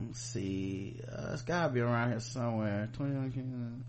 [0.00, 1.00] let's see.
[1.10, 2.88] Uh, it's gotta be around here somewhere.
[2.94, 3.84] 21.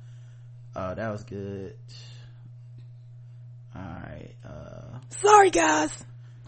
[0.75, 1.75] Oh, that was good.
[3.75, 4.99] Alright, uh.
[5.09, 5.91] Sorry, guys.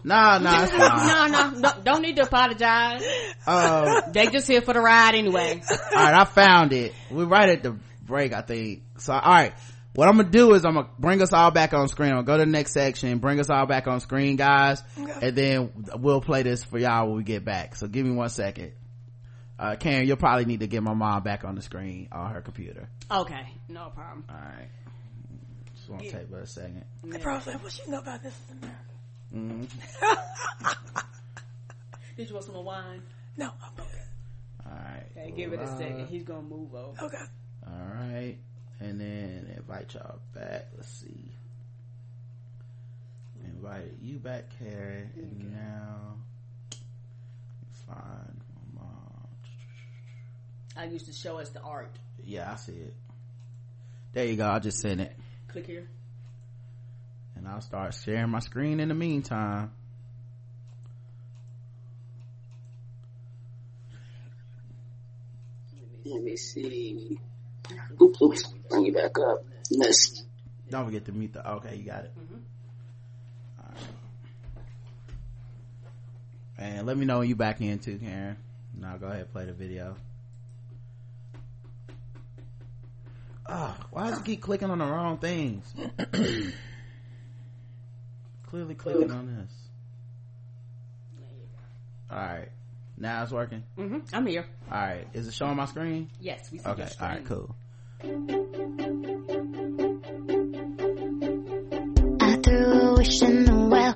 [0.04, 1.06] Nah, nah, it's fine.
[1.06, 3.04] no, no, no, don't need to apologize.
[3.46, 5.62] Uh, They just here for the ride anyway.
[5.94, 6.92] alright, I found it.
[7.10, 8.82] We're right at the break, I think.
[8.98, 9.54] So, alright.
[9.94, 12.12] What I'm gonna do is I'm gonna bring us all back on screen.
[12.14, 14.82] I'll go to the next section, bring us all back on screen, guys.
[14.96, 17.76] And then we'll play this for y'all when we get back.
[17.76, 18.72] So give me one second.
[19.58, 22.40] Uh, Karen, you'll probably need to get my mom back on the screen on her
[22.40, 22.88] computer.
[23.10, 24.24] Okay, no problem.
[24.30, 24.70] Alright.
[25.76, 26.84] Just won't take but a second.
[27.04, 28.78] They probably like, what you know about this is America?
[29.34, 29.64] Mm-hmm.
[32.16, 33.02] Did you want some more wine?
[33.36, 34.02] No, I'm okay.
[34.66, 35.06] Alright.
[35.16, 36.06] Okay, give it a second.
[36.08, 37.02] He's gonna move over.
[37.02, 37.24] Okay.
[37.66, 38.38] Alright.
[38.80, 40.66] And then invite y'all back.
[40.76, 41.32] Let's see.
[43.44, 45.10] Invite you back, Karen.
[45.16, 46.16] And now
[47.86, 48.40] find
[48.74, 49.28] my mom.
[50.76, 51.96] I used to show us the art.
[52.24, 52.94] Yeah, I see it.
[54.12, 54.48] There you go.
[54.48, 55.16] I just sent it.
[55.48, 55.88] Click here.
[57.36, 59.72] And I'll start sharing my screen in the meantime.
[66.04, 67.18] Let me see.
[68.00, 68.52] Oops, oops.
[68.68, 69.44] Bring you back up.
[69.70, 70.24] Miss.
[70.70, 71.48] Don't forget to mute the.
[71.52, 72.12] Okay, you got it.
[72.18, 73.60] Mm-hmm.
[73.60, 73.82] Alright.
[76.58, 78.36] And let me know when you back in too, Karen.
[78.78, 79.96] Now go ahead and play the video.
[83.46, 85.72] Oh, why does it keep clicking on the wrong things?
[88.52, 89.50] Clearly clicking on this.
[92.12, 92.50] Alright.
[92.98, 93.62] Now it's working.
[93.78, 94.00] Mm-hmm.
[94.14, 94.44] I'm here.
[94.70, 95.06] All right.
[95.14, 96.10] Is it showing my screen?
[96.20, 96.82] Yes, we see Okay.
[96.82, 97.24] your All right.
[97.24, 97.54] Cool.
[102.20, 103.94] I threw a wish in the well.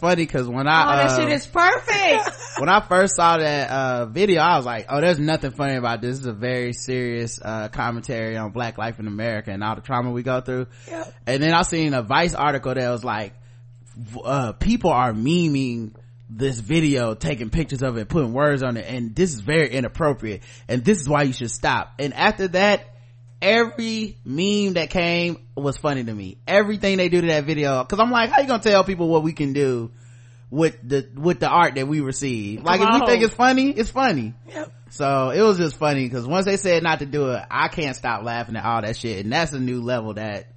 [0.00, 2.36] Funny because when I Oh, that uh, shit is perfect.
[2.58, 6.00] when I first saw that uh video, I was like, "Oh, there's nothing funny about
[6.00, 6.16] this.
[6.16, 9.82] This is a very serious uh commentary on Black life in America and all the
[9.82, 11.14] trauma we go through." Yep.
[11.26, 13.34] And then I seen a Vice article that was like,
[14.24, 15.94] uh, "People are memeing."
[16.32, 20.44] this video taking pictures of it putting words on it and this is very inappropriate
[20.68, 22.86] and this is why you should stop and after that
[23.40, 26.38] every meme that came was funny to me.
[26.46, 27.82] Everything they do to that video.
[27.82, 29.90] Because i'm like how you gonna tell people what we can do
[30.50, 32.62] with the with the art that we receive?
[32.62, 34.34] Like if we think it's funny it's funny.
[34.48, 34.72] Yep.
[34.90, 37.94] so it was just funny because once they said not to do it i can't
[37.96, 39.24] stop laughing at all that shit.
[39.24, 40.48] And that's a new level that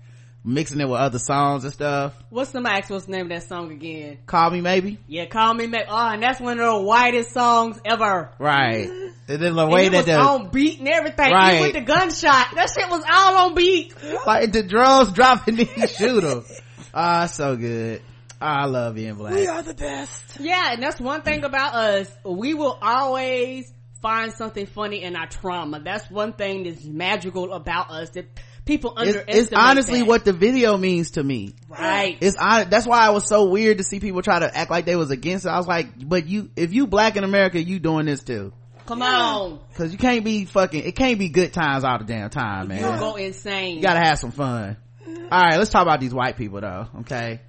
[0.46, 2.90] mixing it with other songs and stuff What's the Max?
[2.90, 4.18] What's the name of that song again?
[4.26, 5.88] call me maybe Yeah, Call Me Max.
[5.90, 8.32] Oh, and that's one of the whitest songs ever.
[8.40, 11.32] right and then the And way it that was the on beat and everything.
[11.32, 11.54] Right.
[11.54, 12.56] Even with the gunshot.
[12.56, 13.94] That shit was all on beat.
[14.26, 16.44] like the drums dropping these shoot 'em.
[16.94, 18.02] ah so good
[18.42, 20.22] Ah, i love being black We are the best.
[20.42, 22.12] Yeah, and that's one thing about us.
[22.26, 23.72] We will always
[24.02, 25.80] find something funny in our trauma.
[25.80, 28.26] That's one thing that's magical about us that
[28.66, 29.38] people it's, underestimate.
[29.38, 30.08] it's honestly that.
[30.08, 32.18] what the video means to me Right.
[32.22, 34.86] it's hon- that's why I was so weird to see people try to act like
[34.86, 37.80] they was against it i was like but you if you black in america you
[37.80, 38.54] doing this too
[38.86, 39.60] Come on.
[39.70, 42.80] because you can't be fucking it can't be good times all the damn time man
[42.80, 43.78] You'll go insane.
[43.78, 44.78] you gotta have some fun
[45.08, 47.42] all right let's talk about these white people though okay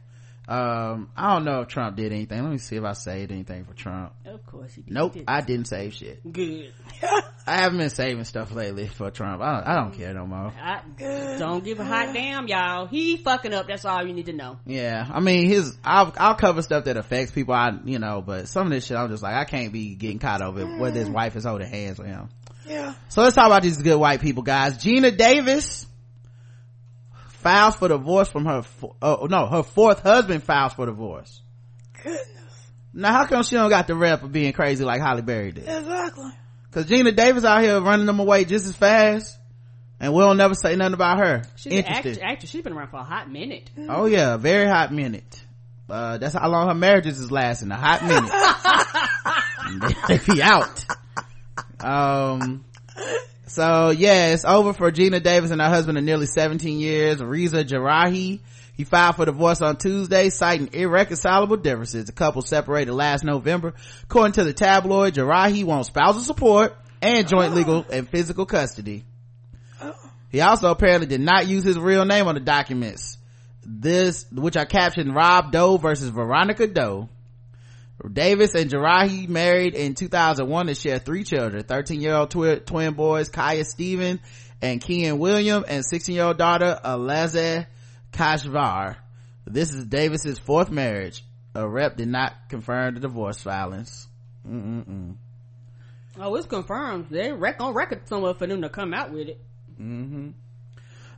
[0.47, 3.65] um i don't know if trump did anything let me see if i saved anything
[3.65, 4.93] for trump Of course he did.
[4.93, 5.25] nope did.
[5.27, 6.73] i didn't save shit Good.
[7.47, 10.53] i haven't been saving stuff lately for trump i don't, I don't care no more
[10.61, 10.81] I,
[11.39, 12.87] don't give a hot damn, y'all.
[12.87, 13.66] He fucking up.
[13.69, 14.59] That's all you need to know.
[14.66, 18.47] yeah i mean his i'll i'll cover stuff that affects people i you know but
[18.49, 20.99] some of this shit i'm just like i can't be getting caught over it, whether
[20.99, 22.29] his wife is holding hands with him
[22.66, 22.95] Yeah.
[23.09, 25.87] so let's talk about these good white people guys geena davis
[27.45, 31.41] files for divorce from her fo- oh no her fourth husband files for divorce
[32.03, 32.27] Goodness.
[32.93, 35.69] now how come she don't got the rep of being crazy like halle berry did
[35.69, 36.31] Exactly.
[36.71, 39.39] because geena davis out here running them away just as fast
[40.01, 42.51] and we'll never say nothing about her She's an actress, actress.
[42.51, 43.71] She's been around for a hot minute.
[43.89, 45.43] Oh yeah, very hot minute.
[45.89, 48.33] Uh, that's how long her marriages is lasting, a hot minute.
[50.09, 50.85] they be out.
[51.81, 52.65] Um,
[53.47, 57.65] so yeah, it's over for Geena Davis and her husband of nearly 17 years, Reza
[57.65, 58.41] Jarrahy.
[58.77, 62.07] He filed for divorce on Tuesday, citing irreconcilable differences.
[62.07, 63.75] The couple separated last November.
[64.03, 67.57] According to the tabloid, Jarrahy wants spousal support and joint oh.
[67.57, 69.05] legal and physical custody.
[70.31, 73.19] He also apparently did not use his real name on the documents.
[73.65, 77.09] This, which I captioned Rob Doe versus Veronica Doe.
[78.12, 82.94] Davis and Jarrahy married in 2001 and share three children, 13 year old twi- twin
[82.94, 84.20] boys Kaya Steven
[84.60, 87.66] and Kian William and 16 year old daughter Alizeh
[88.12, 88.97] Keshvar.
[89.47, 91.24] This is Davis's fourth marriage.
[91.55, 94.06] A rep did not confirm the divorce filings.
[94.48, 95.14] Mm-mm-mm.
[96.18, 97.06] Oh, it's confirmed.
[97.10, 99.40] They rec- on record somewhere for them to come out with it.
[99.76, 100.31] hmm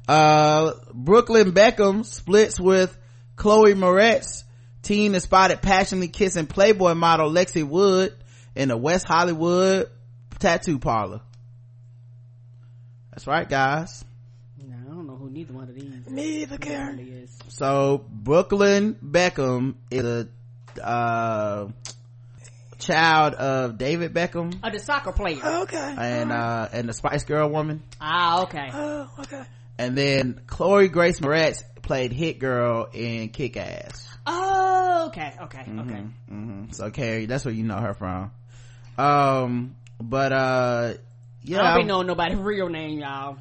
[0.09, 2.97] Uh, Brooklyn Beckham splits with
[3.37, 4.45] Chloe Moretz.
[4.87, 8.15] Teen is spotted passionately kissing Playboy model Lexi Wood
[8.55, 9.91] in a West Hollywood
[10.39, 11.23] tattoo parlor.
[13.11, 14.05] That's right, guys.
[14.57, 16.09] No, I don't know who neither one of these.
[16.09, 17.01] Me either, Karen.
[17.01, 17.37] is.
[17.49, 20.29] So Brooklyn Beckham is a,
[20.81, 21.69] uh,
[22.79, 25.45] child of David Beckham Oh, the soccer player.
[25.63, 25.95] Okay.
[25.99, 27.83] and, uh, and the Spice Girl woman.
[28.01, 28.71] Ah, okay.
[28.73, 29.43] Oh, okay.
[29.79, 34.06] And then Chloe Grace Moretz played Hit Girl in Kick Ass.
[34.27, 36.03] Oh, okay, okay, okay.
[36.29, 38.33] hmm So Carrie, that's where you know her from.
[38.99, 40.95] Um, but uh
[41.43, 43.37] yeah I don't be knowing nobody's real name, y'all.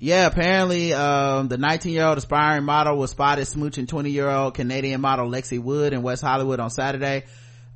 [0.00, 4.54] yeah apparently um the 19 year old aspiring model was spotted smooching 20 year old
[4.54, 7.24] canadian model lexi wood in west hollywood on saturday.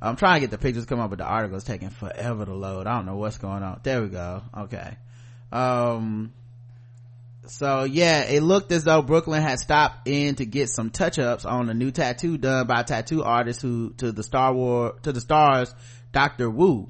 [0.01, 2.53] I'm trying to get the pictures come up but the article is taking forever to
[2.53, 2.87] load.
[2.87, 3.79] I don't know what's going on.
[3.83, 4.41] There we go.
[4.57, 4.97] Okay.
[5.51, 6.33] Um
[7.49, 11.69] so yeah it looked as though brooklyn had stopped in to get some touch-ups on
[11.69, 15.21] a new tattoo done by a tattoo artist who to the star war to the
[15.21, 15.73] stars
[16.11, 16.87] dr woo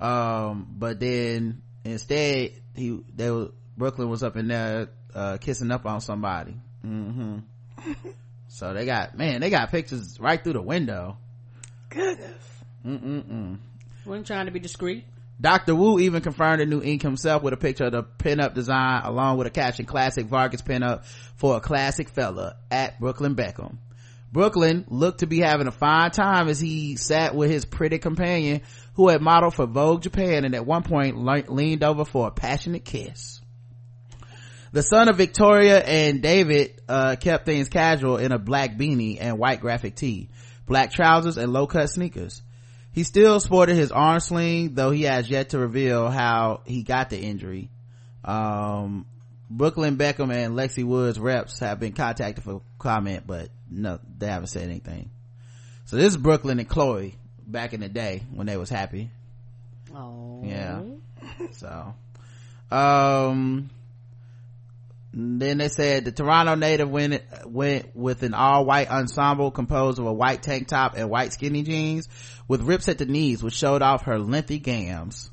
[0.00, 5.84] um but then instead he they were brooklyn was up in there uh kissing up
[5.86, 7.38] on somebody hmm
[8.48, 11.16] so they got man they got pictures right through the window
[11.88, 12.44] Goodness.
[12.84, 13.58] Mm-mm-mm.
[14.04, 15.04] Wasn't trying to be discreet.
[15.40, 15.74] Dr.
[15.74, 19.36] Woo even confirmed the new ink himself with a picture of the pinup design along
[19.36, 21.04] with a caption classic Vargas pinup
[21.36, 23.78] for a classic fella at Brooklyn Beckham.
[24.32, 28.62] Brooklyn looked to be having a fine time as he sat with his pretty companion
[28.94, 32.30] who had modeled for Vogue Japan and at one point le- leaned over for a
[32.30, 33.40] passionate kiss.
[34.72, 39.38] The son of Victoria and David uh, kept things casual in a black beanie and
[39.38, 40.28] white graphic tee,
[40.66, 42.42] black trousers and low cut sneakers.
[42.96, 47.10] He still sported his arm sling, though he has yet to reveal how he got
[47.10, 47.68] the injury.
[48.24, 49.04] Um,
[49.50, 54.46] Brooklyn Beckham and Lexi Woods reps have been contacted for comment, but no, they haven't
[54.46, 55.10] said anything.
[55.84, 59.10] So this is Brooklyn and Chloe back in the day when they was happy.
[59.94, 60.40] Oh.
[60.42, 60.80] Yeah.
[61.52, 61.94] So,
[62.74, 63.68] um,
[65.18, 70.04] then they said the Toronto native went went with an all white ensemble composed of
[70.04, 72.06] a white tank top and white skinny jeans
[72.48, 75.30] with rips at the knees, which showed off her lengthy gams.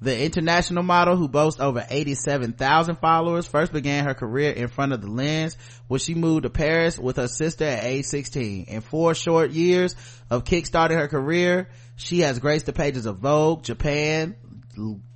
[0.00, 5.00] The international model, who boasts over 87,000 followers, first began her career in front of
[5.00, 5.56] the lens
[5.88, 8.66] when she moved to Paris with her sister at age 16.
[8.66, 9.96] In four short years
[10.30, 14.36] of kickstarting her career, she has graced the pages of Vogue, Japan,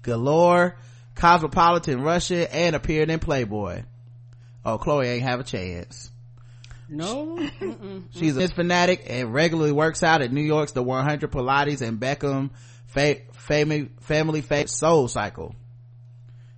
[0.03, 0.79] Galore,
[1.15, 3.85] Cosmopolitan Russia, and appeared in Playboy.
[4.65, 6.11] Oh, Chloe ain't have a chance.
[6.89, 7.37] No.
[7.39, 8.05] Mm-mm.
[8.11, 12.51] She's a fanatic and regularly works out at New York's The 100 Pilates and Beckham
[12.87, 15.55] fa- family, family fa- soul cycle.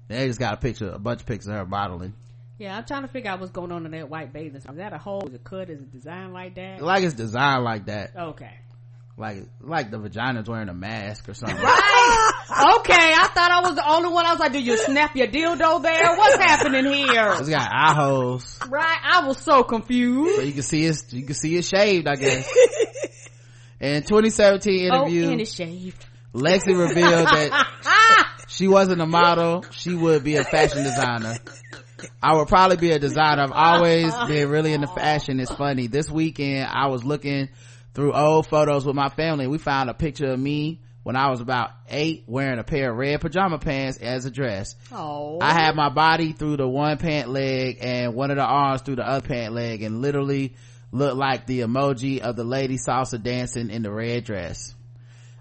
[0.09, 2.15] They just got a picture, a bunch of pictures of her modeling.
[2.59, 4.71] Yeah, I'm trying to figure out what's going on in that white bathing suit.
[4.71, 5.27] Is that a hole?
[5.27, 5.69] Is it cut?
[5.69, 6.83] Is it designed like that?
[6.83, 8.13] Like it's designed like that.
[8.17, 8.55] Okay.
[9.23, 11.57] Like, like the vagina's wearing a mask or something.
[11.57, 12.31] Right.
[12.81, 14.27] okay, I thought I was the only one.
[14.27, 16.17] I was like, "Did you snap your dildo there?
[16.17, 18.59] What's happening here?" It's got eye holes.
[18.69, 18.99] Right.
[19.01, 20.35] I was so confused.
[20.35, 22.53] So you can see it's, you can see it shaved, I guess.
[23.81, 26.05] In 2017 interview, Oh, and it's shaved.
[26.35, 29.65] Lexi revealed that she wasn't a model.
[29.71, 31.37] She would be a fashion designer.
[32.21, 33.43] I would probably be a designer.
[33.43, 35.39] I've always been really into fashion.
[35.39, 35.87] It's funny.
[35.87, 37.51] This weekend, I was looking
[37.95, 39.47] through old photos with my family.
[39.47, 42.97] We found a picture of me when I was about eight wearing a pair of
[42.97, 44.77] red pajama pants as a dress.
[44.93, 45.39] Oh.
[45.41, 48.97] I had my body through the one pant leg and one of the arms through
[48.97, 50.55] the other pant leg and literally
[50.93, 54.75] looked like the emoji of the lady salsa dancing in the red dress.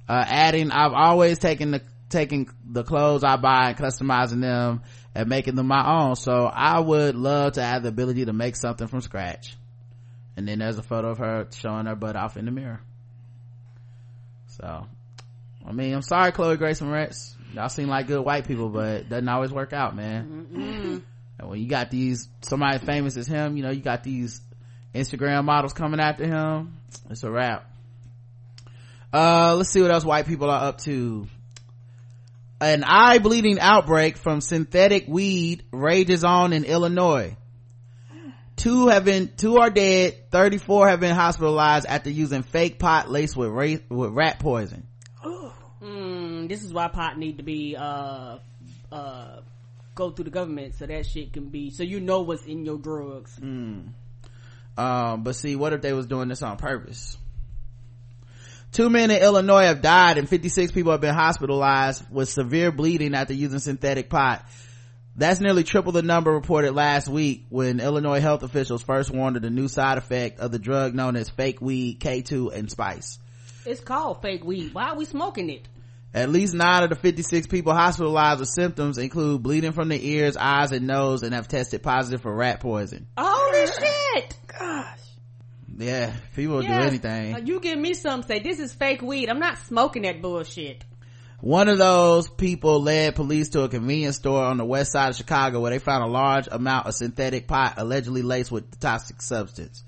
[0.09, 4.81] Uh, adding, I've always taken the, taking the clothes I buy and customizing them
[5.13, 6.15] and making them my own.
[6.15, 9.55] So I would love to have the ability to make something from scratch.
[10.37, 12.81] And then there's a photo of her showing her butt off in the mirror.
[14.47, 14.85] So,
[15.65, 17.35] I mean, I'm sorry, Chloe Grace Moretz.
[17.53, 20.47] Y'all seem like good white people, but it doesn't always work out, man.
[20.51, 21.01] Mm-mm.
[21.39, 24.41] And when you got these, somebody famous as him, you know, you got these
[24.93, 26.77] Instagram models coming after him.
[27.09, 27.69] It's a wrap.
[29.13, 31.27] Uh, let's see what else white people are up to.
[32.61, 37.35] An eye bleeding outbreak from synthetic weed rages on in Illinois.
[38.61, 43.35] Two have been, two are dead, 34 have been hospitalized after using fake pot laced
[43.35, 44.85] with, ra- with rat poison.
[45.81, 48.37] Mm, this is why pot need to be uh
[48.91, 49.39] uh
[49.95, 52.77] go through the government so that shit can be so you know what's in your
[52.77, 53.35] drugs.
[53.39, 53.87] Mm.
[54.77, 57.17] Um, but see, what if they was doing this on purpose?
[58.71, 63.15] Two men in Illinois have died and 56 people have been hospitalized with severe bleeding
[63.15, 64.45] after using synthetic pot.
[65.15, 69.41] That's nearly triple the number reported last week when Illinois health officials first warned of
[69.41, 73.19] the new side effect of the drug known as fake weed, K2, and spice.
[73.65, 74.73] It's called fake weed.
[74.73, 75.67] Why are we smoking it?
[76.13, 80.35] At least nine of the 56 people hospitalized with symptoms include bleeding from the ears,
[80.35, 83.07] eyes, and nose and have tested positive for rat poison.
[83.17, 84.37] Holy shit!
[84.47, 84.99] Gosh.
[85.77, 87.35] Yeah, people will do anything.
[87.35, 89.29] Uh, you give me some say this is fake weed.
[89.29, 90.83] I'm not smoking that bullshit.
[91.41, 95.15] One of those people led police to a convenience store on the west side of
[95.15, 99.23] Chicago where they found a large amount of synthetic pot allegedly laced with the toxic
[99.23, 99.83] substance.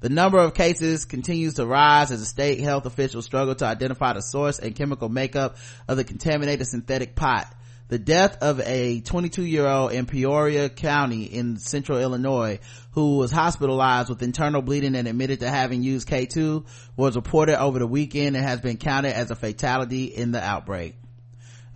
[0.00, 4.14] The number of cases continues to rise as the state health officials struggle to identify
[4.14, 5.56] the source and chemical makeup
[5.86, 7.46] of the contaminated synthetic pot.
[7.88, 12.58] The death of a 22 year old in Peoria County in central Illinois
[12.92, 17.78] who was hospitalized with internal bleeding and admitted to having used K2 was reported over
[17.78, 20.96] the weekend and has been counted as a fatality in the outbreak.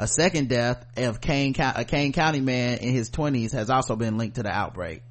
[0.00, 4.18] A second death of Kane, a Kane County man in his 20s has also been
[4.18, 5.02] linked to the outbreak.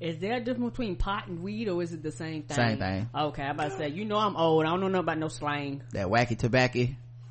[0.00, 2.54] Is there a difference between pot and weed or is it the same thing?
[2.54, 3.10] Same thing.
[3.12, 4.64] Okay, I'm about to say, you know I'm old.
[4.64, 5.82] I don't know nothing about no slang.
[5.92, 6.86] That wacky tobacco.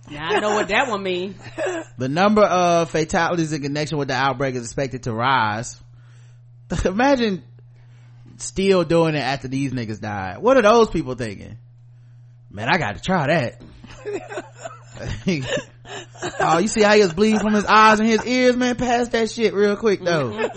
[0.09, 1.35] Now I know what that one means.
[1.97, 5.77] the number of fatalities in connection with the outbreak is expected to rise.
[6.85, 7.43] Imagine
[8.37, 10.37] still doing it after these niggas died.
[10.39, 11.57] What are those people thinking?
[12.49, 13.61] Man, I got to try that.
[16.39, 18.75] oh, you see how he was bleeding from his eyes and his ears, man?
[18.75, 20.49] Pass that shit real quick though.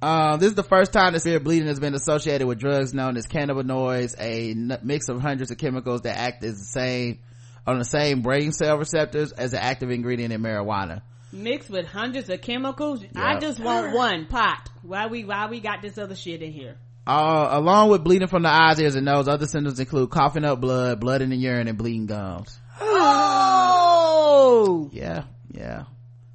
[0.00, 3.16] Uh, this is the first time that severe bleeding has been associated with drugs known
[3.16, 7.18] as cannabinoids, a n- mix of hundreds of chemicals that act as the same
[7.66, 11.02] on the same brain cell receptors as the active ingredient in marijuana.
[11.32, 13.04] Mixed with hundreds of chemicals.
[13.14, 14.70] I just want one pot.
[14.82, 16.76] Why we why we got this other shit in here?
[17.06, 20.60] Uh, along with bleeding from the eyes, ears, and nose, other symptoms include coughing up
[20.60, 22.58] blood, blood in the urine, and bleeding gums.
[22.80, 25.84] Oh, yeah, yeah,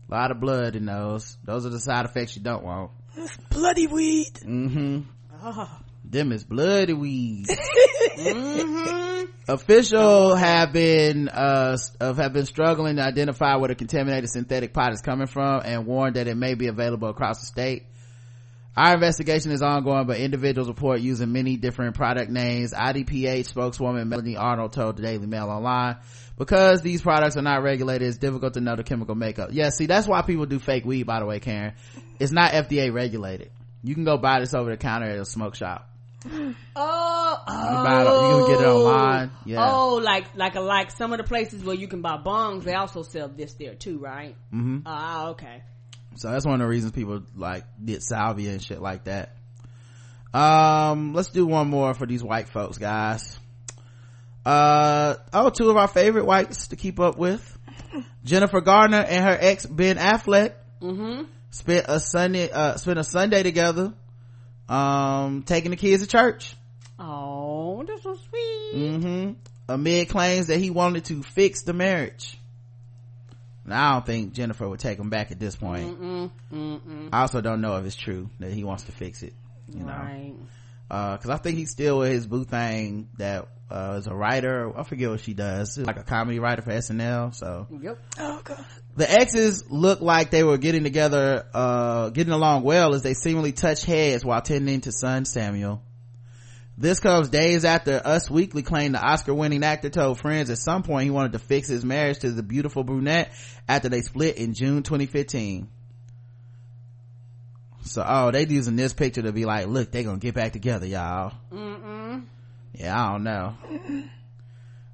[0.10, 1.38] a lot of blood in those.
[1.44, 2.92] Those are the side effects you don't want.
[3.50, 4.34] Bloody weed.
[4.46, 5.02] Mm-hmm.
[5.44, 5.81] Oh.
[6.04, 7.48] Them is bloody weed.
[8.18, 9.26] mm-hmm.
[9.48, 15.02] Officials have been uh have been struggling to identify where the contaminated synthetic pot is
[15.02, 17.86] coming from and warned that it may be available across the state.
[18.76, 22.74] Our investigation is ongoing, but individuals report using many different product names.
[22.74, 25.98] IDPH spokeswoman Melanie Arnold told the Daily Mail Online,
[26.38, 29.50] because these products are not regulated, it's difficult to know the chemical makeup.
[29.52, 31.74] Yeah, see, that's why people do fake weed, by the way, Karen.
[32.18, 33.52] It's not FDA regulated.
[33.84, 35.91] You can go buy this over the counter at a smoke shop.
[36.24, 37.78] Oh, oh.
[37.78, 39.32] You, buy it, you can get it online.
[39.46, 39.68] Yeah.
[39.70, 43.02] Oh, like, like, like some of the places where you can buy bongs, they also
[43.02, 44.36] sell this there too, right?
[44.54, 44.80] Mm-hmm.
[44.86, 45.64] Ah, okay.
[46.16, 49.36] So that's one of the reasons people like get salvia and shit like that.
[50.34, 53.40] Um, let's do one more for these white folks, guys.
[54.46, 57.58] Uh, oh, two of our favorite whites to keep up with.
[58.24, 61.24] Jennifer Garner and her ex Ben Affleck mm-hmm.
[61.50, 63.94] spent a Sunday, uh, spent a Sunday together,
[64.72, 66.56] um, taking the kids to church.
[66.98, 68.72] Oh, that's so sweet.
[68.76, 69.32] Mm-hmm.
[69.68, 72.38] Amid claims that he wanted to fix the marriage.
[73.66, 76.00] Now, I don't think Jennifer would take him back at this point.
[76.00, 77.10] Mm-mm, mm-mm.
[77.14, 79.34] I also don't know if it's true that he wants to fix it.
[79.74, 80.34] You know, right.
[80.34, 80.44] uh,
[80.92, 84.78] cause I think he's still with his boo thing that, uh, is a writer.
[84.78, 85.78] I forget what she does.
[85.78, 87.34] Like a comedy writer for SNL.
[87.34, 87.68] So.
[87.82, 88.00] Yep.
[88.20, 88.66] Oh god.
[88.98, 93.54] The exes looked like they were getting together, uh, getting along well as they seemingly
[93.54, 95.82] touch heads while tending to son Samuel.
[96.78, 100.84] This comes days after Us Weekly claimed the Oscar winning actor told friends at some
[100.84, 103.32] point he wanted to fix his marriage to the beautiful brunette
[103.68, 105.70] after they split in June 2015.
[107.84, 110.86] So, oh, they using this picture to be like, look, they gonna get back together,
[110.86, 111.34] y'all.
[111.52, 112.26] Mm-mm.
[112.74, 113.56] Yeah, I don't know.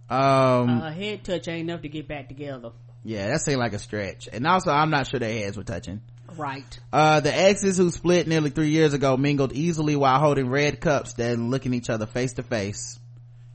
[0.09, 2.71] Um, a head touch ain't enough to get back together.
[3.03, 4.29] Yeah, that seemed like a stretch.
[4.31, 6.01] And also, I'm not sure their heads were touching.
[6.35, 6.79] Right.
[6.91, 11.13] Uh, the exes who split nearly three years ago mingled easily while holding red cups
[11.13, 12.99] then looking each other face to face.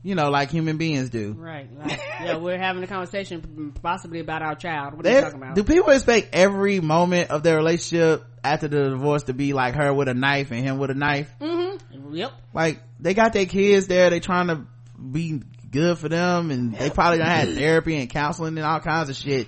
[0.03, 1.31] You know, like human beings do.
[1.31, 1.69] Right.
[1.77, 4.95] Like, yeah, we're having a conversation possibly about our child.
[4.95, 5.55] What are you talking about?
[5.55, 9.93] Do people expect every moment of their relationship after the divorce to be like her
[9.93, 11.33] with a knife and him with a knife?
[11.39, 12.13] Mm-hmm.
[12.13, 12.33] Yep.
[12.53, 14.67] Like, they got their kids there, they trying to
[14.99, 15.41] be
[15.73, 19.15] good for them and they probably done had therapy and counseling and all kinds of
[19.15, 19.47] shit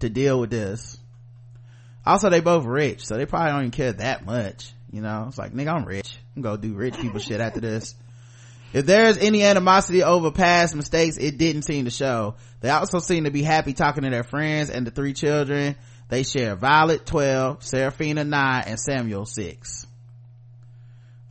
[0.00, 0.98] to deal with this
[2.04, 5.38] also they both rich so they probably don't even care that much you know it's
[5.38, 7.94] like nigga i'm rich i'm gonna do rich people shit after this
[8.72, 12.36] if there's any animosity over past mistakes it didn't seem to show.
[12.60, 15.76] They also seem to be happy talking to their friends and the three children.
[16.08, 19.86] They share violet 12 seraphina 9 and samuel 6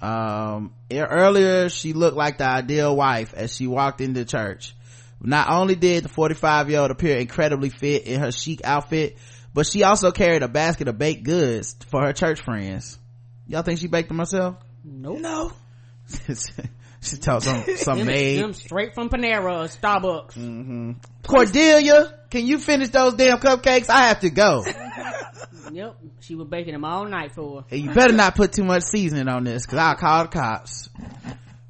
[0.02, 4.74] um earlier she looked like the ideal wife as she walked into church.
[5.22, 9.18] Not only did the 45 year old appear incredibly fit in her chic outfit
[9.54, 12.98] but she also carried a basket of baked goods for her church friends.
[13.48, 14.56] Y'all think she baked them herself?
[14.84, 15.20] Nope.
[15.20, 15.52] No
[17.02, 20.34] she told some some them, maid them straight from panera or starbucks.
[20.34, 20.92] Mm-hmm.
[21.24, 23.90] cordelia can you finish those damn cupcakes?
[23.90, 24.64] I have to go.
[25.72, 25.98] Yep
[26.30, 27.68] she was baking them all night for her.
[27.70, 30.90] Hey, you better not put too much seasoning on this because i'll call the cops.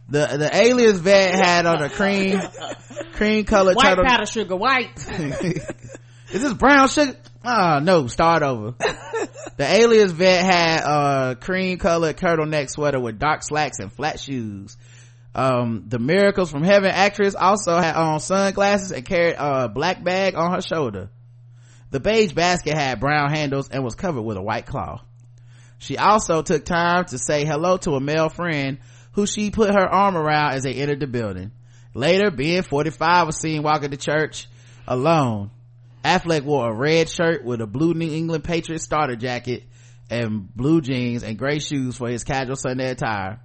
[0.10, 2.42] The the alias vet had on a cream
[3.14, 4.04] cream colored white turtle.
[4.06, 4.98] powder sugar white.
[4.98, 7.16] Is this brown sugar?
[7.46, 8.74] Oh no start over.
[9.56, 14.76] The alias vet had a cream colored turtleneck sweater with dark slacks and flat shoes
[15.40, 20.36] Um, the Miracles from Heaven actress also had on sunglasses and carried a black bag
[20.36, 21.10] on her shoulder.
[21.92, 25.02] The beige basket had brown handles and was covered with a white cloth.
[25.78, 28.80] She also took time to say hello to a male friend
[29.14, 31.52] who she put her arm around as they entered the building.
[31.94, 34.50] Later, being 45 was seen walking to church
[34.90, 35.52] alone.
[36.04, 39.64] Affleck wore a red shirt with a blue New England Patriots starter jacket
[40.10, 43.40] and blue jeans and gray shoes for his casual Sunday attire.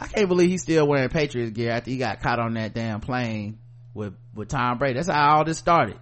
[0.00, 3.00] I can't believe he's still wearing Patriots gear after he got caught on that damn
[3.00, 3.58] plane
[3.92, 4.94] with, with Tom Brady.
[4.94, 5.98] That's how all this started.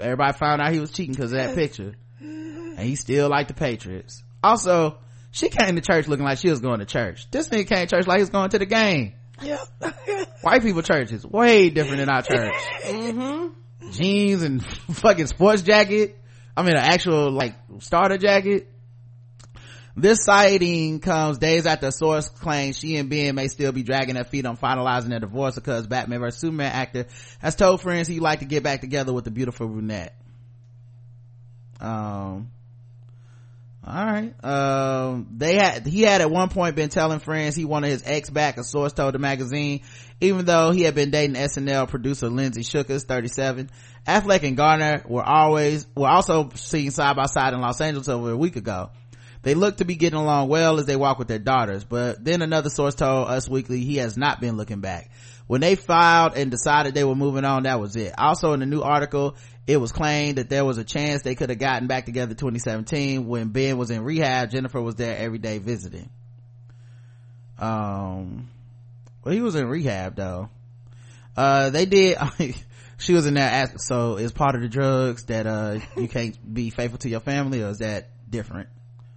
[0.00, 1.94] Everybody found out he was cheating because of that picture.
[2.20, 4.22] And he still liked the Patriots.
[4.44, 4.98] Also,
[5.32, 7.28] she came to church looking like she was going to church.
[7.32, 9.14] This nigga came to church like he was going to the game.
[9.42, 9.62] Yeah.
[10.42, 12.54] White people churches way different than our church.
[12.84, 13.90] Mm-hmm.
[13.90, 16.16] Jeans and fucking sports jacket.
[16.56, 18.70] I mean, an actual like starter jacket.
[19.98, 24.24] This sighting comes days after source claims she and Ben may still be dragging their
[24.24, 27.06] feet on finalizing their divorce because Batman vs Superman actor
[27.38, 30.14] has told friends he'd like to get back together with the beautiful brunette.
[31.80, 32.50] Um,
[33.86, 34.34] all right.
[34.44, 38.28] Um, they had, he had at one point been telling friends he wanted his ex
[38.28, 39.80] back, a source told the magazine,
[40.20, 43.70] even though he had been dating SNL producer Lindsay Shookus, 37.
[44.06, 48.32] Affleck and Garner were always, were also seen side by side in Los Angeles over
[48.32, 48.90] a week ago.
[49.46, 52.42] They look to be getting along well as they walk with their daughters, but then
[52.42, 55.08] another source told Us Weekly he has not been looking back.
[55.46, 58.12] When they filed and decided they were moving on, that was it.
[58.18, 61.50] Also in the new article, it was claimed that there was a chance they could
[61.50, 64.50] have gotten back together 2017 when Ben was in rehab.
[64.50, 66.10] Jennifer was there every day visiting.
[67.60, 68.48] Um,
[69.22, 70.48] well, he was in rehab though.
[71.36, 72.18] Uh, they did,
[72.98, 76.70] she was in there so is part of the drugs that, uh, you can't be
[76.70, 78.70] faithful to your family or is that different?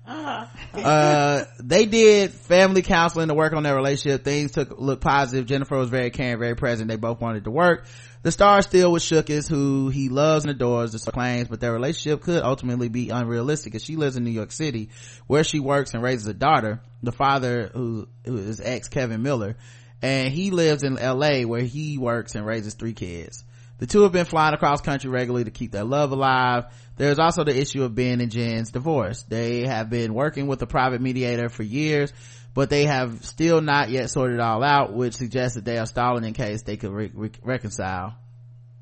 [0.73, 4.23] uh they did family counseling to work on their relationship.
[4.23, 5.45] Things took look positive.
[5.45, 6.90] Jennifer was very caring very present.
[6.90, 7.86] They both wanted to work.
[8.23, 12.22] The star still with Shookus, who he loves and adores the claims but their relationship
[12.22, 13.76] could ultimately be unrealistic.
[13.76, 14.90] As she lives in new york city
[15.27, 19.57] where she works and raises a daughter the father who, who is ex kevin miller.
[20.02, 23.44] And he lives in la where he works and raises three kids.
[23.80, 26.65] The two have been flying across country regularly to keep their love alive.
[26.99, 29.23] There's also the issue of Ben and Jen's divorce.
[29.23, 32.11] They have been working with a private mediator for years,
[32.53, 35.85] but they have still not yet sorted it all out, which suggests that they are
[35.85, 38.15] stalling in case they could re- re- reconcile.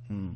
[0.07, 0.31] Hmm.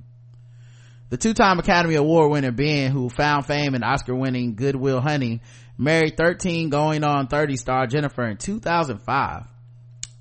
[1.10, 5.42] The two-time Academy Award winner Ben, who found fame in Oscar-winning Good Will Hunting,
[5.76, 9.48] married 13 going on 30 star Jennifer in 2005.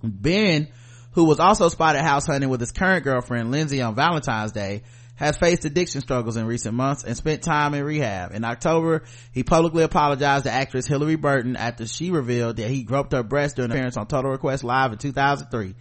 [0.03, 0.69] Ben
[1.13, 4.83] who was also spotted house hunting with his current girlfriend Lindsay on Valentine's Day,
[5.21, 8.33] has faced addiction struggles in recent months and spent time in rehab.
[8.33, 13.13] In October, he publicly apologized to actress Hilarie Burton after she revealed that he groped
[13.13, 15.75] her breast during an appearance on Total Request Live in 2003.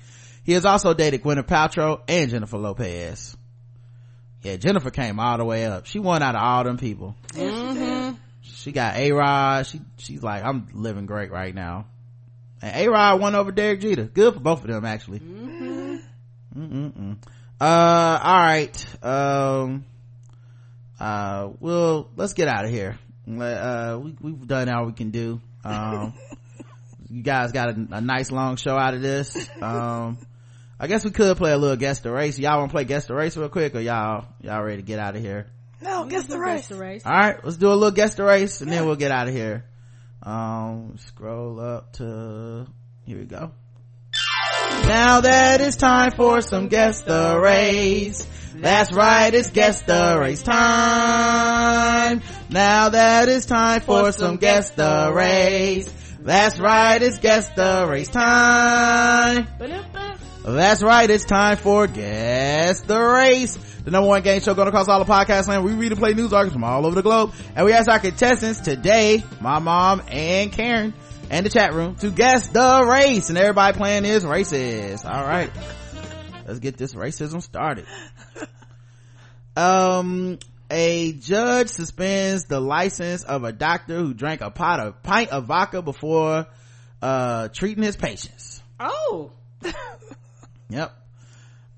[0.43, 3.35] He has also dated Gwyneth Paltrow and Jennifer Lopez.
[4.43, 5.85] Yeah, Jennifer came all the way up.
[5.85, 7.15] She won out of all them people.
[7.29, 8.15] Mm-hmm.
[8.41, 9.65] She got A-Rod.
[9.65, 11.85] She, she's like, I'm living great right now
[12.61, 14.03] and A-Rod won over Derek Jeter.
[14.03, 15.19] Good for both of them, actually.
[15.19, 17.13] Mm-hmm.
[17.59, 19.03] Uh, all right.
[19.03, 19.85] Um,
[20.99, 22.97] uh, well, let's get out of here.
[23.27, 25.41] Uh, we, we've done all we can do.
[25.63, 26.13] Um,
[27.09, 29.49] you guys got a, a, nice long show out of this.
[29.61, 30.17] Um,
[30.79, 32.39] I guess we could play a little guess the race.
[32.39, 34.99] Y'all want to play guess the race real quick, or y'all y'all ready to get
[34.99, 35.47] out of here?
[35.81, 36.61] No, guess the race.
[36.61, 37.05] Guess the race.
[37.05, 39.33] All right, let's do a little guess the race, and then we'll get out of
[39.33, 39.65] here
[40.23, 42.67] um scroll up to
[43.05, 43.51] here we go
[44.87, 48.27] now that it's time for some guess the race.
[48.55, 52.21] That's right it's guess the race time.
[52.49, 55.89] Now that it's time for some guess the race.
[56.19, 59.47] That's right it's guess the race time.
[60.43, 63.55] That's right it's time for guess the race.
[63.85, 65.63] The number one game show going across all the podcast land.
[65.63, 67.33] We read and play news articles from all over the globe.
[67.55, 70.93] And we ask our contestants today, my mom and Karen,
[71.29, 73.29] and the chat room to guess the race.
[73.29, 75.05] And everybody playing is racist.
[75.05, 75.51] All right.
[76.47, 77.85] Let's get this racism started.
[79.57, 80.39] Um,
[80.71, 85.47] a judge suspends the license of a doctor who drank a pot of pint of
[85.47, 86.47] vodka before
[87.01, 88.61] uh treating his patients.
[88.79, 89.33] Oh.
[90.69, 90.93] yep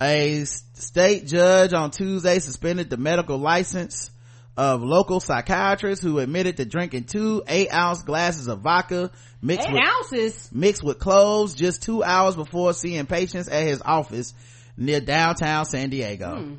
[0.01, 4.10] a state judge on tuesday suspended the medical license
[4.57, 9.11] of local psychiatrists who admitted to drinking two eight ounce glasses of vodka
[9.41, 10.49] mixed eight with, ounces?
[10.51, 14.33] mixed with cloves just two hours before seeing patients at his office
[14.75, 16.35] near downtown san diego.
[16.37, 16.55] Hmm.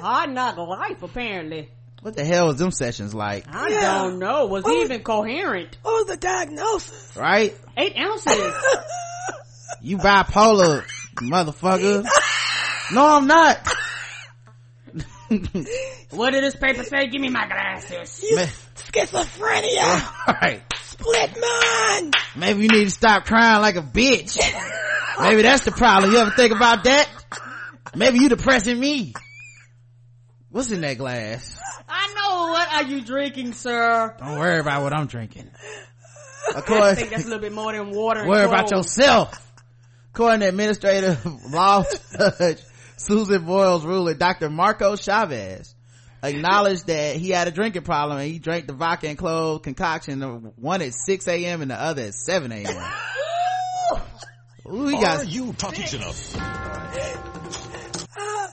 [0.00, 1.70] hard knock life apparently.
[2.02, 3.44] What the hell was them sessions like?
[3.48, 3.98] I yeah.
[3.98, 4.46] don't know.
[4.46, 5.78] Was what he was, even coherent?
[5.82, 7.16] what was the diagnosis?
[7.16, 7.56] Right?
[7.76, 8.54] Eight ounces.
[9.80, 10.84] You bipolar,
[11.16, 12.04] motherfucker.
[12.92, 13.58] No, I'm not.
[16.10, 17.08] what did this paper say?
[17.08, 18.22] Give me my glasses.
[18.22, 18.36] You
[18.76, 20.28] schizophrenia.
[20.28, 20.62] Alright.
[20.82, 22.14] Split mind.
[22.36, 24.38] Maybe you need to stop crying like a bitch.
[25.20, 26.12] Maybe that's the problem.
[26.12, 27.08] You ever think about that?
[27.94, 29.12] Maybe you depressing me.
[30.50, 31.58] What's in that glass?
[31.88, 32.52] I know.
[32.52, 34.14] What are you drinking, sir?
[34.18, 35.50] Don't worry about what I'm drinking.
[36.54, 36.82] Of course.
[36.82, 38.20] I think that's a little bit more than water.
[38.20, 39.38] and worry about yourself.
[40.14, 41.84] According to administrative law
[42.18, 42.58] judge
[43.06, 44.48] Susan Boyle's ruler, Dr.
[44.50, 45.74] Marco Chavez
[46.22, 50.20] acknowledged that he had a drinking problem and he drank the vodka and clove concoction,
[50.20, 51.62] the one at 6 a.m.
[51.62, 52.92] and the other at 7 a.m.
[54.72, 56.32] Ooh, he got, Are you talking enough?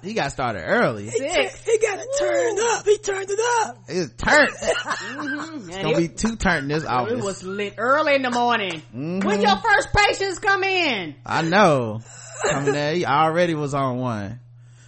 [0.03, 1.03] he got started early.
[1.09, 2.85] He, he got it turned up.
[2.85, 3.77] He turned it up.
[3.87, 4.49] It's turned.
[4.49, 5.67] Mhm.
[5.67, 8.81] It's gonna it- be two turned in this It was lit early in the morning.
[8.95, 9.23] Mhm.
[9.23, 11.15] When your first patients come in.
[11.25, 12.01] I know.
[12.47, 14.39] Coming there, he already was on one.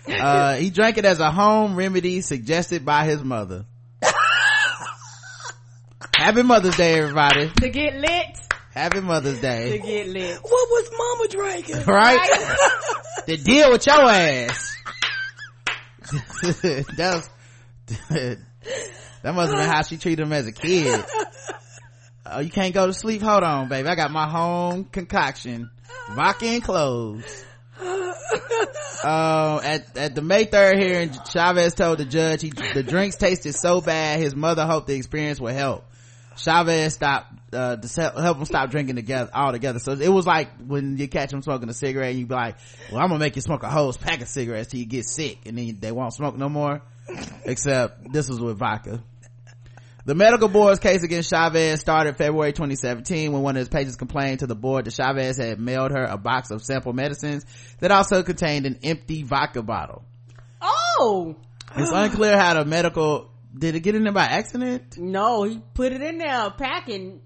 [0.07, 3.65] Uh, he drank it as a home remedy suggested by his mother.
[6.15, 7.49] Happy Mother's Day, everybody.
[7.49, 8.37] To get lit.
[8.73, 9.71] Happy Mother's Day.
[9.71, 10.37] To get lit.
[10.37, 11.85] What was mama drinking?
[11.85, 12.29] Right?
[13.25, 14.77] to deal with your ass.
[16.11, 17.29] that was,
[19.23, 21.03] that must have been how she treated him as a kid.
[22.25, 23.21] Oh, you can't go to sleep?
[23.21, 23.87] Hold on, baby.
[23.87, 25.71] I got my home concoction.
[26.11, 27.45] Vodka and cloves.
[29.03, 33.53] Uh, at, at the May 3rd hearing, Chavez told the judge he, the drinks tasted
[33.53, 35.85] so bad his mother hoped the experience would help.
[36.37, 39.79] Chavez stopped, uh, to help him stop drinking together, altogether.
[39.79, 42.57] So it was like when you catch him smoking a cigarette and you be like,
[42.91, 45.39] well, I'm gonna make you smoke a whole pack of cigarettes till you get sick
[45.45, 46.81] and then they won't smoke no more.
[47.43, 49.03] Except this was with vodka.
[50.03, 54.39] The medical board's case against Chavez started February 2017 when one of his patients complained
[54.39, 57.45] to the board that Chavez had mailed her a box of sample medicines
[57.79, 60.03] that also contained an empty vodka bottle.
[60.59, 61.35] Oh!
[61.75, 64.97] It's unclear how the medical, did it get in there by accident?
[64.97, 67.21] No, he put it in there, packing.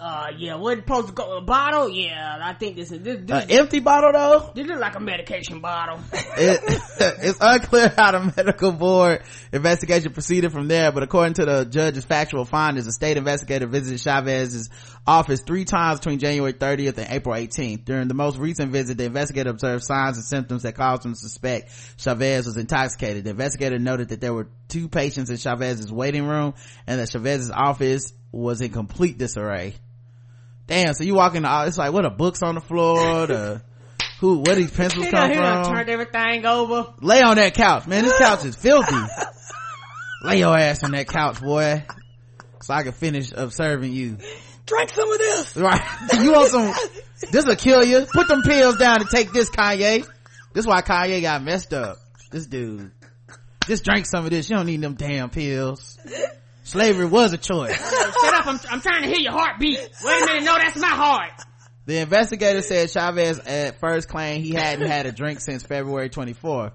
[0.00, 1.88] Uh, yeah, what it supposed to go, a bottle?
[1.88, 4.50] Yeah, I think this is, this, this, An empty bottle though?
[4.52, 6.00] this look like a medication bottle.
[6.12, 6.60] it,
[7.22, 9.22] it's unclear how the medical board
[9.52, 14.00] investigation proceeded from there, but according to the judge's factual findings, a state investigator visited
[14.00, 14.70] Chavez's
[15.06, 17.84] office three times between January 30th and April 18th.
[17.84, 21.18] During the most recent visit, the investigator observed signs and symptoms that caused him to
[21.18, 23.22] suspect Chavez was intoxicated.
[23.22, 26.54] The investigator noted that there were two patients in Chavez's waiting room
[26.86, 29.74] and that Chavez's office was in complete disarray.
[30.66, 33.62] Damn, so you walk in the, it's like, what, the books on the floor, the,
[34.20, 35.74] who, where these pencils He come done, he done from?
[35.74, 36.94] turned everything over.
[37.00, 38.94] lay on that couch man this couch is filthy
[40.22, 41.82] lay your ass on that couch boy
[42.60, 44.18] so i can finish observing you
[44.66, 45.56] Drink some of this.
[45.56, 45.80] right
[46.20, 46.72] you want some
[47.32, 50.06] this will kill you put them pills down and take this kanye
[50.52, 51.96] this why kanye got messed up
[52.30, 52.92] this dude
[53.66, 55.98] just drink some of this you don't need them damn pills
[56.64, 57.76] slavery was a choice
[58.20, 59.78] Shut up, I'm, I'm trying to hear your heartbeat.
[60.04, 61.32] Wait a minute, no, that's my heart.
[61.86, 66.72] The investigator said Chavez at first claimed he hadn't had a drink since February 24th.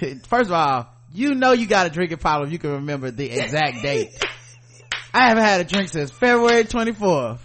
[0.26, 3.82] First of all, you know you got a drinking problem you can remember the exact
[3.82, 4.10] date.
[5.12, 7.40] I haven't had a drink since February 24th.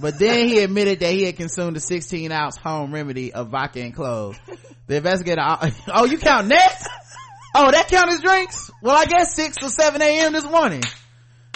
[0.00, 3.80] But then he admitted that he had consumed a 16 ounce home remedy of vodka
[3.80, 4.38] and cloves.
[4.86, 6.82] The investigator, uh, oh, you count that?
[7.54, 8.70] Oh, that count as drinks?
[8.82, 10.32] Well, I guess 6 or 7 a.m.
[10.32, 10.82] this morning.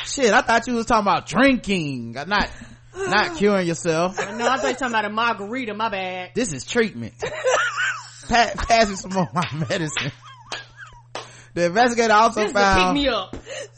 [0.04, 2.50] Shit, I thought you was talking about drinking, uh, not,
[2.94, 4.18] not curing yourself.
[4.18, 6.30] No, I thought you were talking about a margarita, my bad.
[6.34, 7.14] This is treatment.
[8.28, 10.12] pa- passing some more of my medicine.
[11.54, 13.36] The investigator also This is to pick found me up.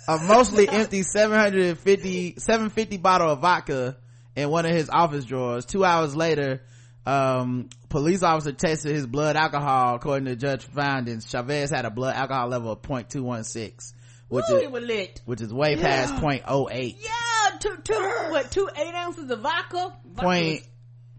[0.09, 3.97] a mostly empty 750, 750 bottle of vodka
[4.37, 5.65] in one of his office drawers.
[5.65, 6.63] Two hours later,
[7.07, 9.97] um, police officer tested his blood alcohol.
[9.97, 13.93] According to judge findings, Chavez had a blood alcohol level of 0.216,
[14.29, 16.21] which Ooh, is, was which is way past Yeah.
[16.21, 16.97] 0.08.
[17.01, 17.95] Yeah, two, two,
[18.29, 19.97] what, two eight ounces of vodka?
[20.05, 20.59] Vodka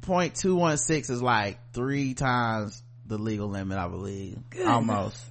[0.01, 4.69] point one six is like three times the legal limit, I believe, Goodness.
[4.69, 5.25] almost.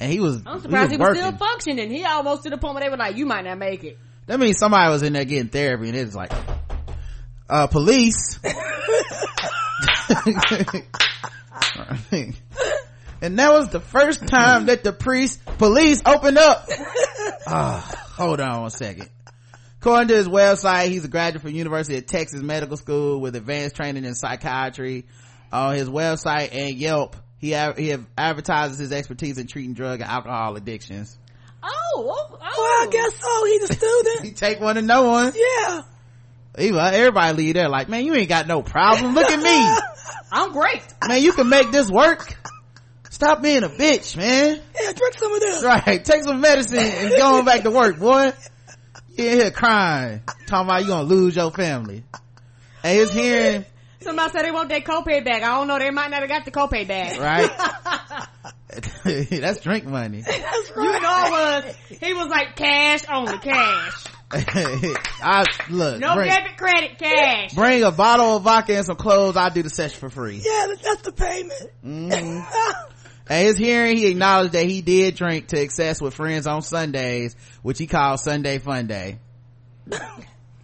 [0.00, 1.22] And he was, I'm surprised he was, working.
[1.22, 1.90] still functioning.
[1.90, 3.98] He almost to the point where they were like, you might not make it.
[4.26, 6.32] That means somebody was in there getting therapy, and it's like,
[7.48, 8.38] uh, police.
[13.20, 16.68] and that was the first time that the priest police opened up.
[17.46, 19.08] Ah, hold on one second.
[19.80, 23.76] According to his website, he's a graduate from University of Texas Medical School with advanced
[23.76, 25.06] training in psychiatry.
[25.50, 30.56] On his website and Yelp, he he advertises his expertise in treating drug and alcohol
[30.56, 31.16] addictions.
[31.62, 32.38] Oh, oh, oh.
[32.40, 33.44] Well, I guess so.
[33.46, 34.20] He's a student.
[34.26, 35.32] he take one and no one.
[35.34, 35.82] yeah.
[36.56, 39.14] Wa- everybody leave there like, man, you ain't got no problem.
[39.14, 39.84] Look at me.
[40.32, 40.82] I'm great.
[41.06, 42.34] Man, you can make this work.
[43.10, 44.60] Stop being a bitch, man.
[44.80, 45.64] Yeah, drink some of this.
[45.64, 46.04] Right.
[46.04, 48.32] Take some medicine and go on back to work, boy.
[49.16, 50.20] You in here crying.
[50.46, 52.04] Talking about you gonna lose your family.
[52.82, 53.64] Hey, his hearing,
[54.00, 55.42] Somebody said they want their copay back.
[55.42, 55.78] I don't know.
[55.78, 57.18] They might not have got the copay back.
[57.18, 57.50] right?
[59.30, 60.18] That's drink money.
[60.18, 64.04] You know, it was he was like cash only, cash.
[65.22, 65.98] I look.
[66.00, 67.52] No bring, debit, credit, cash.
[67.54, 69.36] bring a bottle of vodka and some clothes.
[69.36, 70.36] I'll do the session for free.
[70.36, 71.70] Yeah, that- that's the payment.
[71.84, 72.84] Mhm.
[73.30, 77.36] At his hearing, he acknowledged that he did drink to excess with friends on Sundays,
[77.62, 79.18] which he called Sunday Fun Day.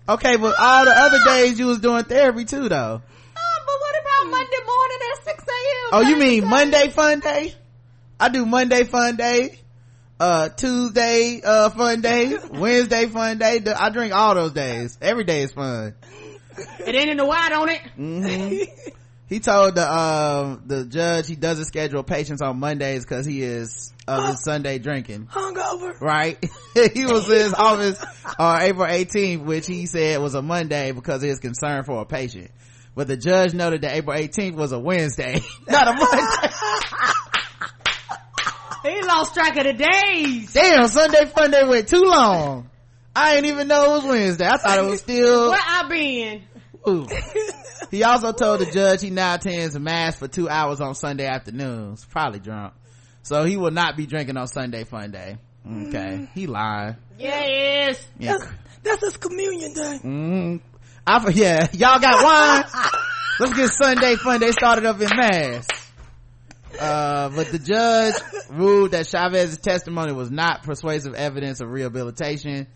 [0.09, 3.03] okay, but all the other days you was doing therapy too, though.
[3.37, 5.91] Oh, but what about Monday morning at 6 a.m.?
[5.93, 7.55] Oh, you mean Monday Fun Day?
[8.19, 9.59] I do Monday Fun Day,
[10.21, 13.61] uh, Tuesday, uh, Fun Day, Wednesday Fun Day.
[13.77, 14.99] I drink all those days.
[15.01, 15.95] Every day is fun.
[16.87, 17.81] It ain't in the white on it.
[17.97, 18.63] hmm
[19.29, 23.93] he told the um the judge he doesn't schedule patients on Mondays because he is
[24.07, 25.27] of his Sunday drinking.
[25.27, 25.99] Hungover.
[26.01, 26.39] Right?
[26.95, 28.05] he was in his office
[28.39, 32.05] on April 18th, which he said was a Monday because of his concern for a
[32.05, 32.51] patient.
[32.95, 36.55] But the judge noted that April 18th was a Wednesday, not a Monday.
[38.85, 40.53] He lost track of the days.
[40.53, 42.69] Damn, Sunday fun day went too long.
[43.17, 44.47] I didn't even know it was Wednesday.
[44.47, 45.51] I thought it was still.
[45.51, 46.43] Where I been?
[46.87, 47.07] Ooh.
[47.91, 52.05] He also told the judge he now attends mass for two hours on Sunday afternoons.
[52.05, 52.75] Probably drunk.
[53.23, 55.39] So he will not be drinking on Sunday fun day.
[55.67, 56.29] Okay.
[56.35, 56.97] He lied.
[57.19, 58.07] Yeah, he is.
[58.19, 58.33] Yeah.
[58.39, 58.53] That's,
[58.83, 59.99] that's his communion day.
[60.05, 60.61] Mm.
[61.07, 61.69] I, for- yeah.
[61.73, 62.91] Y'all got wine?
[63.41, 65.67] Let's get Sunday fun day started up in mass.
[66.79, 68.15] Uh, but the judge
[68.51, 72.67] ruled that Chavez's testimony was not persuasive evidence of rehabilitation.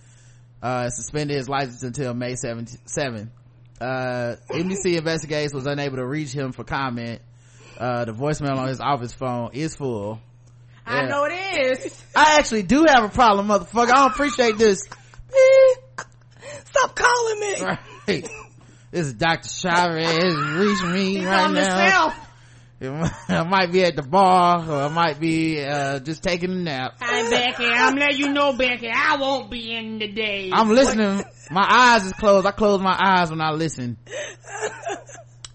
[0.62, 3.28] Uh, suspended his license until May 7th.
[3.80, 7.20] Uh, NBC Investigates was unable to reach him for comment.
[7.78, 10.20] Uh, the voicemail on his office phone is full.
[10.84, 12.04] I know it is.
[12.16, 13.90] I actually do have a problem, motherfucker.
[13.90, 14.82] I don't appreciate this.
[16.64, 17.60] Stop calling me.
[17.60, 18.28] Right.
[18.90, 19.48] This is Dr.
[19.48, 22.14] Chavez reaching me He's right now.
[22.80, 23.12] Himself.
[23.28, 26.50] It might- I might be at the bar or I might be, uh, just taking
[26.52, 26.96] a nap.
[27.00, 27.66] Hi, Becky.
[27.66, 28.88] I'm letting you know, Becky.
[28.90, 30.50] I won't be in today.
[30.52, 31.24] I'm listening.
[31.50, 32.46] My eyes is closed.
[32.46, 33.96] I close my eyes when I listen.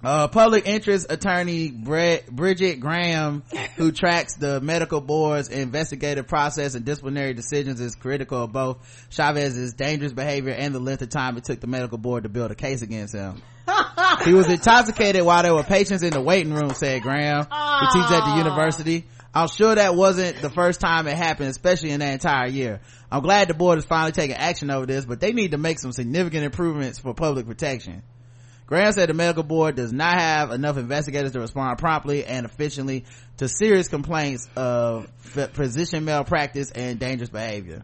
[0.04, 3.42] Uh, public interest attorney Brett, Bridget Graham,
[3.78, 9.74] who tracks the medical board's investigative process and disciplinary decisions, is critical of both Chavez's
[9.76, 12.56] dangerous behavior and the length of time it took the medical board to build a
[12.56, 13.42] case against him.
[14.26, 18.12] he was intoxicated while there were patients in the waiting room, said Graham, who teaches
[18.12, 19.06] at the university.
[19.34, 22.82] I'm sure that wasn't the first time it happened, especially in that entire year.
[23.12, 25.80] I'm glad the board is finally taking action over this, but they need to make
[25.80, 28.04] some significant improvements for public protection.
[28.66, 33.06] Graham said the medical board does not have enough investigators to respond promptly and efficiently
[33.38, 37.84] to serious complaints of physician malpractice and dangerous behavior.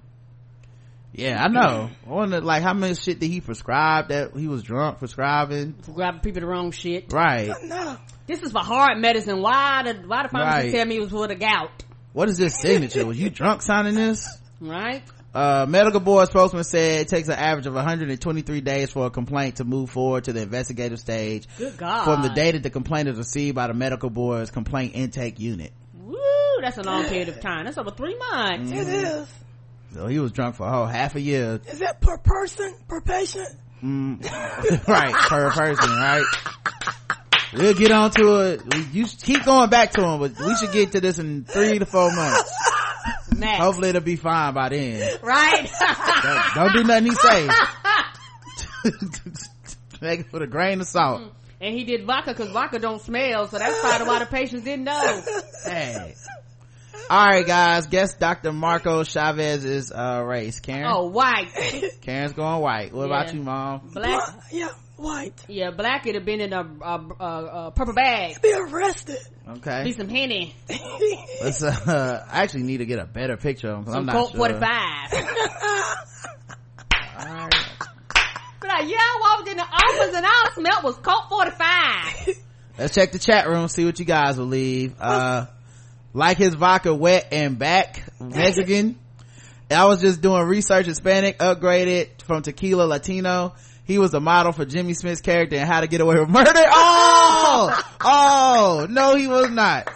[1.14, 1.90] Yeah, I know.
[2.06, 5.73] I wonder, like, how much shit did he prescribe that he was drunk prescribing?
[5.81, 7.11] For grabbing people the wrong shit.
[7.11, 7.52] Right.
[7.64, 7.98] No.
[8.27, 9.41] This is for hard medicine.
[9.41, 10.72] Why the why the pharmacist Right.
[10.72, 11.84] tell me it was for the gout?
[12.14, 13.06] What is this signature?
[13.06, 14.27] Was you drunk signing this?
[14.61, 15.02] Right?
[15.34, 19.57] Uh, medical board spokesman said it takes an average of 123 days for a complaint
[19.57, 22.03] to move forward to the investigative stage Good God.
[22.03, 25.72] from the date that the complaint is received by the medical board's complaint intake unit.
[26.03, 26.15] Woo!
[26.61, 27.65] That's a long period of time.
[27.65, 28.72] That's over three months.
[28.72, 29.27] It is.
[29.94, 31.60] So he was drunk for a whole half a year.
[31.68, 33.48] Is that per person, per patient?
[33.84, 34.22] Mm,
[34.88, 36.24] right, per person, right?
[37.53, 38.61] We'll get on to it.
[38.74, 41.80] We- You keep going back to him, but we should get to this in three
[41.80, 42.53] to four months.
[43.36, 43.60] Max.
[43.64, 45.18] Hopefully it'll be fine by then.
[45.24, 45.68] Right?
[46.24, 47.48] Don't, don't do nothing he say.
[49.99, 51.22] Take it with a grain of salt.
[51.60, 54.86] and he did vodka because vodka don't smell, so that's probably why the patients didn't
[54.86, 55.22] know.
[55.66, 56.16] Hey.
[57.09, 57.88] All right, guys.
[57.88, 58.51] Guess Dr.
[58.51, 60.59] Marco chavez is uh, race.
[60.59, 60.85] Karen.
[60.91, 61.49] Oh, white.
[62.01, 62.93] Karen's going white.
[62.93, 63.89] What about you, mom?
[63.93, 64.21] Black.
[64.51, 65.34] Yeah, white.
[65.47, 68.41] Yeah, black it'd have been in a, a, a, a purple bag.
[68.41, 69.17] Be arrested.
[69.47, 69.84] Okay.
[69.85, 70.55] Be some henny.
[71.41, 71.63] Let's.
[71.63, 74.15] Uh, I actually need to get a better picture of him 'cause I'm Some not
[74.15, 74.39] Colt sure.
[74.39, 75.26] 45.
[78.61, 82.38] But like, yeah, I walked in the office and all I smelled was Colt 45.
[82.77, 83.67] Let's check the chat room.
[83.69, 84.95] See what you guys will leave.
[84.99, 85.45] Uh,
[86.14, 88.98] like his vodka wet and back Mexican.
[89.72, 90.88] I was just doing research.
[90.88, 93.53] Hispanic upgraded from tequila Latino.
[93.86, 96.52] He was the model for Jimmy Smits' character in How to Get Away with Murder.
[97.52, 99.90] Oh, oh, no, he was not.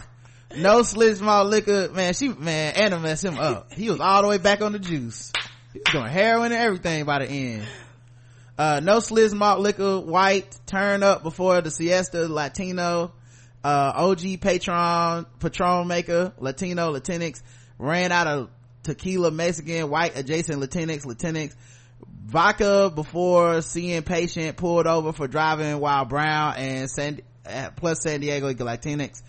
[0.55, 1.89] No slit small liquor.
[1.93, 3.71] Man, she, man, Anna messed him up.
[3.73, 5.31] He was all the way back on the juice.
[5.71, 7.67] He was doing heroin and everything by the end.
[8.57, 13.11] uh no sliz malt liquor white turn up before the siesta latino
[13.63, 17.41] uh og patron patron maker latino latinx
[17.79, 18.49] ran out of
[18.83, 21.55] tequila mexican white adjacent latinx latinx
[22.25, 27.19] vodka before seeing patient pulled over for driving while brown and san
[27.75, 29.21] plus san diego latinx.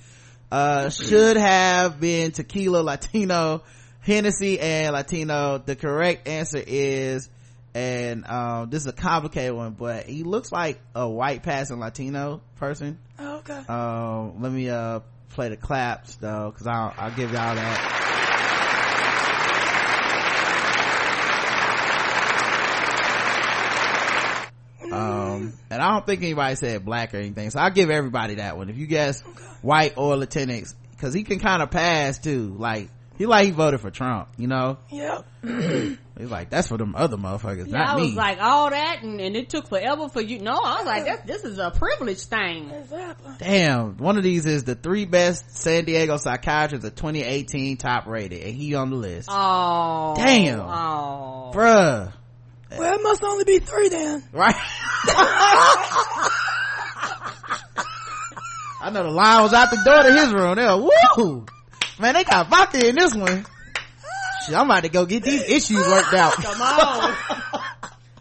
[0.51, 3.63] Uh should have been tequila latino
[4.01, 5.59] hennessy and latino.
[5.59, 7.29] The correct answer is
[7.75, 12.41] and um this is a complicated one but he looks like a white passing latino
[12.57, 12.99] person.
[13.19, 13.63] Oh, okay.
[13.69, 18.01] um let me uh play the claps though because i'll i'll give y'all that.
[24.93, 28.57] Um and i don't think anybody said black or anything so i'll give everybody that
[28.57, 28.69] one.
[28.69, 29.23] If you guess
[29.63, 32.55] white or latinx because he can kind of pass too.
[32.57, 35.27] Like he like he voted for trump you know Yep.
[36.19, 39.03] he's like that's for them other motherfuckers Yeah, not I was me like all that,
[39.03, 40.39] and, and it took forever for you.
[40.39, 42.71] No, I was like, this, this is a privilege thing.
[42.71, 43.33] Exactly.
[43.39, 48.43] damn one of these is the three best san diego psychiatrists of 2018 top rated
[48.43, 50.61] and he on the list Oh, Damn.
[50.61, 52.13] Oh, bruh
[52.77, 54.23] Well, it must only be three then.
[54.33, 54.55] right
[58.81, 60.57] I know the line was out the door to his room.
[60.57, 60.77] They were,
[61.17, 61.47] woo!
[61.99, 63.47] Man, they got vodka in this one.
[64.47, 66.33] Shit, I'm about to go get these issues worked out.
[66.43, 67.15] come on.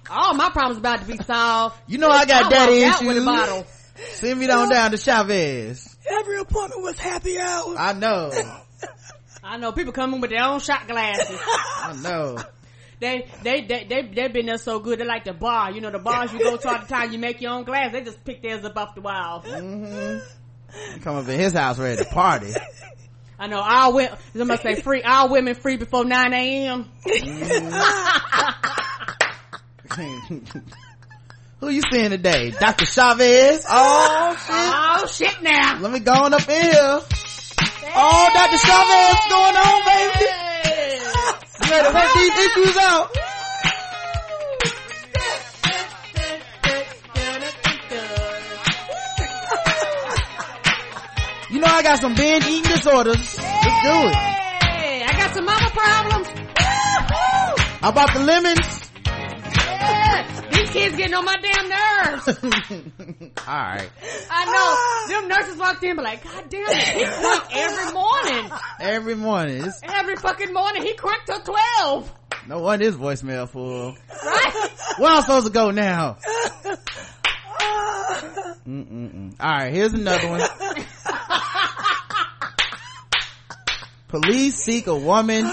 [0.09, 1.75] All my problems about to be solved.
[1.87, 3.25] You know I got I daddy walked out with a issues.
[3.25, 3.65] bottle.
[3.95, 5.95] Send me on down to Chavez.
[6.07, 7.75] Every appointment was happy hour.
[7.77, 8.31] I know.
[9.43, 11.39] I know people coming with their own shot glasses.
[11.41, 12.37] I know.
[12.99, 14.99] They they they they they been there so good.
[14.99, 15.71] They like the bar.
[15.71, 17.11] You know the bars you go to all the time.
[17.11, 17.91] You make your own glass.
[17.91, 19.41] They just pick theirs up off the wall.
[19.41, 20.95] Mm-hmm.
[20.95, 22.53] You come up in his house ready to party.
[23.44, 24.18] I know all women.
[24.34, 25.02] Somebody say free.
[25.03, 26.90] All women free before nine a.m.
[31.60, 32.52] Who you seeing today?
[32.52, 32.86] Dr.
[32.86, 33.65] Chavez?
[33.70, 34.48] Oh shit.
[34.49, 35.44] Oh shit!
[35.44, 37.02] Now Let me go on up in here.
[37.95, 38.57] Oh, Dr.
[38.60, 40.26] Chavez, what's going on, baby?
[41.68, 43.11] You to work these issues out?
[51.64, 53.15] Know I got some binge eating disorders.
[53.18, 54.15] Let's do it.
[54.15, 56.27] I got some mama problems.
[57.81, 58.90] How about the lemons?
[59.06, 62.27] Yeah, these kids getting on my damn nerves.
[63.48, 63.90] Alright.
[64.30, 64.53] I know.
[64.56, 65.06] Ah!
[65.10, 68.52] Them nurses walked in, but like, God damn it, he crunk every morning.
[68.80, 69.64] Every morning.
[69.65, 72.11] It's, Every fucking morning, he cranked till twelve.
[72.48, 73.95] no one is voicemail full.
[74.26, 74.69] Right?
[74.98, 76.18] Where I'm supposed to go now?
[78.67, 79.39] Mm-mm-mm.
[79.39, 80.41] Alright, here's another one.
[84.07, 85.45] Police seek a woman.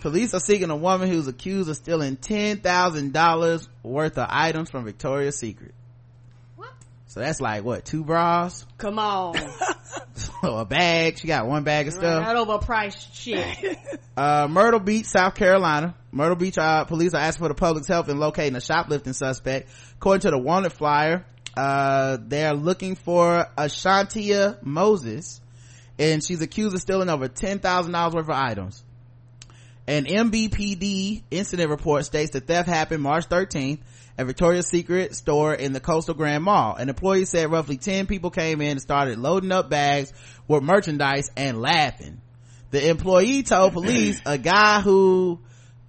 [0.00, 4.70] Police are seeking a woman who's accused of stealing ten thousand dollars worth of items
[4.70, 5.74] from Victoria's Secret.
[6.54, 6.70] What?
[7.06, 8.64] So that's like what, two bras?
[8.78, 9.34] Come on.
[10.42, 11.18] a bag.
[11.18, 12.24] She got one bag of stuff.
[12.24, 13.78] That overpriced shit.
[14.16, 18.08] uh myrtle beach south carolina myrtle beach uh, police are asking for the public's help
[18.08, 21.24] in locating a shoplifting suspect according to the wanted flyer
[21.56, 25.40] uh they're looking for ashantia moses
[25.98, 28.82] and she's accused of stealing over ten thousand dollars worth of items
[29.86, 33.80] an mbpd incident report states the theft happened march 13th
[34.18, 36.74] at victoria's secret store in the coastal grand mall.
[36.74, 40.12] An employee said roughly 10 people came in and started loading up bags
[40.48, 42.20] with merchandise and laughing.
[42.70, 45.40] The employee told police a guy who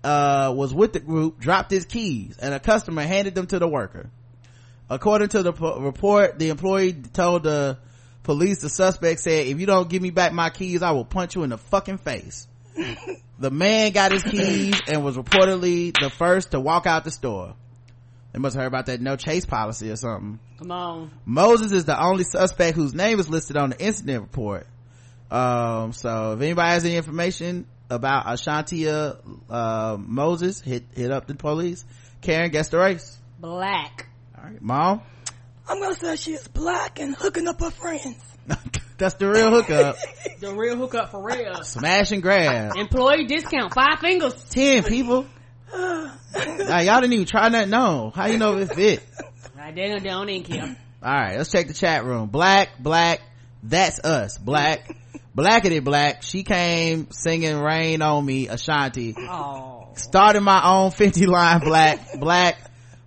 [0.03, 3.67] uh, was with the group dropped his keys and a customer handed them to the
[3.67, 4.09] worker.
[4.89, 7.77] According to the p- report the employee told the
[8.23, 11.35] police the suspect said if you don't give me back my keys i will punch
[11.35, 12.47] you in the fucking face.
[13.39, 17.53] The man got his keys and was reportedly the first to walk out the store
[18.33, 21.11] they must have heard about that no chase policy or something Come on.
[21.25, 24.65] Moses is the only suspect whose name is listed on the incident report.
[25.29, 29.17] Um, so if anybody has any information about Ashantia,
[29.49, 31.85] uh, Moses, hit, hit up the police.
[32.21, 33.17] Karen, guess the race.
[33.39, 34.07] Black.
[34.35, 35.01] All right, mom.
[35.69, 38.15] I'm gonna say she is black and hooking up her friends.
[38.97, 39.97] That's the real hookup.
[40.39, 41.63] The real hookup for real.
[41.63, 42.75] Smash and grab.
[42.75, 43.73] Employee discount.
[43.73, 44.35] Five fingers.
[44.51, 45.25] Ten people.
[46.33, 47.69] Now y'all didn't even try that.
[47.69, 48.11] No.
[48.13, 49.03] How you know if it fit?
[49.73, 50.77] They don't, don't even care.
[51.03, 52.29] All right, let's check the chat room.
[52.29, 53.21] Black, black,
[53.61, 54.37] that's us.
[54.37, 54.95] Black,
[55.35, 56.23] blackity black.
[56.23, 59.13] She came singing "Rain on Me," Ashanti.
[59.17, 59.89] Oh.
[59.95, 62.57] Started my own 50 line black, black.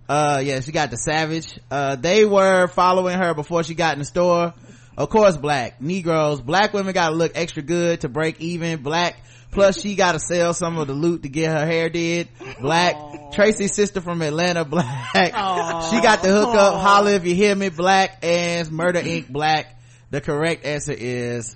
[0.07, 1.59] Uh, yeah, she got the savage.
[1.69, 4.53] Uh, they were following her before she got in the store.
[4.97, 5.81] Of course, black.
[5.81, 6.41] Negroes.
[6.41, 8.83] Black women gotta look extra good to break even.
[8.83, 9.15] Black
[9.51, 12.29] plus she gotta sell some of the loot to get her hair did.
[12.59, 12.95] Black.
[13.31, 15.13] Tracy's sister from atlanta black.
[15.13, 16.81] She got the hookup.
[16.81, 19.29] Holla if you hear me black and murder inc.
[19.29, 19.79] Black.
[20.09, 21.55] The correct answer is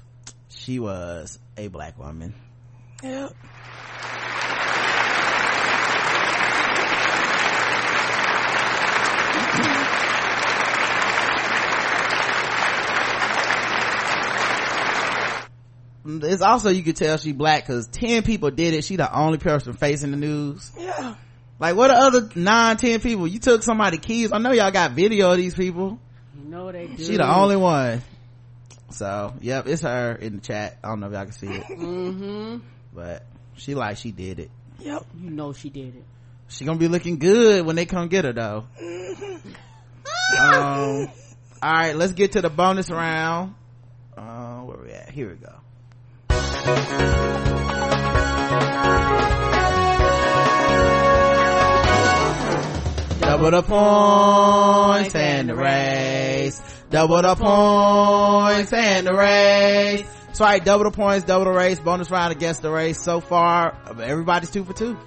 [0.50, 2.34] she was a black woman.
[3.04, 3.34] Yep.
[16.06, 18.84] It's also you could tell she black because 10 people did it.
[18.84, 20.72] She the only person facing the news.
[20.78, 21.16] Yeah.
[21.60, 23.28] like what the other nine ten people?
[23.28, 26.00] You took somebody keys i know y'all got video of these people.
[26.38, 27.04] You know they do.
[27.04, 28.04] she the only one.
[28.92, 30.78] So yep it's her in the chat.
[30.84, 31.64] I don't know if y'all can see it.
[31.70, 32.58] Mm-hmm.
[32.94, 33.26] but
[33.56, 34.52] she like she did it.
[34.80, 35.06] Yep.
[35.20, 36.04] You know she did it.
[36.50, 38.66] she gonna be looking good when they come get her though.
[40.40, 41.10] Um
[41.64, 43.56] all right let's get to the bonus round.
[44.16, 45.10] Uh where we at?
[45.10, 45.65] Here we go
[53.20, 56.62] Double the points and the race.
[56.90, 60.04] Double the points and the race.
[60.26, 63.00] That's right, double the points, double the race, bonus round against the race.
[63.00, 64.98] So far, everybody's two for two.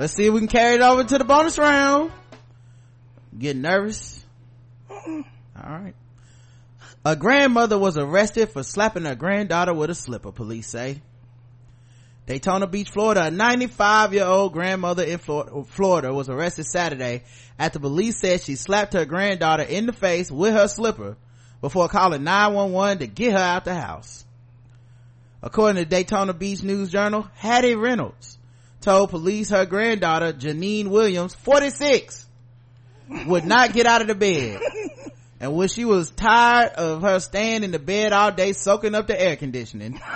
[0.00, 2.10] Let's see if we can carry it over to the bonus round.
[3.38, 4.24] Getting nervous?
[4.90, 5.94] Alright.
[7.08, 11.00] A grandmother was arrested for slapping her granddaughter with a slipper, police say.
[12.26, 17.22] Daytona Beach, Florida, a 95 year old grandmother in Florida was arrested Saturday
[17.58, 21.16] after police said she slapped her granddaughter in the face with her slipper
[21.62, 24.26] before calling 911 to get her out the house.
[25.42, 28.36] According to Daytona Beach News Journal, Hattie Reynolds
[28.82, 32.26] told police her granddaughter, Janine Williams, 46,
[33.26, 34.60] would not get out of the bed.
[35.40, 39.06] And when she was tired of her staying in the bed all day soaking up
[39.06, 40.00] the air conditioning,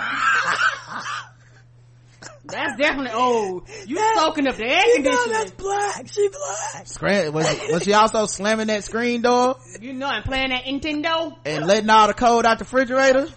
[2.45, 3.69] That's definitely old.
[3.87, 6.07] You soaking up the air You know that's black.
[6.09, 6.85] She black.
[6.87, 11.37] scram- was, was she also slamming that screen door You know, and playing that Nintendo.
[11.45, 13.27] and letting all the cold out the refrigerator?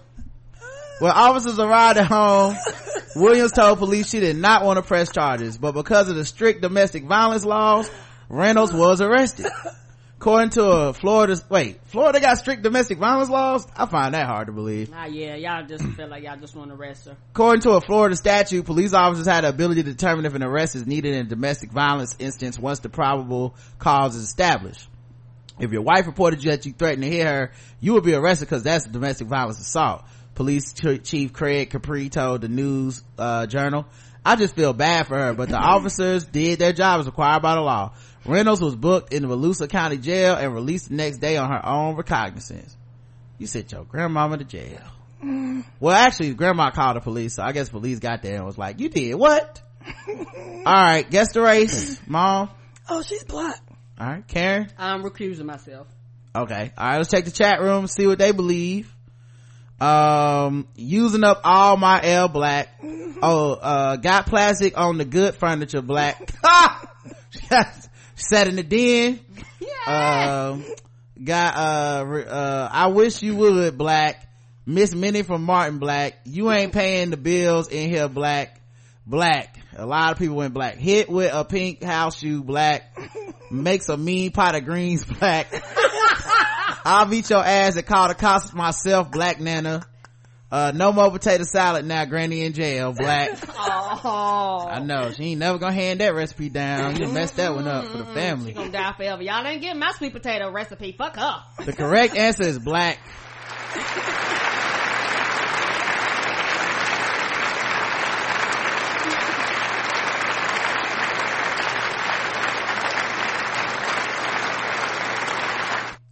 [0.99, 2.57] When officers arrived at home,
[3.15, 6.63] Williams told police she did not want to press charges, but because of the strict
[6.63, 7.89] domestic violence laws,
[8.29, 9.47] Reynolds was arrested.
[10.27, 13.65] According to a Florida, wait, Florida got strict domestic violence laws?
[13.77, 14.91] I find that hard to believe.
[14.93, 17.17] Ah, yeah, y'all just feel like y'all just want to arrest her.
[17.31, 20.75] According to a Florida statute, police officers had the ability to determine if an arrest
[20.75, 24.89] is needed in a domestic violence instance once the probable cause is established.
[25.61, 28.47] If your wife reported you that you threatened to hit her, you would be arrested
[28.47, 30.03] because that's a domestic violence assault.
[30.35, 30.73] Police
[31.05, 33.87] Chief Craig Capri told the News uh, Journal,
[34.25, 37.55] I just feel bad for her, but the officers did their job as required by
[37.55, 37.95] the law.
[38.27, 41.65] Reynolds was booked in the Volusia County Jail and released the next day on her
[41.65, 42.77] own recognizance.
[43.39, 44.81] You sent your grandmama to jail.
[45.81, 48.81] Well, actually, grandma called the police, so I guess police got there and was like,
[48.81, 49.63] you did what?
[50.09, 52.51] All right, guess the race, mom.
[52.89, 53.61] Oh, she's black.
[53.99, 54.69] All right, Karen.
[54.79, 55.87] I'm recusing myself.
[56.35, 56.73] Okay.
[56.77, 58.93] All right, let's check the chat room, see what they believe.
[59.81, 62.69] Um, using up all my L black.
[63.23, 66.31] Oh, uh, got plastic on the good furniture black.
[68.17, 69.21] Set in the den.
[69.87, 70.65] Um,
[71.23, 74.27] got, uh, uh, I wish you would black.
[74.65, 76.15] Miss Minnie from Martin black.
[76.25, 78.61] You ain't paying the bills in here black.
[79.07, 79.57] Black.
[79.77, 80.75] A lot of people went black.
[80.77, 82.99] Hit with a pink house shoe black.
[83.51, 85.47] Makes a mean pot of greens black.
[86.85, 89.87] I'll beat your ass and call the cops myself, black nana.
[90.51, 93.31] Uh, no more potato salad now, granny in jail, black.
[94.09, 94.69] Oh.
[94.71, 96.97] I know, she ain't never gonna hand that recipe down.
[96.97, 98.51] You messed that one up for the family.
[98.51, 99.23] She gonna die forever.
[99.23, 100.93] Y'all ain't getting my sweet potato recipe.
[100.93, 101.43] Fuck her.
[101.65, 103.01] The correct answer is black.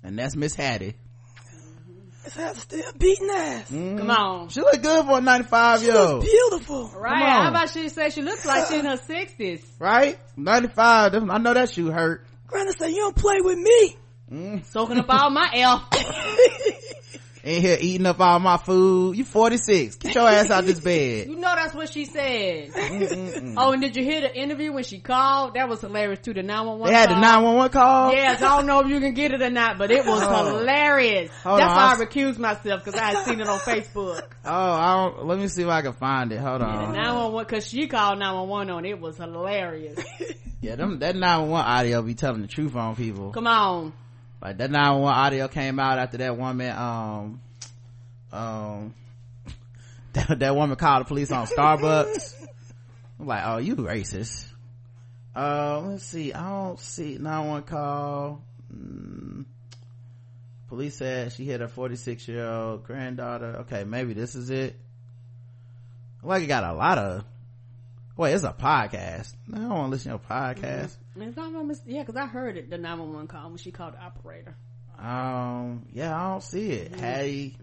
[0.02, 0.94] And that's Miss Hattie.
[2.24, 3.70] Miss Hattie still beating ass.
[3.70, 3.98] Mm-hmm.
[3.98, 4.48] Come on.
[4.48, 6.22] She look good for a 95 She year old.
[6.24, 6.90] beautiful.
[6.96, 7.22] Right?
[7.22, 9.64] How about she say she looks like she in her sixties?
[9.78, 10.18] Right?
[10.36, 11.14] 95.
[11.14, 12.26] I know that shoe hurt.
[12.46, 13.96] Granny said, you don't play with me.
[14.32, 14.64] Mm.
[14.66, 15.86] Soaking up all my L.
[17.44, 19.18] In here eating up all my food.
[19.18, 19.96] You 46.
[19.96, 21.28] Get your ass out this bed.
[21.28, 22.70] You know that's what she said.
[23.58, 25.52] Oh, and did you hear the interview when she called?
[25.54, 26.32] That was hilarious too.
[26.32, 28.12] The 911 They had the 911 call?
[28.12, 30.56] Yes, I don't know if you can get it or not, but it was Oh.
[30.58, 31.30] hilarious.
[31.42, 34.22] Hold That's on, why I recused myself because I had seen it on Facebook.
[34.46, 36.38] Oh, I don't, let me see if I can find it.
[36.38, 36.92] Hold The on.
[36.94, 38.90] 911, cause she called 911 on it.
[38.90, 39.98] It was hilarious.
[40.60, 43.32] Yeah, them, that 911 audio be telling the truth on people.
[43.32, 43.92] Come on.
[44.44, 47.40] Like that 911 audio came out after that woman, um,
[48.30, 48.94] um,
[50.12, 52.46] that, that woman called the police on Starbucks.
[53.20, 54.46] I'm like, oh, you racist.
[55.34, 56.34] Uh, let's see.
[56.34, 58.42] I don't see 911 call.
[58.70, 59.46] Mm.
[60.68, 63.56] Police said she hit her 46 year old granddaughter.
[63.60, 64.76] Okay, maybe this is it.
[66.22, 67.24] Like it got a lot of.
[68.16, 69.32] Wait, it's a podcast.
[69.52, 70.96] I don't want to listen to a podcast.
[71.16, 73.94] It's not my mis- yeah, because I heard it, the 911 call when she called
[73.94, 74.56] the operator.
[74.98, 76.94] Um, yeah, I don't see it.
[76.94, 77.56] Hattie,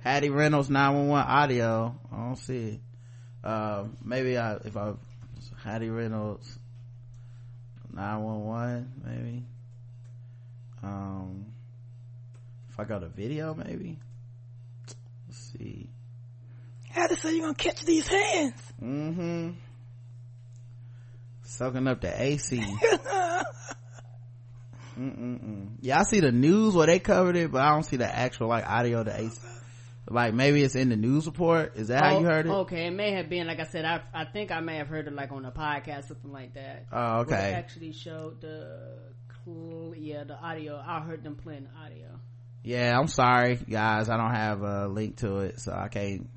[0.00, 1.98] Hattie Reynolds 911 audio.
[2.12, 2.80] I don't see
[3.44, 3.46] it.
[3.46, 4.92] Um, maybe I, if I,
[5.62, 6.58] Hattie Reynolds
[7.92, 9.44] 911, maybe.
[10.82, 11.46] Um,
[12.70, 13.98] if I go to video, maybe.
[15.26, 15.88] Let's see.
[16.90, 18.60] How to say you gonna catch these hands?
[18.82, 19.50] Mm-hmm.
[21.48, 22.60] Soaking up the AC.
[24.98, 25.68] Mm-mm-mm.
[25.80, 28.48] Yeah, I see the news where they covered it, but I don't see the actual
[28.48, 29.40] like audio of the AC.
[30.10, 31.76] Like maybe it's in the news report.
[31.76, 32.50] Is that how Oh, you heard it?
[32.50, 33.84] Okay, it may have been like I said.
[33.84, 36.86] I I think I may have heard it like on a podcast, something like that.
[36.92, 37.30] Oh, okay.
[37.32, 38.98] Where they actually showed the
[39.96, 40.82] yeah the audio.
[40.84, 42.08] I heard them playing the audio.
[42.64, 44.08] Yeah, I'm sorry, guys.
[44.10, 46.28] I don't have a link to it, so I can't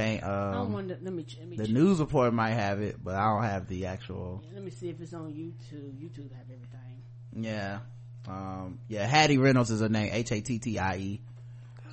[0.00, 0.98] I Um, wonder.
[1.02, 1.74] Let me let me the check.
[1.74, 4.42] news report might have it, but I don't have the actual.
[4.54, 5.92] Let me see if it's on YouTube.
[6.00, 7.02] YouTube have everything.
[7.34, 7.80] Yeah,
[8.26, 9.06] um, yeah.
[9.06, 10.10] Hattie Reynolds is her name.
[10.12, 11.20] H A T T I E.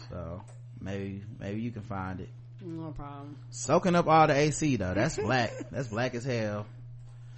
[0.10, 0.42] So
[0.80, 2.30] maybe maybe you can find it.
[2.62, 3.36] No problem.
[3.52, 4.94] Soaking up all the AC though.
[4.94, 5.52] That's black.
[5.72, 6.66] That's black as hell.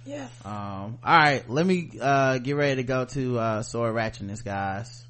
[0.06, 0.30] Yes.
[0.44, 5.04] Um, all right, let me uh get ready to go to uh sword ratchetness, guys.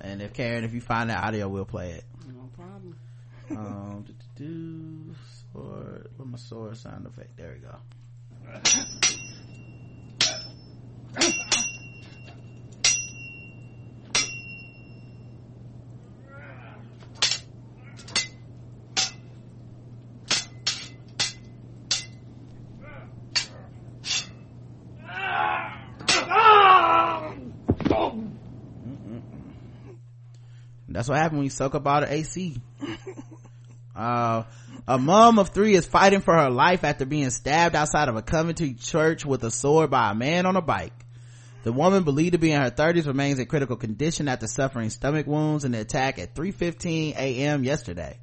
[0.00, 2.04] And if Karen, if you find that audio, we'll play it.
[2.28, 2.96] No problem.
[3.50, 4.04] Um,
[4.36, 5.14] do,
[5.52, 6.08] sword.
[6.18, 7.36] with my sword sound effect?
[7.36, 7.74] There we go.
[30.88, 32.60] That's what happened when you soak up all the AC.
[33.96, 34.44] Uh,
[34.86, 38.22] a mom of three is fighting for her life after being stabbed outside of a
[38.22, 40.92] Coventry church with a sword by a man on a bike.
[41.62, 45.26] The woman believed to be in her 30s remains in critical condition after suffering stomach
[45.26, 47.64] wounds in the attack at 3.15 a.m.
[47.64, 48.18] yesterday.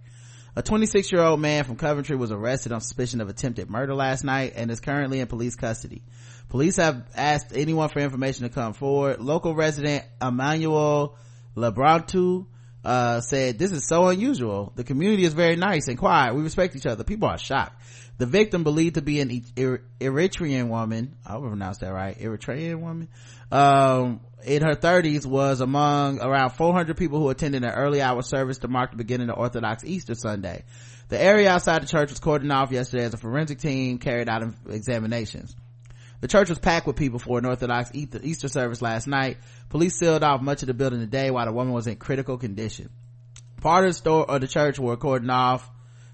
[0.56, 4.24] A 26 year old man from Coventry was arrested on suspicion of attempted murder last
[4.24, 6.04] night and is currently in police custody.
[6.50, 9.20] Police have asked anyone for information to come forward.
[9.20, 11.18] Local resident Emmanuel
[11.58, 12.46] Lebrantu
[12.84, 14.74] uh, said, this is so unusual.
[14.76, 16.36] The community is very nice and quiet.
[16.36, 17.04] We respect each other.
[17.04, 17.82] People are shocked.
[18.18, 21.16] The victim believed to be an Er- Eritrean woman.
[21.26, 22.18] I will pronounce that right.
[22.18, 23.10] Eritrean woman.
[23.52, 28.60] Um, in her thirties was among around 400 people who attended an early hour service
[28.60, 30.64] to mark the beginning of Orthodox Easter Sunday.
[31.10, 34.44] The area outside the church was cordoned off yesterday as a forensic team carried out
[34.68, 35.56] examinations.
[36.24, 39.40] The church was packed with people for an Orthodox Easter service last night.
[39.68, 42.92] Police sealed off much of the building today while the woman was in critical condition.
[43.60, 45.70] Part of the store or the church were cordoned off.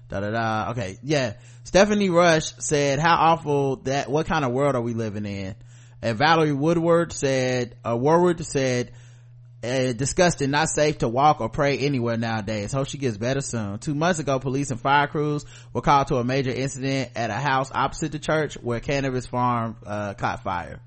[0.08, 0.70] Da da da.
[0.72, 1.34] Okay, yeah.
[1.62, 4.10] Stephanie Rush said, "How awful that!
[4.10, 5.54] What kind of world are we living in?"
[6.02, 8.90] And Valerie Woodward said, uh, "Woodward said."
[9.62, 12.72] Uh, disgusting, not safe to walk or pray anywhere nowadays.
[12.72, 13.78] Hope she gets better soon.
[13.78, 17.34] Two months ago, police and fire crews were called to a major incident at a
[17.34, 20.80] house opposite the church where cannabis farm uh, caught fire.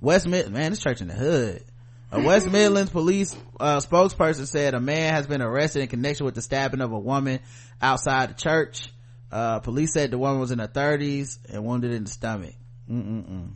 [0.00, 1.64] West Mid, man, this church in the hood.
[2.12, 6.36] A West Midlands police uh, spokesperson said a man has been arrested in connection with
[6.36, 7.40] the stabbing of a woman
[7.82, 8.92] outside the church.
[9.32, 12.54] Uh, police said the woman was in her thirties and wounded in the stomach.
[12.88, 13.50] Mm-mm-mm.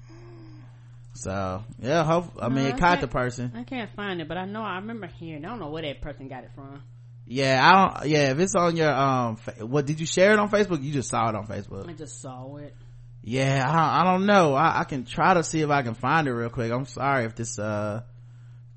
[1.23, 3.52] So yeah, hope I mean No, it caught the person.
[3.55, 5.44] I can't find it, but I know I remember hearing.
[5.44, 6.83] I don't know where that person got it from.
[7.26, 8.10] Yeah, I don't.
[8.10, 10.83] Yeah, if it's on your um, fa- what did you share it on Facebook?
[10.83, 11.89] You just saw it on Facebook.
[11.89, 12.75] I just saw it.
[13.23, 14.55] Yeah, I don't, I don't know.
[14.55, 16.73] I, I can try to see if I can find it real quick.
[16.73, 18.02] I'm sorry if this uh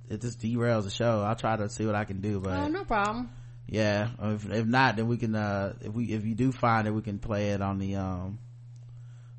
[0.07, 1.23] if this derails the show.
[1.23, 2.39] I'll try to see what I can do.
[2.39, 3.31] But Oh, no problem.
[3.67, 6.91] yeah, if, if not, then we can uh if we if you do find it,
[6.91, 8.37] we can play it on the um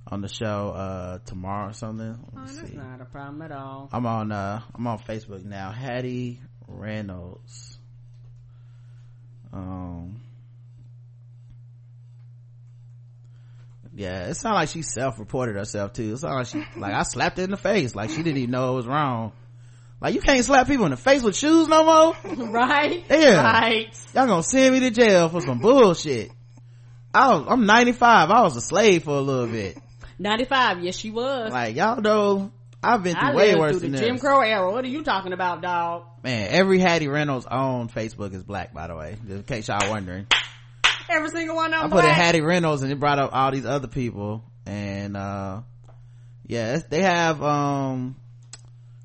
[0.09, 2.19] on the show uh tomorrow or something.
[2.37, 2.77] Oh, that's see.
[2.77, 3.89] not a problem at all.
[3.93, 5.71] I'm on uh I'm on Facebook now.
[5.73, 7.79] Hattie Reynolds.
[9.53, 10.21] Um
[13.97, 16.13] Yeah, it sounded like she self-reported herself too.
[16.13, 18.51] It sounded like she like I slapped her in the face, like she didn't even
[18.51, 19.33] know it was wrong.
[20.01, 22.37] Like you can't slap people in the face with shoes no more.
[22.51, 23.05] right?
[23.09, 23.43] Yeah.
[23.43, 23.99] Right.
[24.15, 26.31] Y'all gonna send me to jail for some bullshit.
[27.15, 28.31] I was, I'm 95.
[28.31, 29.79] I was a slave for a little bit.
[30.19, 30.83] 95.
[30.83, 31.53] Yes, she was.
[31.53, 33.99] Like y'all know, I've been I through way worse through than the.
[33.99, 34.71] Jim Crow era.
[34.71, 36.05] What are you talking about, dog?
[36.23, 40.27] Man, every Hattie Reynolds on Facebook is black, by the way, in case y'all wondering.
[41.09, 42.11] Every single one of I them put in.
[42.11, 44.43] Hattie Reynolds and it brought up all these other people.
[44.67, 45.61] and uh
[46.47, 48.17] yeah they have um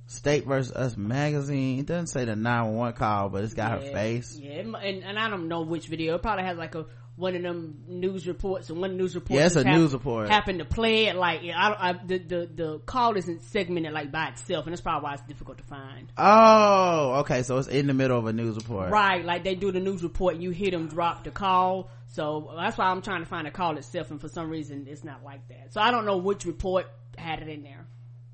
[0.07, 3.93] state versus us magazine it doesn't say the 911 call but it's got yeah, her
[3.93, 6.85] face yeah and, and i don't know which video it probably has like a
[7.21, 10.27] one of them news reports and one news report Yeah, it's a news report.
[10.27, 14.29] happened to play it like I, I, the, the the call isn't segmented like by
[14.29, 16.11] itself and that's probably why it's difficult to find.
[16.17, 18.89] Oh okay so it's in the middle of a news report.
[18.89, 22.51] Right like they do the news report and you hear them drop the call so
[22.57, 25.23] that's why i'm trying to find the call itself and for some reason it's not
[25.23, 25.71] like that.
[25.73, 27.85] So i don't know which report had it in there.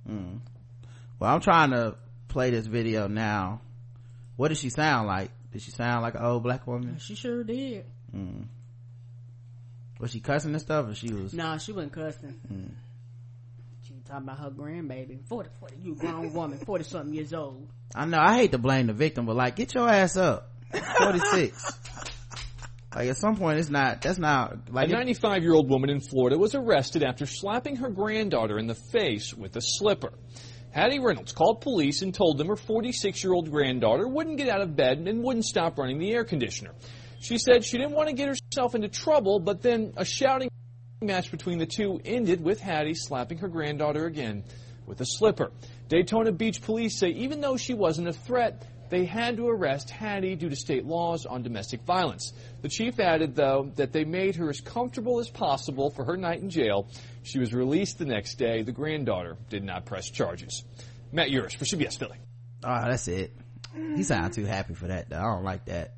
[0.09, 0.39] Mm.
[1.19, 1.95] well i'm trying to
[2.27, 3.61] play this video now.
[4.35, 5.31] What does she sound like?
[5.51, 6.97] Did she sound like an old black woman?
[6.99, 7.85] She sure did.
[8.15, 8.45] Mm.
[9.99, 12.69] Was she cussing and stuff or she was nah she wasn't cussing Mm.
[13.85, 17.33] she was talking about her grandbaby 40 40 you a grown woman 40 something years
[17.33, 20.51] old i know i hate to blame the victim but like get your ass up
[20.99, 21.79] 46
[22.95, 25.99] like at some point it's not that's not like a 95 year old woman in
[25.99, 30.11] Florida was arrested after slapping her granddaughter in the face with a slipper.
[30.71, 34.61] Hattie Reynolds called police and told them her 46 year old granddaughter wouldn't get out
[34.61, 36.71] of bed and wouldn't stop running the air conditioner.
[37.19, 40.49] She said she didn't want to get herself into trouble, but then a shouting
[41.01, 44.43] match between the two ended with Hattie slapping her granddaughter again
[44.85, 45.51] with a slipper.
[45.89, 50.35] Daytona Beach police say even though she wasn't a threat, they had to arrest Hattie
[50.35, 52.31] due to state laws on domestic violence.
[52.61, 56.41] The chief added, though, that they made her as comfortable as possible for her night
[56.41, 56.87] in jail.
[57.23, 58.63] She was released the next day.
[58.63, 60.63] The granddaughter did not press charges.
[61.11, 62.17] Matt Urish for CBS Philly.
[62.63, 63.33] oh that's it
[63.95, 65.17] he sounded too happy for that though.
[65.17, 65.93] i don't like that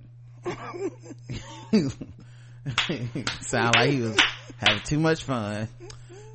[3.42, 4.18] sound like he was
[4.58, 5.68] having too much fun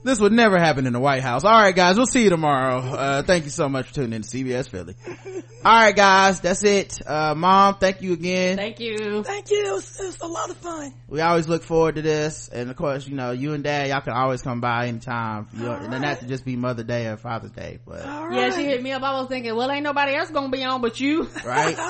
[0.04, 1.44] this would never happen in the white house.
[1.44, 2.78] All right guys we'll see you tomorrow.
[2.78, 4.94] Uh, thank you so much for tuning in to cbs philly.
[5.64, 7.00] All right guys that's it.
[7.06, 8.56] Uh, mom thank you again.
[8.56, 9.24] Thank you.
[9.24, 9.66] Thank you.
[9.66, 10.92] It was, it was a lot of fun.
[11.08, 12.48] we always look forward to this.
[12.48, 15.48] And of course you know you and dad y'all can always come by anytime.
[15.54, 18.50] You know, and then not to just be mother day or father's day but yeah
[18.50, 19.02] she hit me up.
[19.02, 21.28] I was thinking well ain't nobody else gonna be on but you.
[21.44, 21.76] Right?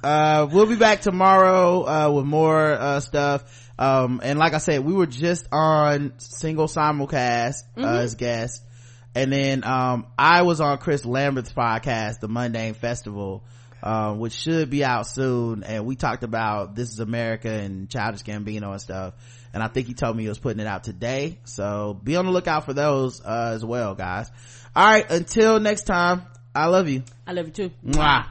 [0.00, 4.84] Uh we'll be back tomorrow uh with more uh stuff um and like i said
[4.84, 8.00] we were just on single simulcast uh, Mhm.
[8.00, 8.64] as guests.
[9.14, 13.44] And then um i was on chris lambert's podcast the mundane festival
[13.82, 15.62] um which should be out soon.
[15.64, 19.14] And we talked about this is america and childish gambino and stuff.
[19.54, 21.38] And i think he told me he was putting it out today.
[21.44, 24.30] So be on the lookout for those uh as well guys.
[24.76, 26.22] All right until next time
[26.54, 27.02] i love you.
[27.26, 27.70] I love you too.
[27.86, 28.26] Mwah.